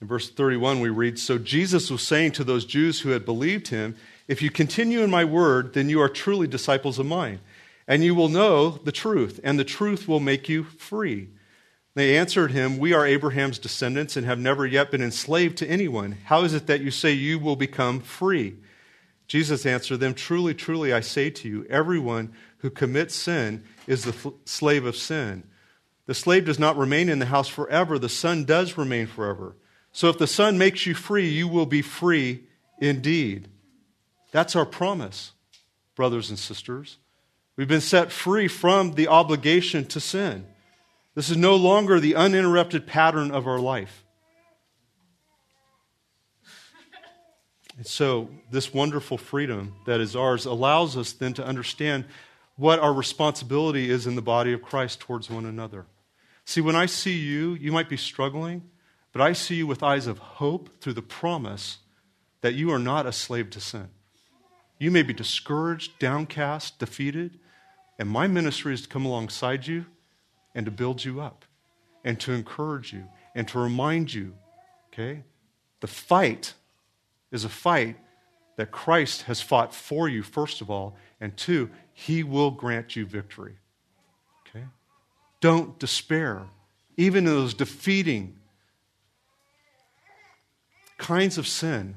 In 0.00 0.06
verse 0.06 0.30
31, 0.30 0.80
we 0.80 0.88
read 0.88 1.18
So 1.18 1.36
Jesus 1.36 1.90
was 1.90 2.02
saying 2.02 2.32
to 2.32 2.44
those 2.44 2.64
Jews 2.64 3.00
who 3.00 3.10
had 3.10 3.24
believed 3.24 3.68
him, 3.68 3.96
If 4.28 4.40
you 4.40 4.50
continue 4.50 5.02
in 5.02 5.10
my 5.10 5.24
word, 5.24 5.74
then 5.74 5.90
you 5.90 6.00
are 6.00 6.08
truly 6.08 6.46
disciples 6.46 6.98
of 6.98 7.06
mine, 7.06 7.40
and 7.86 8.02
you 8.02 8.14
will 8.14 8.30
know 8.30 8.70
the 8.70 8.92
truth, 8.92 9.40
and 9.44 9.58
the 9.58 9.64
truth 9.64 10.08
will 10.08 10.20
make 10.20 10.48
you 10.48 10.64
free. 10.64 11.28
They 11.94 12.16
answered 12.16 12.52
him, 12.52 12.78
We 12.78 12.94
are 12.94 13.06
Abraham's 13.06 13.58
descendants 13.58 14.16
and 14.16 14.24
have 14.24 14.38
never 14.38 14.66
yet 14.66 14.90
been 14.90 15.02
enslaved 15.02 15.58
to 15.58 15.68
anyone. 15.68 16.16
How 16.24 16.44
is 16.44 16.54
it 16.54 16.66
that 16.66 16.80
you 16.80 16.90
say 16.90 17.12
you 17.12 17.38
will 17.38 17.56
become 17.56 18.00
free? 18.00 18.56
Jesus 19.30 19.64
answered 19.64 19.98
them, 19.98 20.12
Truly, 20.12 20.54
truly, 20.54 20.92
I 20.92 20.98
say 20.98 21.30
to 21.30 21.48
you, 21.48 21.64
everyone 21.70 22.32
who 22.58 22.68
commits 22.68 23.14
sin 23.14 23.62
is 23.86 24.02
the 24.02 24.10
f- 24.10 24.32
slave 24.44 24.84
of 24.84 24.96
sin. 24.96 25.44
The 26.06 26.14
slave 26.14 26.46
does 26.46 26.58
not 26.58 26.76
remain 26.76 27.08
in 27.08 27.20
the 27.20 27.26
house 27.26 27.46
forever, 27.46 27.96
the 27.96 28.08
son 28.08 28.44
does 28.44 28.76
remain 28.76 29.06
forever. 29.06 29.54
So 29.92 30.08
if 30.08 30.18
the 30.18 30.26
son 30.26 30.58
makes 30.58 30.84
you 30.84 30.94
free, 30.94 31.28
you 31.28 31.46
will 31.46 31.64
be 31.64 31.80
free 31.80 32.42
indeed. 32.80 33.46
That's 34.32 34.56
our 34.56 34.66
promise, 34.66 35.30
brothers 35.94 36.28
and 36.28 36.36
sisters. 36.38 36.98
We've 37.54 37.68
been 37.68 37.80
set 37.80 38.10
free 38.10 38.48
from 38.48 38.94
the 38.94 39.06
obligation 39.06 39.84
to 39.86 40.00
sin. 40.00 40.44
This 41.14 41.30
is 41.30 41.36
no 41.36 41.54
longer 41.54 42.00
the 42.00 42.16
uninterrupted 42.16 42.84
pattern 42.84 43.30
of 43.30 43.46
our 43.46 43.60
life. 43.60 44.04
So, 47.86 48.28
this 48.50 48.74
wonderful 48.74 49.16
freedom 49.16 49.74
that 49.86 50.00
is 50.00 50.14
ours 50.14 50.44
allows 50.44 50.96
us 50.96 51.12
then 51.12 51.32
to 51.34 51.46
understand 51.46 52.04
what 52.56 52.78
our 52.78 52.92
responsibility 52.92 53.90
is 53.90 54.06
in 54.06 54.16
the 54.16 54.22
body 54.22 54.52
of 54.52 54.60
Christ 54.60 55.00
towards 55.00 55.30
one 55.30 55.46
another. 55.46 55.86
See, 56.44 56.60
when 56.60 56.76
I 56.76 56.86
see 56.86 57.16
you, 57.16 57.54
you 57.54 57.72
might 57.72 57.88
be 57.88 57.96
struggling, 57.96 58.68
but 59.12 59.22
I 59.22 59.32
see 59.32 59.56
you 59.56 59.66
with 59.66 59.82
eyes 59.82 60.06
of 60.06 60.18
hope 60.18 60.80
through 60.80 60.92
the 60.94 61.02
promise 61.02 61.78
that 62.42 62.54
you 62.54 62.70
are 62.70 62.78
not 62.78 63.06
a 63.06 63.12
slave 63.12 63.50
to 63.50 63.60
sin. 63.60 63.88
You 64.78 64.90
may 64.90 65.02
be 65.02 65.12
discouraged, 65.12 65.98
downcast, 65.98 66.78
defeated, 66.78 67.38
and 67.98 68.08
my 68.08 68.26
ministry 68.26 68.74
is 68.74 68.82
to 68.82 68.88
come 68.88 69.04
alongside 69.04 69.66
you 69.66 69.86
and 70.54 70.66
to 70.66 70.72
build 70.72 71.04
you 71.04 71.20
up 71.20 71.44
and 72.04 72.18
to 72.20 72.32
encourage 72.32 72.92
you 72.92 73.04
and 73.34 73.46
to 73.48 73.58
remind 73.58 74.12
you, 74.12 74.34
okay? 74.92 75.22
The 75.80 75.86
fight 75.86 76.54
is 77.32 77.44
a 77.44 77.48
fight 77.48 77.96
that 78.56 78.70
Christ 78.70 79.22
has 79.22 79.40
fought 79.40 79.74
for 79.74 80.08
you, 80.08 80.22
first 80.22 80.60
of 80.60 80.70
all, 80.70 80.96
and 81.20 81.36
two, 81.36 81.70
he 81.92 82.22
will 82.22 82.50
grant 82.50 82.96
you 82.96 83.06
victory. 83.06 83.56
Okay? 84.46 84.64
Don't 85.40 85.78
despair. 85.78 86.46
Even 86.96 87.26
in 87.26 87.32
those 87.32 87.54
defeating 87.54 88.36
kinds 90.98 91.38
of 91.38 91.46
sin 91.46 91.96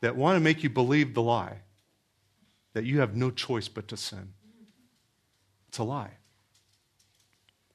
that 0.00 0.16
want 0.16 0.36
to 0.36 0.40
make 0.40 0.62
you 0.62 0.70
believe 0.70 1.14
the 1.14 1.22
lie 1.22 1.58
that 2.74 2.84
you 2.84 3.00
have 3.00 3.16
no 3.16 3.30
choice 3.30 3.66
but 3.66 3.88
to 3.88 3.96
sin. 3.96 4.32
It's 5.68 5.78
a 5.78 5.84
lie. 5.84 6.12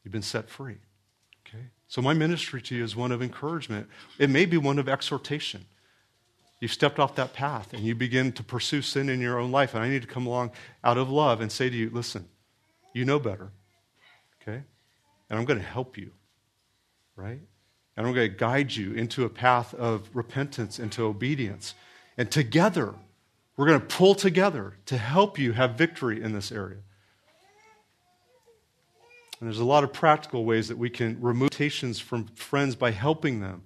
You've 0.04 0.14
been 0.14 0.22
set 0.22 0.50
free. 0.50 0.78
Okay? 1.46 1.66
So, 1.88 2.02
my 2.02 2.14
ministry 2.14 2.62
to 2.62 2.76
you 2.76 2.84
is 2.84 2.96
one 2.96 3.12
of 3.12 3.22
encouragement. 3.22 3.88
It 4.18 4.30
may 4.30 4.46
be 4.46 4.58
one 4.58 4.80
of 4.80 4.88
exhortation. 4.88 5.66
You've 6.64 6.72
stepped 6.72 6.98
off 6.98 7.16
that 7.16 7.34
path 7.34 7.74
and 7.74 7.84
you 7.84 7.94
begin 7.94 8.32
to 8.32 8.42
pursue 8.42 8.82
sin 8.82 9.10
in 9.10 9.20
your 9.20 9.38
own 9.38 9.52
life. 9.52 9.74
And 9.74 9.84
I 9.84 9.90
need 9.90 10.02
to 10.04 10.08
come 10.08 10.26
along 10.26 10.52
out 10.82 10.98
of 10.98 11.10
love 11.10 11.42
and 11.42 11.52
say 11.52 11.70
to 11.70 11.76
you, 11.76 11.90
listen, 11.92 12.26
you 12.94 13.04
know 13.04 13.20
better. 13.20 13.52
Okay? 14.42 14.64
And 15.30 15.38
I'm 15.38 15.44
going 15.44 15.60
to 15.60 15.66
help 15.66 15.98
you. 15.98 16.12
Right? 17.18 17.42
And 17.98 18.08
I'm 18.08 18.14
going 18.14 18.32
to 18.32 18.38
guide 18.38 18.74
you 18.74 18.94
into 18.94 19.26
a 19.26 19.30
path 19.30 19.74
of 19.74 20.10
repentance, 20.14 20.80
into 20.80 21.04
obedience. 21.04 21.76
And 22.18 22.32
together, 22.32 22.94
we're 23.58 23.68
going 23.68 23.82
to 23.82 23.86
pull 23.86 24.16
together 24.16 24.78
to 24.86 24.98
help 24.98 25.38
you 25.38 25.52
have 25.52 25.72
victory 25.72 26.24
in 26.24 26.32
this 26.32 26.50
area. 26.50 26.80
And 29.42 29.50
there's 29.50 29.60
a 29.60 29.66
lot 29.66 29.84
of 29.84 29.92
practical 29.92 30.46
ways 30.46 30.70
that 30.70 30.78
we 30.78 30.90
can 30.90 31.20
remove 31.20 31.50
temptations 31.50 32.00
from 32.00 32.28
friends 32.28 32.78
by 32.78 32.92
helping 32.92 33.42
them. 33.42 33.64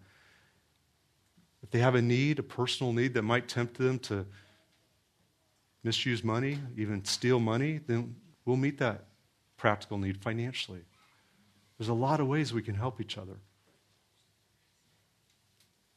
If 1.68 1.72
they 1.72 1.80
have 1.80 1.95
a 1.95 2.01
need, 2.01 2.39
a 2.39 2.43
personal 2.43 2.93
need 2.93 3.13
that 3.15 3.24
might 3.24 3.49
tempt 3.49 3.78
them 3.78 3.99
to 3.99 4.26
misuse 5.84 6.24
money, 6.24 6.59
even 6.78 7.03
steal 7.03 7.41
money, 7.41 7.82
then 7.86 8.15
we'll 8.45 8.55
meet 8.55 8.78
that 8.78 9.03
practical 9.57 9.97
need 9.97 10.15
financially. 10.24 10.80
There's 11.78 11.89
a 11.89 11.93
lot 11.93 12.22
of 12.22 12.28
ways 12.28 12.53
we 12.53 12.61
can 12.61 12.76
help 12.76 13.01
each 13.01 13.18
other. 13.18 13.36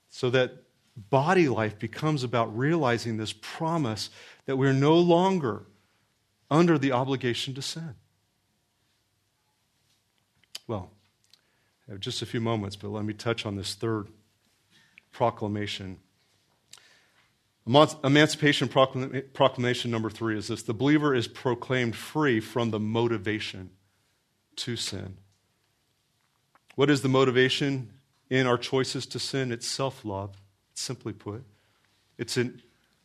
So 0.08 0.28
that 0.30 0.64
body 1.08 1.48
life 1.48 1.78
becomes 1.78 2.24
about 2.24 2.58
realizing 2.58 3.16
this 3.16 3.32
promise 3.32 4.10
that 4.46 4.56
we're 4.56 4.72
no 4.72 4.98
longer 4.98 5.66
under 6.50 6.78
the 6.78 6.90
obligation 6.90 7.54
to 7.54 7.62
sin. 7.62 7.94
Well, 10.66 10.90
I 11.86 11.92
have 11.92 12.00
just 12.00 12.22
a 12.22 12.26
few 12.26 12.40
moments, 12.40 12.74
but 12.74 12.88
let 12.88 13.04
me 13.04 13.14
touch 13.14 13.46
on 13.46 13.54
this 13.54 13.74
third 13.74 14.08
proclamation. 15.12 15.98
Emancipation 17.66 18.68
proclamation 18.68 19.90
number 19.90 20.10
three 20.10 20.36
is 20.36 20.48
this 20.48 20.62
the 20.62 20.74
believer 20.74 21.14
is 21.14 21.28
proclaimed 21.28 21.94
free 21.94 22.40
from 22.40 22.70
the 22.70 22.80
motivation 22.80 23.70
to 24.56 24.76
sin. 24.76 25.16
What 26.74 26.90
is 26.90 27.02
the 27.02 27.08
motivation 27.08 27.92
in 28.28 28.46
our 28.46 28.58
choices 28.58 29.06
to 29.06 29.18
sin? 29.18 29.52
It's 29.52 29.66
self 29.66 30.04
love, 30.04 30.36
simply 30.74 31.12
put. 31.12 31.44
It's 32.18 32.36
an 32.36 32.62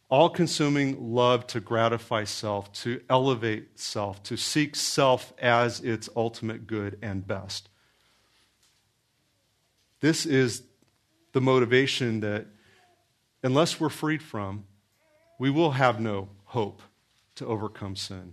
all 0.10 0.30
consuming 0.30 1.14
love 1.14 1.47
to 1.47 1.60
gratify 1.60 2.24
self, 2.24 2.72
to 2.72 3.01
elevate 3.10 3.80
self, 3.80 4.22
to 4.24 4.38
seek 4.38 4.76
self 4.76 5.34
as 5.39 5.80
its 5.82 6.08
ultimate 6.16 6.68
good 6.68 6.97
and 7.01 7.28
best. 7.28 7.70
This 9.99 10.26
is 10.26 10.64
the 11.36 11.41
motivation 11.41 12.21
that, 12.21 12.45
unless 13.43 13.77
we're 13.77 13.89
freed 13.89 14.23
from, 14.23 14.63
we 15.38 15.49
will 15.49 15.71
have 15.71 15.99
no 15.99 16.29
hope 16.45 16.81
to 17.36 17.45
overcome 17.45 17.93
sin. 17.93 18.31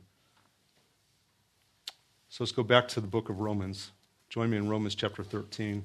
So 2.29 2.45
let's 2.45 2.53
go 2.53 2.63
back 2.63 2.87
to 2.87 3.01
the 3.01 3.09
book 3.09 3.29
of 3.29 3.41
Romans. 3.41 3.91
Join 4.29 4.51
me 4.51 4.57
in 4.57 4.69
Romans 4.69 4.95
chapter 4.95 5.25
13. 5.25 5.85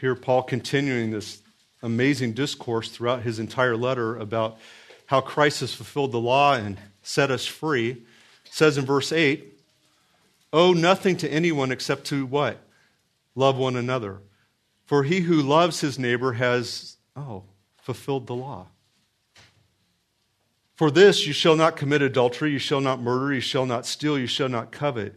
Here, 0.00 0.14
Paul 0.14 0.42
continuing 0.44 1.10
this 1.10 1.42
amazing 1.82 2.32
discourse 2.32 2.88
throughout 2.88 3.20
his 3.24 3.38
entire 3.38 3.76
letter 3.76 4.16
about 4.16 4.56
how 5.12 5.20
Christ 5.20 5.60
has 5.60 5.74
fulfilled 5.74 6.10
the 6.10 6.18
law 6.18 6.54
and 6.54 6.78
set 7.02 7.30
us 7.30 7.44
free, 7.44 8.02
says 8.44 8.78
in 8.78 8.86
verse 8.86 9.12
8, 9.12 9.46
Owe 10.54 10.72
nothing 10.72 11.18
to 11.18 11.30
anyone 11.30 11.70
except 11.70 12.06
to 12.06 12.24
what? 12.24 12.58
Love 13.34 13.58
one 13.58 13.76
another. 13.76 14.20
For 14.86 15.02
he 15.02 15.20
who 15.20 15.42
loves 15.42 15.82
his 15.82 15.98
neighbor 15.98 16.32
has, 16.32 16.96
oh, 17.14 17.42
fulfilled 17.82 18.26
the 18.26 18.34
law. 18.34 18.68
For 20.76 20.90
this 20.90 21.26
you 21.26 21.34
shall 21.34 21.56
not 21.56 21.76
commit 21.76 22.00
adultery, 22.00 22.50
you 22.50 22.58
shall 22.58 22.80
not 22.80 22.98
murder, 22.98 23.34
you 23.34 23.42
shall 23.42 23.66
not 23.66 23.84
steal, 23.84 24.18
you 24.18 24.26
shall 24.26 24.48
not 24.48 24.72
covet. 24.72 25.14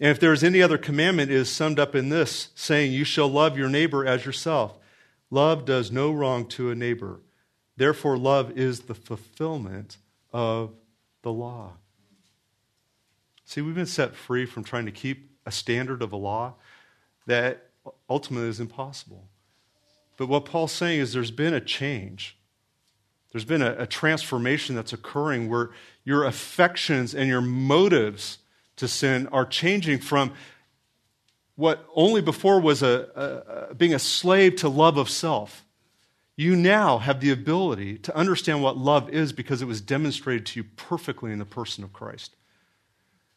And 0.00 0.08
if 0.08 0.18
there 0.18 0.32
is 0.32 0.44
any 0.44 0.62
other 0.62 0.78
commandment, 0.78 1.30
it 1.30 1.36
is 1.36 1.52
summed 1.52 1.78
up 1.78 1.94
in 1.94 2.08
this, 2.08 2.48
saying, 2.54 2.90
You 2.90 3.04
shall 3.04 3.28
love 3.28 3.58
your 3.58 3.68
neighbor 3.68 4.06
as 4.06 4.24
yourself. 4.24 4.78
Love 5.30 5.66
does 5.66 5.92
no 5.92 6.10
wrong 6.10 6.46
to 6.46 6.70
a 6.70 6.74
neighbor. 6.74 7.20
Therefore, 7.76 8.16
love 8.16 8.56
is 8.56 8.80
the 8.80 8.94
fulfillment 8.94 9.98
of 10.32 10.72
the 11.22 11.32
law. 11.32 11.72
See, 13.44 13.60
we've 13.60 13.74
been 13.74 13.86
set 13.86 14.16
free 14.16 14.46
from 14.46 14.64
trying 14.64 14.86
to 14.86 14.92
keep 14.92 15.30
a 15.44 15.52
standard 15.52 16.02
of 16.02 16.12
a 16.12 16.16
law 16.16 16.54
that 17.26 17.70
ultimately 18.08 18.48
is 18.48 18.60
impossible. 18.60 19.28
But 20.16 20.28
what 20.28 20.46
Paul's 20.46 20.72
saying 20.72 21.00
is 21.00 21.12
there's 21.12 21.30
been 21.30 21.54
a 21.54 21.60
change. 21.60 22.36
There's 23.32 23.44
been 23.44 23.62
a, 23.62 23.76
a 23.78 23.86
transformation 23.86 24.74
that's 24.74 24.92
occurring 24.92 25.50
where 25.50 25.70
your 26.04 26.24
affections 26.24 27.14
and 27.14 27.28
your 27.28 27.42
motives 27.42 28.38
to 28.76 28.88
sin 28.88 29.26
are 29.28 29.44
changing 29.44 29.98
from 29.98 30.32
what 31.54 31.86
only 31.94 32.22
before 32.22 32.60
was 32.60 32.82
a, 32.82 33.68
a, 33.70 33.74
being 33.74 33.94
a 33.94 33.98
slave 33.98 34.56
to 34.56 34.68
love 34.68 34.96
of 34.96 35.10
self. 35.10 35.65
You 36.36 36.54
now 36.54 36.98
have 36.98 37.20
the 37.20 37.30
ability 37.30 37.96
to 37.98 38.14
understand 38.14 38.62
what 38.62 38.76
love 38.76 39.08
is 39.08 39.32
because 39.32 39.62
it 39.62 39.66
was 39.66 39.80
demonstrated 39.80 40.44
to 40.46 40.60
you 40.60 40.64
perfectly 40.76 41.32
in 41.32 41.38
the 41.38 41.46
person 41.46 41.82
of 41.82 41.94
Christ, 41.94 42.36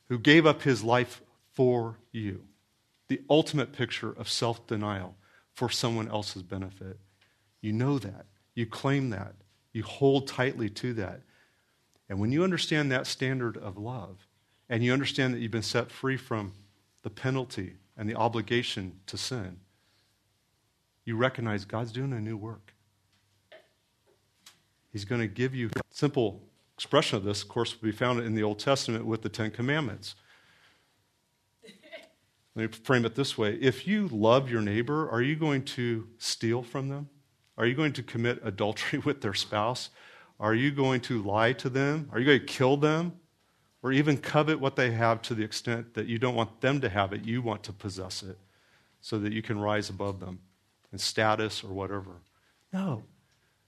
who 0.09 0.19
gave 0.19 0.45
up 0.45 0.63
his 0.63 0.83
life 0.83 1.21
for 1.53 1.97
you. 2.11 2.43
The 3.07 3.21
ultimate 3.29 3.71
picture 3.71 4.11
of 4.11 4.29
self 4.29 4.67
denial 4.67 5.15
for 5.53 5.69
someone 5.69 6.09
else's 6.09 6.43
benefit. 6.43 6.99
You 7.61 7.71
know 7.73 7.99
that. 7.99 8.25
You 8.53 8.65
claim 8.65 9.09
that. 9.11 9.35
You 9.71 9.83
hold 9.83 10.27
tightly 10.27 10.69
to 10.69 10.93
that. 10.95 11.21
And 12.09 12.19
when 12.19 12.31
you 12.31 12.43
understand 12.43 12.91
that 12.91 13.07
standard 13.07 13.55
of 13.55 13.77
love, 13.77 14.27
and 14.69 14.83
you 14.83 14.93
understand 14.93 15.33
that 15.33 15.39
you've 15.39 15.51
been 15.51 15.61
set 15.61 15.89
free 15.91 16.17
from 16.17 16.53
the 17.01 17.09
penalty 17.09 17.75
and 17.97 18.09
the 18.09 18.15
obligation 18.15 18.99
to 19.07 19.17
sin, 19.17 19.57
you 21.05 21.15
recognize 21.15 21.65
God's 21.65 21.91
doing 21.91 22.13
a 22.13 22.19
new 22.19 22.37
work. 22.37 22.68
He's 24.91 25.05
going 25.05 25.21
to 25.21 25.27
give 25.27 25.53
you 25.53 25.69
a 25.75 25.81
simple 25.91 26.41
expression 26.75 27.17
of 27.17 27.23
this, 27.23 27.43
of 27.43 27.49
course, 27.49 27.79
will 27.79 27.89
be 27.89 27.95
found 27.95 28.21
in 28.21 28.35
the 28.35 28.43
Old 28.43 28.59
Testament 28.59 29.05
with 29.05 29.21
the 29.21 29.29
Ten 29.29 29.51
Commandments. 29.51 30.15
Let 32.55 32.71
me 32.71 32.77
frame 32.83 33.05
it 33.05 33.15
this 33.15 33.37
way. 33.37 33.55
If 33.61 33.87
you 33.87 34.07
love 34.07 34.49
your 34.49 34.61
neighbor, 34.61 35.09
are 35.09 35.21
you 35.21 35.35
going 35.35 35.63
to 35.65 36.07
steal 36.17 36.63
from 36.63 36.89
them? 36.89 37.09
Are 37.57 37.65
you 37.65 37.75
going 37.75 37.93
to 37.93 38.03
commit 38.03 38.39
adultery 38.43 38.99
with 39.05 39.21
their 39.21 39.33
spouse? 39.33 39.89
Are 40.39 40.55
you 40.55 40.71
going 40.71 41.01
to 41.01 41.21
lie 41.21 41.53
to 41.53 41.69
them? 41.69 42.09
Are 42.11 42.19
you 42.19 42.25
going 42.25 42.39
to 42.39 42.45
kill 42.45 42.77
them? 42.77 43.19
or 43.81 43.91
even 43.91 44.17
covet 44.17 44.59
what 44.59 44.75
they 44.75 44.91
have 44.91 45.21
to 45.23 45.33
the 45.33 45.43
extent 45.43 45.93
that 45.93 46.07
you 46.07 46.17
don't 46.17 46.35
want 46.35 46.61
them 46.61 46.81
to 46.81 46.89
have 46.89 47.13
it, 47.13 47.23
you 47.23 47.41
want 47.41 47.63
to 47.63 47.73
possess 47.73 48.23
it 48.23 48.37
so 49.01 49.17
that 49.19 49.31
you 49.31 49.41
can 49.41 49.59
rise 49.59 49.89
above 49.89 50.19
them 50.19 50.39
in 50.91 50.97
status 50.97 51.63
or 51.63 51.71
whatever. 51.71 52.21
No. 52.73 53.03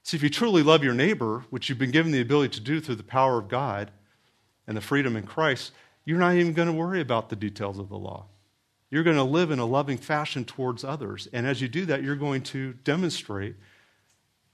See, 0.02 0.16
if 0.16 0.22
you 0.22 0.30
truly 0.30 0.62
love 0.62 0.82
your 0.82 0.94
neighbor, 0.94 1.44
which 1.50 1.68
you've 1.68 1.78
been 1.78 1.90
given 1.90 2.12
the 2.12 2.20
ability 2.20 2.54
to 2.54 2.60
do 2.60 2.80
through 2.80 2.96
the 2.96 3.02
power 3.02 3.38
of 3.38 3.48
God 3.48 3.90
and 4.66 4.76
the 4.76 4.80
freedom 4.80 5.16
in 5.16 5.24
Christ, 5.24 5.72
you're 6.04 6.18
not 6.18 6.34
even 6.34 6.52
going 6.52 6.68
to 6.68 6.74
worry 6.74 7.00
about 7.00 7.28
the 7.28 7.36
details 7.36 7.78
of 7.78 7.88
the 7.88 7.98
law. 7.98 8.26
You're 8.90 9.04
going 9.04 9.16
to 9.16 9.22
live 9.22 9.50
in 9.50 9.58
a 9.58 9.64
loving 9.64 9.96
fashion 9.96 10.44
towards 10.44 10.84
others. 10.84 11.28
And 11.32 11.46
as 11.46 11.62
you 11.62 11.68
do 11.68 11.86
that, 11.86 12.02
you're 12.02 12.16
going 12.16 12.42
to 12.42 12.74
demonstrate 12.84 13.54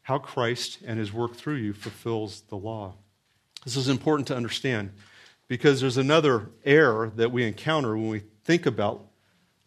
how 0.02 0.18
Christ 0.18 0.78
and 0.86 0.98
his 0.98 1.12
work 1.12 1.34
through 1.34 1.56
you 1.56 1.72
fulfills 1.72 2.42
the 2.42 2.56
law. 2.56 2.94
This 3.64 3.76
is 3.76 3.88
important 3.88 4.28
to 4.28 4.36
understand 4.36 4.90
because 5.48 5.80
there's 5.80 5.96
another 5.96 6.50
error 6.64 7.10
that 7.16 7.32
we 7.32 7.44
encounter 7.44 7.96
when 7.96 8.08
we 8.08 8.22
think 8.44 8.66
about 8.66 9.04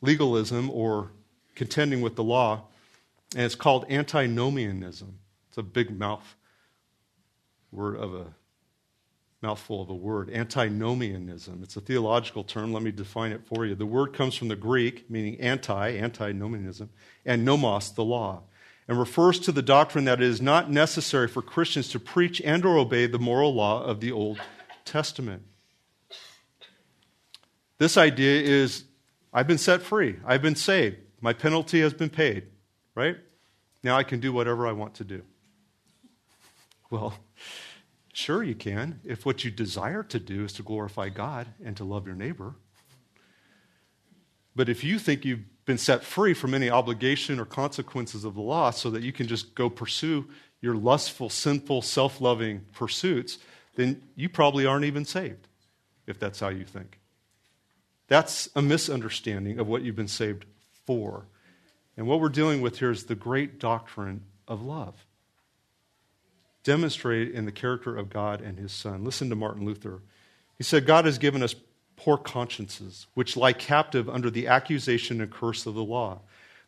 legalism 0.01 0.69
or 0.69 1.11
contending 1.55 2.01
with 2.01 2.15
the 2.15 2.23
law, 2.23 2.63
and 3.35 3.43
it's 3.43 3.55
called 3.55 3.85
antinomianism. 3.89 5.19
It's 5.51 5.57
a 5.57 5.63
big 5.63 5.91
mouth 5.99 6.37
word 7.73 7.97
of 7.97 8.15
a 8.15 8.27
mouthful 9.41 9.81
of 9.81 9.89
a 9.89 9.93
word. 9.93 10.29
Antinomianism. 10.29 11.59
It's 11.61 11.75
a 11.75 11.81
theological 11.81 12.45
term. 12.45 12.71
Let 12.71 12.83
me 12.83 12.91
define 12.91 13.33
it 13.33 13.45
for 13.45 13.65
you. 13.65 13.75
The 13.75 13.85
word 13.85 14.13
comes 14.13 14.35
from 14.35 14.47
the 14.47 14.55
Greek, 14.55 15.11
meaning 15.11 15.41
anti, 15.41 15.97
antinomianism, 15.97 16.89
and 17.25 17.43
nomos, 17.43 17.91
the 17.91 18.05
law, 18.05 18.43
and 18.87 18.97
refers 18.97 19.39
to 19.39 19.51
the 19.51 19.61
doctrine 19.61 20.05
that 20.05 20.21
it 20.21 20.25
is 20.25 20.41
not 20.41 20.71
necessary 20.71 21.27
for 21.27 21.41
Christians 21.41 21.89
to 21.89 21.99
preach 21.99 22.39
and 22.39 22.63
or 22.63 22.77
obey 22.77 23.05
the 23.05 23.19
moral 23.19 23.53
law 23.53 23.83
of 23.83 23.99
the 23.99 24.13
Old 24.13 24.39
Testament. 24.85 25.43
This 27.77 27.97
idea 27.97 28.41
is 28.41 28.85
I've 29.33 29.47
been 29.47 29.57
set 29.57 29.81
free, 29.81 30.15
I've 30.25 30.41
been 30.41 30.55
saved, 30.55 30.95
my 31.19 31.33
penalty 31.33 31.81
has 31.81 31.93
been 31.93 32.09
paid, 32.09 32.47
right? 32.95 33.17
Now 33.83 33.97
I 33.97 34.03
can 34.03 34.21
do 34.21 34.31
whatever 34.31 34.65
I 34.65 34.71
want 34.71 34.93
to 34.95 35.03
do. 35.03 35.23
Well, 36.91 37.15
sure 38.13 38.43
you 38.43 38.53
can, 38.53 38.99
if 39.03 39.25
what 39.25 39.43
you 39.43 39.49
desire 39.49 40.03
to 40.03 40.19
do 40.19 40.43
is 40.43 40.53
to 40.53 40.63
glorify 40.63 41.09
God 41.09 41.47
and 41.63 41.75
to 41.77 41.83
love 41.85 42.05
your 42.05 42.15
neighbor. 42.15 42.53
But 44.55 44.67
if 44.67 44.83
you 44.83 44.99
think 44.99 45.23
you've 45.23 45.65
been 45.65 45.77
set 45.77 46.03
free 46.03 46.33
from 46.33 46.53
any 46.53 46.69
obligation 46.69 47.39
or 47.39 47.45
consequences 47.45 48.25
of 48.25 48.35
the 48.35 48.41
law 48.41 48.71
so 48.71 48.89
that 48.91 49.03
you 49.03 49.13
can 49.13 49.27
just 49.27 49.55
go 49.55 49.69
pursue 49.69 50.27
your 50.59 50.75
lustful, 50.75 51.29
sinful, 51.29 51.81
self 51.81 52.19
loving 52.19 52.65
pursuits, 52.73 53.37
then 53.75 54.03
you 54.15 54.27
probably 54.27 54.65
aren't 54.65 54.85
even 54.85 55.05
saved, 55.05 55.47
if 56.05 56.19
that's 56.19 56.41
how 56.41 56.49
you 56.49 56.65
think. 56.65 56.99
That's 58.09 58.49
a 58.53 58.61
misunderstanding 58.61 59.59
of 59.59 59.67
what 59.67 59.83
you've 59.83 59.95
been 59.95 60.09
saved 60.09 60.45
for. 60.85 61.27
And 61.95 62.05
what 62.05 62.19
we're 62.19 62.27
dealing 62.27 62.59
with 62.59 62.79
here 62.79 62.91
is 62.91 63.05
the 63.05 63.15
great 63.15 63.59
doctrine 63.59 64.25
of 64.45 64.61
love, 64.61 65.05
demonstrated 66.63 67.33
in 67.33 67.45
the 67.45 67.51
character 67.51 67.97
of 67.97 68.09
God 68.09 68.41
and 68.41 68.57
his 68.57 68.71
Son. 68.71 69.03
Listen 69.03 69.29
to 69.29 69.35
Martin 69.35 69.65
Luther. 69.65 70.01
He 70.57 70.63
said, 70.63 70.85
God 70.85 71.05
has 71.05 71.17
given 71.17 71.41
us 71.41 71.55
poor 71.95 72.17
consciences, 72.17 73.07
which 73.13 73.37
lie 73.37 73.53
captive 73.53 74.09
under 74.09 74.29
the 74.29 74.47
accusation 74.47 75.21
and 75.21 75.31
curse 75.31 75.65
of 75.65 75.73
the 75.73 75.83
law, 75.83 76.19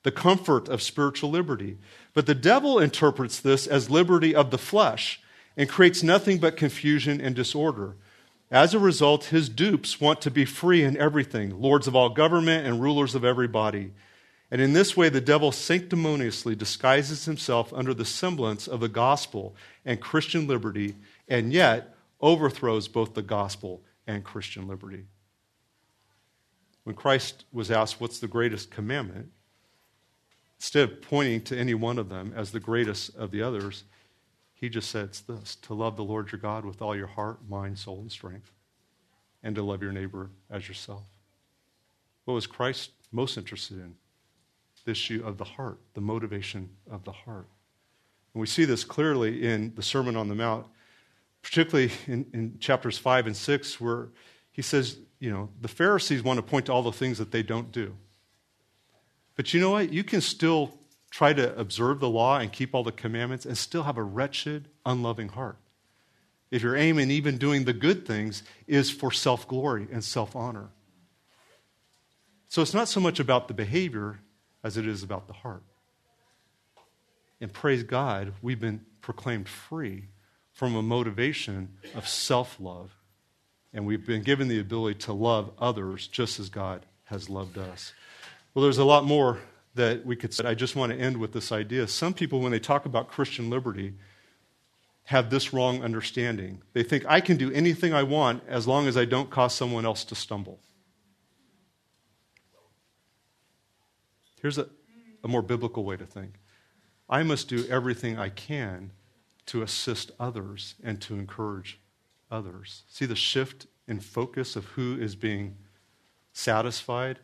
the 0.03 0.11
comfort 0.11 0.67
of 0.67 0.81
spiritual 0.81 1.29
liberty. 1.29 1.77
But 2.13 2.25
the 2.25 2.35
devil 2.35 2.79
interprets 2.79 3.39
this 3.39 3.67
as 3.67 3.89
liberty 3.89 4.35
of 4.35 4.51
the 4.51 4.57
flesh 4.57 5.21
and 5.55 5.69
creates 5.69 6.03
nothing 6.03 6.39
but 6.39 6.57
confusion 6.57 7.21
and 7.21 7.35
disorder. 7.35 7.95
As 8.51 8.73
a 8.73 8.79
result, 8.79 9.25
his 9.25 9.49
dupes 9.49 9.99
want 9.99 10.21
to 10.21 10.31
be 10.31 10.45
free 10.45 10.83
in 10.83 10.97
everything, 10.97 11.59
lords 11.59 11.87
of 11.87 11.95
all 11.95 12.09
government 12.09 12.67
and 12.67 12.81
rulers 12.81 13.15
of 13.15 13.25
every 13.25 13.47
body. 13.47 13.91
And 14.53 14.61
in 14.61 14.73
this 14.73 14.95
way, 14.95 15.09
the 15.09 15.19
devil 15.19 15.51
sanctimoniously 15.51 16.53
disguises 16.53 17.25
himself 17.25 17.73
under 17.73 17.91
the 17.91 18.05
semblance 18.05 18.67
of 18.67 18.81
the 18.81 18.87
gospel 18.87 19.55
and 19.83 19.99
Christian 19.99 20.45
liberty, 20.45 20.93
and 21.27 21.51
yet 21.51 21.95
overthrows 22.21 22.87
both 22.87 23.15
the 23.15 23.23
gospel 23.23 23.81
and 24.05 24.23
Christian 24.23 24.67
liberty. 24.67 25.05
When 26.83 26.95
Christ 26.95 27.45
was 27.51 27.71
asked, 27.71 27.99
What's 27.99 28.19
the 28.19 28.27
greatest 28.27 28.69
commandment? 28.69 29.31
instead 30.57 30.89
of 30.89 31.01
pointing 31.01 31.41
to 31.41 31.57
any 31.57 31.73
one 31.73 31.97
of 31.97 32.07
them 32.09 32.31
as 32.37 32.51
the 32.51 32.59
greatest 32.59 33.13
of 33.17 33.31
the 33.31 33.41
others, 33.41 33.85
he 34.53 34.69
just 34.69 34.91
said 34.91 35.05
it's 35.05 35.21
this 35.21 35.55
to 35.55 35.73
love 35.73 35.97
the 35.97 36.03
Lord 36.03 36.31
your 36.31 36.39
God 36.39 36.63
with 36.63 36.79
all 36.79 36.95
your 36.95 37.07
heart, 37.07 37.39
mind, 37.49 37.79
soul, 37.79 37.99
and 37.99 38.11
strength, 38.11 38.51
and 39.41 39.55
to 39.55 39.63
love 39.63 39.81
your 39.81 39.91
neighbor 39.91 40.29
as 40.49 40.67
yourself. 40.67 41.03
What 42.25 42.35
was 42.35 42.47
Christ 42.47 42.91
most 43.11 43.35
interested 43.35 43.79
in? 43.79 43.95
The 44.85 44.91
issue 44.91 45.23
of 45.25 45.37
the 45.37 45.43
heart, 45.43 45.79
the 45.93 46.01
motivation 46.01 46.69
of 46.91 47.03
the 47.03 47.11
heart. 47.11 47.47
And 48.33 48.41
we 48.41 48.47
see 48.47 48.65
this 48.65 48.83
clearly 48.83 49.47
in 49.47 49.73
the 49.75 49.83
Sermon 49.83 50.15
on 50.15 50.27
the 50.27 50.35
Mount, 50.35 50.65
particularly 51.41 51.91
in, 52.07 52.25
in 52.33 52.59
chapters 52.59 52.97
5 52.97 53.27
and 53.27 53.37
6, 53.37 53.79
where 53.79 54.09
he 54.51 54.61
says, 54.61 54.97
you 55.19 55.31
know, 55.31 55.49
the 55.61 55.67
Pharisees 55.67 56.23
want 56.23 56.37
to 56.37 56.43
point 56.43 56.65
to 56.65 56.73
all 56.73 56.83
the 56.83 56.91
things 56.91 57.17
that 57.17 57.31
they 57.31 57.43
don't 57.43 57.71
do. 57.71 57.95
But 59.35 59.53
you 59.53 59.61
know 59.61 59.71
what? 59.71 59.91
You 59.91 60.03
can 60.03 60.21
still 60.21 60.73
try 61.09 61.31
to 61.33 61.57
observe 61.57 61.99
the 61.99 62.09
law 62.09 62.39
and 62.39 62.51
keep 62.51 62.73
all 62.73 62.83
the 62.83 62.91
commandments 62.91 63.45
and 63.45 63.57
still 63.57 63.83
have 63.83 63.97
a 63.97 64.03
wretched, 64.03 64.67
unloving 64.85 65.29
heart. 65.29 65.57
If 66.51 66.61
your 66.61 66.75
aim 66.75 66.99
in 66.99 67.09
even 67.09 67.37
doing 67.37 67.63
the 67.63 67.73
good 67.73 68.05
things 68.05 68.43
is 68.67 68.91
for 68.91 69.11
self 69.11 69.47
glory 69.47 69.87
and 69.91 70.03
self 70.03 70.35
honor. 70.35 70.69
So 72.47 72.61
it's 72.61 72.73
not 72.73 72.87
so 72.87 72.99
much 72.99 73.19
about 73.19 73.47
the 73.47 73.53
behavior 73.55 74.19
as 74.63 74.77
it 74.77 74.87
is 74.87 75.03
about 75.03 75.27
the 75.27 75.33
heart. 75.33 75.63
And 77.41 77.51
praise 77.51 77.83
God, 77.83 78.33
we've 78.41 78.59
been 78.59 78.85
proclaimed 79.01 79.49
free 79.49 80.05
from 80.53 80.75
a 80.75 80.81
motivation 80.81 81.69
of 81.95 82.07
self 82.07 82.57
love. 82.59 82.95
And 83.73 83.85
we've 83.85 84.05
been 84.05 84.21
given 84.21 84.47
the 84.47 84.59
ability 84.59 84.99
to 84.99 85.13
love 85.13 85.51
others 85.57 86.07
just 86.07 86.39
as 86.39 86.49
God 86.49 86.85
has 87.05 87.29
loved 87.29 87.57
us. 87.57 87.91
Well, 88.53 88.63
there's 88.63 88.77
a 88.77 88.85
lot 88.85 89.03
more 89.03 89.39
that 89.75 90.05
we 90.05 90.15
could 90.15 90.33
say. 90.33 90.43
But 90.43 90.51
I 90.51 90.53
just 90.53 90.75
want 90.75 90.91
to 90.91 90.97
end 90.97 91.17
with 91.17 91.33
this 91.33 91.51
idea. 91.51 91.87
Some 91.87 92.13
people, 92.13 92.39
when 92.39 92.51
they 92.51 92.59
talk 92.59 92.85
about 92.85 93.09
Christian 93.09 93.49
liberty, 93.49 93.95
have 95.05 95.29
this 95.29 95.53
wrong 95.53 95.83
understanding. 95.83 96.61
They 96.73 96.83
think 96.83 97.05
I 97.07 97.19
can 97.19 97.37
do 97.37 97.51
anything 97.51 97.93
I 97.93 98.03
want 98.03 98.43
as 98.47 98.67
long 98.67 98.87
as 98.87 98.95
I 98.95 99.05
don't 99.05 99.29
cause 99.29 99.53
someone 99.53 99.85
else 99.85 100.05
to 100.05 100.15
stumble. 100.15 100.59
Here's 104.43 104.57
a, 104.57 104.67
a 105.23 105.27
more 105.27 105.41
biblical 105.41 105.85
way 105.85 105.97
to 105.97 106.05
think 106.05 106.33
I 107.09 107.23
must 107.23 107.47
do 107.47 107.65
everything 107.67 108.19
I 108.19 108.29
can 108.29 108.91
to 109.47 109.63
assist 109.63 110.11
others 110.19 110.75
and 110.83 111.01
to 111.01 111.15
encourage 111.15 111.79
others. 112.29 112.83
See 112.89 113.05
the 113.05 113.15
shift 113.15 113.67
in 113.87 113.99
focus 113.99 114.55
of 114.55 114.65
who 114.65 114.97
is 114.99 115.15
being 115.15 115.57
satisfied? 116.33 117.19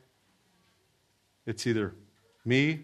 It's 1.45 1.67
either 1.67 1.93
me 2.45 2.81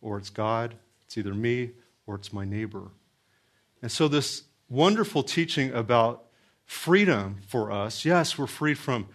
or 0.00 0.18
it's 0.18 0.30
God. 0.30 0.76
It's 1.04 1.18
either 1.18 1.34
me 1.34 1.72
or 2.06 2.14
it's 2.14 2.32
my 2.32 2.44
neighbor. 2.44 2.88
And 3.82 3.92
so, 3.92 4.08
this 4.08 4.44
wonderful 4.70 5.22
teaching 5.22 5.72
about 5.72 6.24
freedom 6.64 7.36
for 7.46 7.70
us 7.70 8.04
yes, 8.04 8.38
we're 8.38 8.46
freed 8.46 8.78
from 8.78 9.08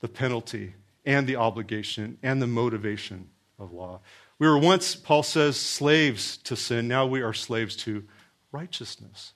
the 0.00 0.08
penalty 0.08 0.74
and 1.08 1.26
the 1.26 1.36
obligation 1.36 2.18
and 2.22 2.40
the 2.40 2.46
motivation 2.46 3.30
of 3.58 3.72
law. 3.72 3.98
We 4.38 4.46
were 4.46 4.58
once, 4.58 4.94
Paul 4.94 5.22
says, 5.22 5.58
slaves 5.58 6.36
to 6.44 6.54
sin. 6.54 6.86
Now 6.86 7.06
we 7.06 7.22
are 7.22 7.32
slaves 7.32 7.74
to 7.76 8.04
righteousness. 8.52 9.32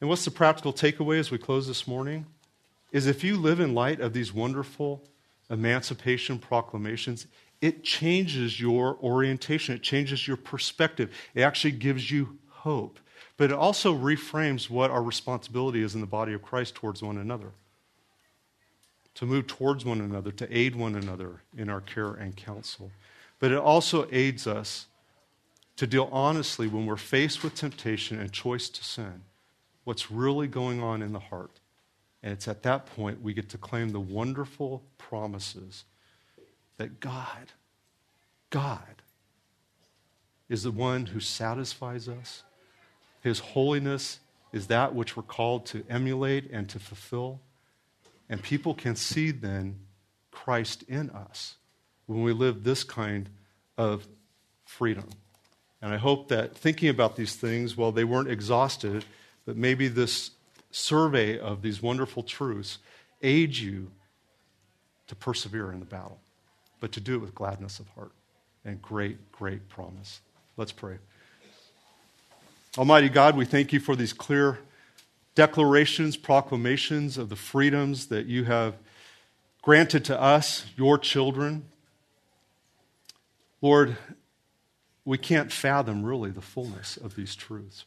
And 0.00 0.08
what's 0.08 0.24
the 0.24 0.30
practical 0.30 0.72
takeaway 0.72 1.18
as 1.18 1.32
we 1.32 1.38
close 1.38 1.66
this 1.66 1.88
morning? 1.88 2.24
Is 2.92 3.08
if 3.08 3.24
you 3.24 3.36
live 3.36 3.58
in 3.58 3.74
light 3.74 4.00
of 4.00 4.12
these 4.12 4.32
wonderful 4.32 5.02
emancipation 5.50 6.38
proclamations, 6.38 7.26
it 7.60 7.82
changes 7.82 8.60
your 8.60 8.96
orientation, 9.02 9.74
it 9.74 9.82
changes 9.82 10.28
your 10.28 10.36
perspective, 10.36 11.12
it 11.34 11.42
actually 11.42 11.72
gives 11.72 12.12
you 12.12 12.38
hope. 12.48 13.00
But 13.36 13.50
it 13.50 13.56
also 13.56 13.92
reframes 13.92 14.70
what 14.70 14.92
our 14.92 15.02
responsibility 15.02 15.82
is 15.82 15.96
in 15.96 16.00
the 16.00 16.06
body 16.06 16.32
of 16.32 16.42
Christ 16.42 16.76
towards 16.76 17.02
one 17.02 17.18
another. 17.18 17.50
To 19.18 19.26
move 19.26 19.48
towards 19.48 19.84
one 19.84 20.00
another, 20.00 20.30
to 20.30 20.56
aid 20.56 20.76
one 20.76 20.94
another 20.94 21.42
in 21.56 21.68
our 21.68 21.80
care 21.80 22.12
and 22.12 22.36
counsel. 22.36 22.92
But 23.40 23.50
it 23.50 23.58
also 23.58 24.06
aids 24.12 24.46
us 24.46 24.86
to 25.74 25.88
deal 25.88 26.08
honestly 26.12 26.68
when 26.68 26.86
we're 26.86 26.96
faced 26.96 27.42
with 27.42 27.56
temptation 27.56 28.20
and 28.20 28.32
choice 28.32 28.68
to 28.68 28.84
sin, 28.84 29.22
what's 29.82 30.08
really 30.08 30.46
going 30.46 30.80
on 30.80 31.02
in 31.02 31.12
the 31.12 31.18
heart. 31.18 31.58
And 32.22 32.32
it's 32.32 32.46
at 32.46 32.62
that 32.62 32.86
point 32.86 33.20
we 33.20 33.34
get 33.34 33.48
to 33.48 33.58
claim 33.58 33.88
the 33.88 33.98
wonderful 33.98 34.84
promises 34.98 35.84
that 36.76 37.00
God, 37.00 37.52
God, 38.50 39.02
is 40.48 40.62
the 40.62 40.70
one 40.70 41.06
who 41.06 41.18
satisfies 41.18 42.08
us. 42.08 42.44
His 43.20 43.40
holiness 43.40 44.20
is 44.52 44.68
that 44.68 44.94
which 44.94 45.16
we're 45.16 45.24
called 45.24 45.66
to 45.66 45.84
emulate 45.90 46.48
and 46.52 46.68
to 46.68 46.78
fulfill. 46.78 47.40
And 48.28 48.42
people 48.42 48.74
can 48.74 48.96
see 48.96 49.30
then 49.30 49.80
Christ 50.30 50.84
in 50.88 51.10
us 51.10 51.56
when 52.06 52.22
we 52.22 52.32
live 52.32 52.64
this 52.64 52.84
kind 52.84 53.28
of 53.76 54.06
freedom. 54.64 55.08
And 55.80 55.92
I 55.92 55.96
hope 55.96 56.28
that 56.28 56.56
thinking 56.56 56.88
about 56.88 57.16
these 57.16 57.36
things, 57.36 57.76
well, 57.76 57.92
they 57.92 58.04
weren't 58.04 58.30
exhausted, 58.30 59.04
but 59.46 59.56
maybe 59.56 59.88
this 59.88 60.32
survey 60.70 61.38
of 61.38 61.62
these 61.62 61.80
wonderful 61.80 62.22
truths 62.22 62.78
aids 63.22 63.62
you 63.62 63.90
to 65.06 65.14
persevere 65.14 65.72
in 65.72 65.80
the 65.80 65.86
battle 65.86 66.18
but 66.80 66.92
to 66.92 67.00
do 67.00 67.14
it 67.14 67.18
with 67.18 67.34
gladness 67.34 67.80
of 67.80 67.88
heart 67.90 68.12
and 68.64 68.80
great, 68.82 69.32
great 69.32 69.68
promise. 69.68 70.20
Let's 70.56 70.72
pray. 70.72 70.96
Almighty 72.76 73.08
God, 73.08 73.36
we 73.36 73.44
thank 73.44 73.72
you 73.72 73.80
for 73.80 73.96
these 73.96 74.12
clear 74.12 74.58
declarations, 75.38 76.16
proclamations 76.16 77.16
of 77.16 77.28
the 77.28 77.36
freedoms 77.36 78.08
that 78.08 78.26
you 78.26 78.42
have 78.42 78.74
granted 79.62 80.04
to 80.04 80.20
us, 80.20 80.66
your 80.76 80.98
children. 80.98 81.64
Lord, 83.62 83.96
we 85.04 85.16
can't 85.16 85.52
fathom 85.52 86.02
really 86.02 86.32
the 86.32 86.40
fullness 86.40 86.96
of 86.96 87.14
these 87.14 87.36
truths. 87.36 87.84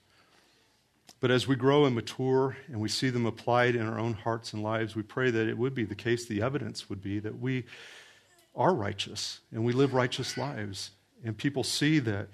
But 1.19 1.29
as 1.29 1.45
we 1.45 1.57
grow 1.57 1.83
and 1.83 1.93
mature 1.93 2.55
and 2.67 2.79
we 2.79 2.87
see 2.87 3.09
them 3.09 3.25
applied 3.25 3.75
in 3.75 3.85
our 3.85 3.99
own 3.99 4.13
hearts 4.13 4.53
and 4.53 4.63
lives, 4.63 4.95
we 4.95 5.03
pray 5.03 5.29
that 5.29 5.49
it 5.49 5.57
would 5.57 5.75
be 5.75 5.83
the 5.83 5.93
case, 5.93 6.25
the 6.25 6.41
evidence 6.41 6.89
would 6.89 7.01
be 7.01 7.19
that 7.19 7.37
we 7.37 7.65
are 8.55 8.73
righteous 8.73 9.41
and 9.51 9.65
we 9.65 9.73
live 9.73 9.93
righteous 9.93 10.37
lives. 10.37 10.91
And 11.21 11.37
people 11.37 11.65
see 11.65 11.99
that 11.99 12.29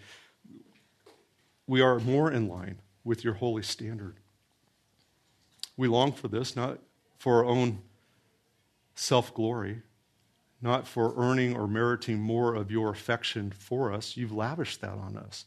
we 1.66 1.82
are 1.82 1.98
more 1.98 2.32
in 2.32 2.48
line 2.48 2.78
with 3.04 3.24
your 3.24 3.34
holy 3.34 3.64
standard. 3.64 4.18
We 5.78 5.88
long 5.88 6.12
for 6.12 6.28
this, 6.28 6.56
not 6.56 6.80
for 7.18 7.38
our 7.38 7.46
own 7.46 7.80
self 8.96 9.34
glory, 9.34 9.84
not 10.62 10.88
for 10.88 11.14
earning 11.16 11.56
or 11.56 11.68
meriting 11.68 12.20
more 12.20 12.56
of 12.56 12.72
your 12.72 12.90
affection 12.90 13.52
for 13.52 13.94
us. 13.94 14.18
You've 14.18 14.34
lavished 14.34 14.82
that 14.82 14.94
on 14.98 15.16
us. 15.16 15.46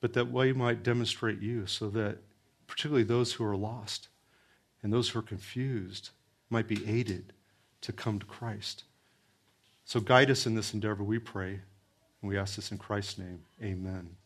But 0.00 0.12
that 0.12 0.30
we 0.30 0.52
might 0.52 0.82
demonstrate 0.82 1.40
you 1.40 1.66
so 1.66 1.88
that, 1.90 2.18
particularly 2.66 3.04
those 3.04 3.32
who 3.34 3.44
are 3.44 3.56
lost 3.56 4.08
and 4.82 4.92
those 4.92 5.10
who 5.10 5.20
are 5.20 5.22
confused, 5.22 6.10
might 6.50 6.68
be 6.68 6.86
aided 6.86 7.32
to 7.80 7.92
come 7.92 8.18
to 8.18 8.26
Christ. 8.26 8.84
So 9.84 10.00
guide 10.00 10.30
us 10.30 10.46
in 10.46 10.54
this 10.54 10.74
endeavor, 10.74 11.02
we 11.02 11.18
pray. 11.18 11.60
And 12.20 12.28
we 12.28 12.38
ask 12.38 12.56
this 12.56 12.70
in 12.70 12.78
Christ's 12.78 13.18
name. 13.18 13.40
Amen. 13.62 14.16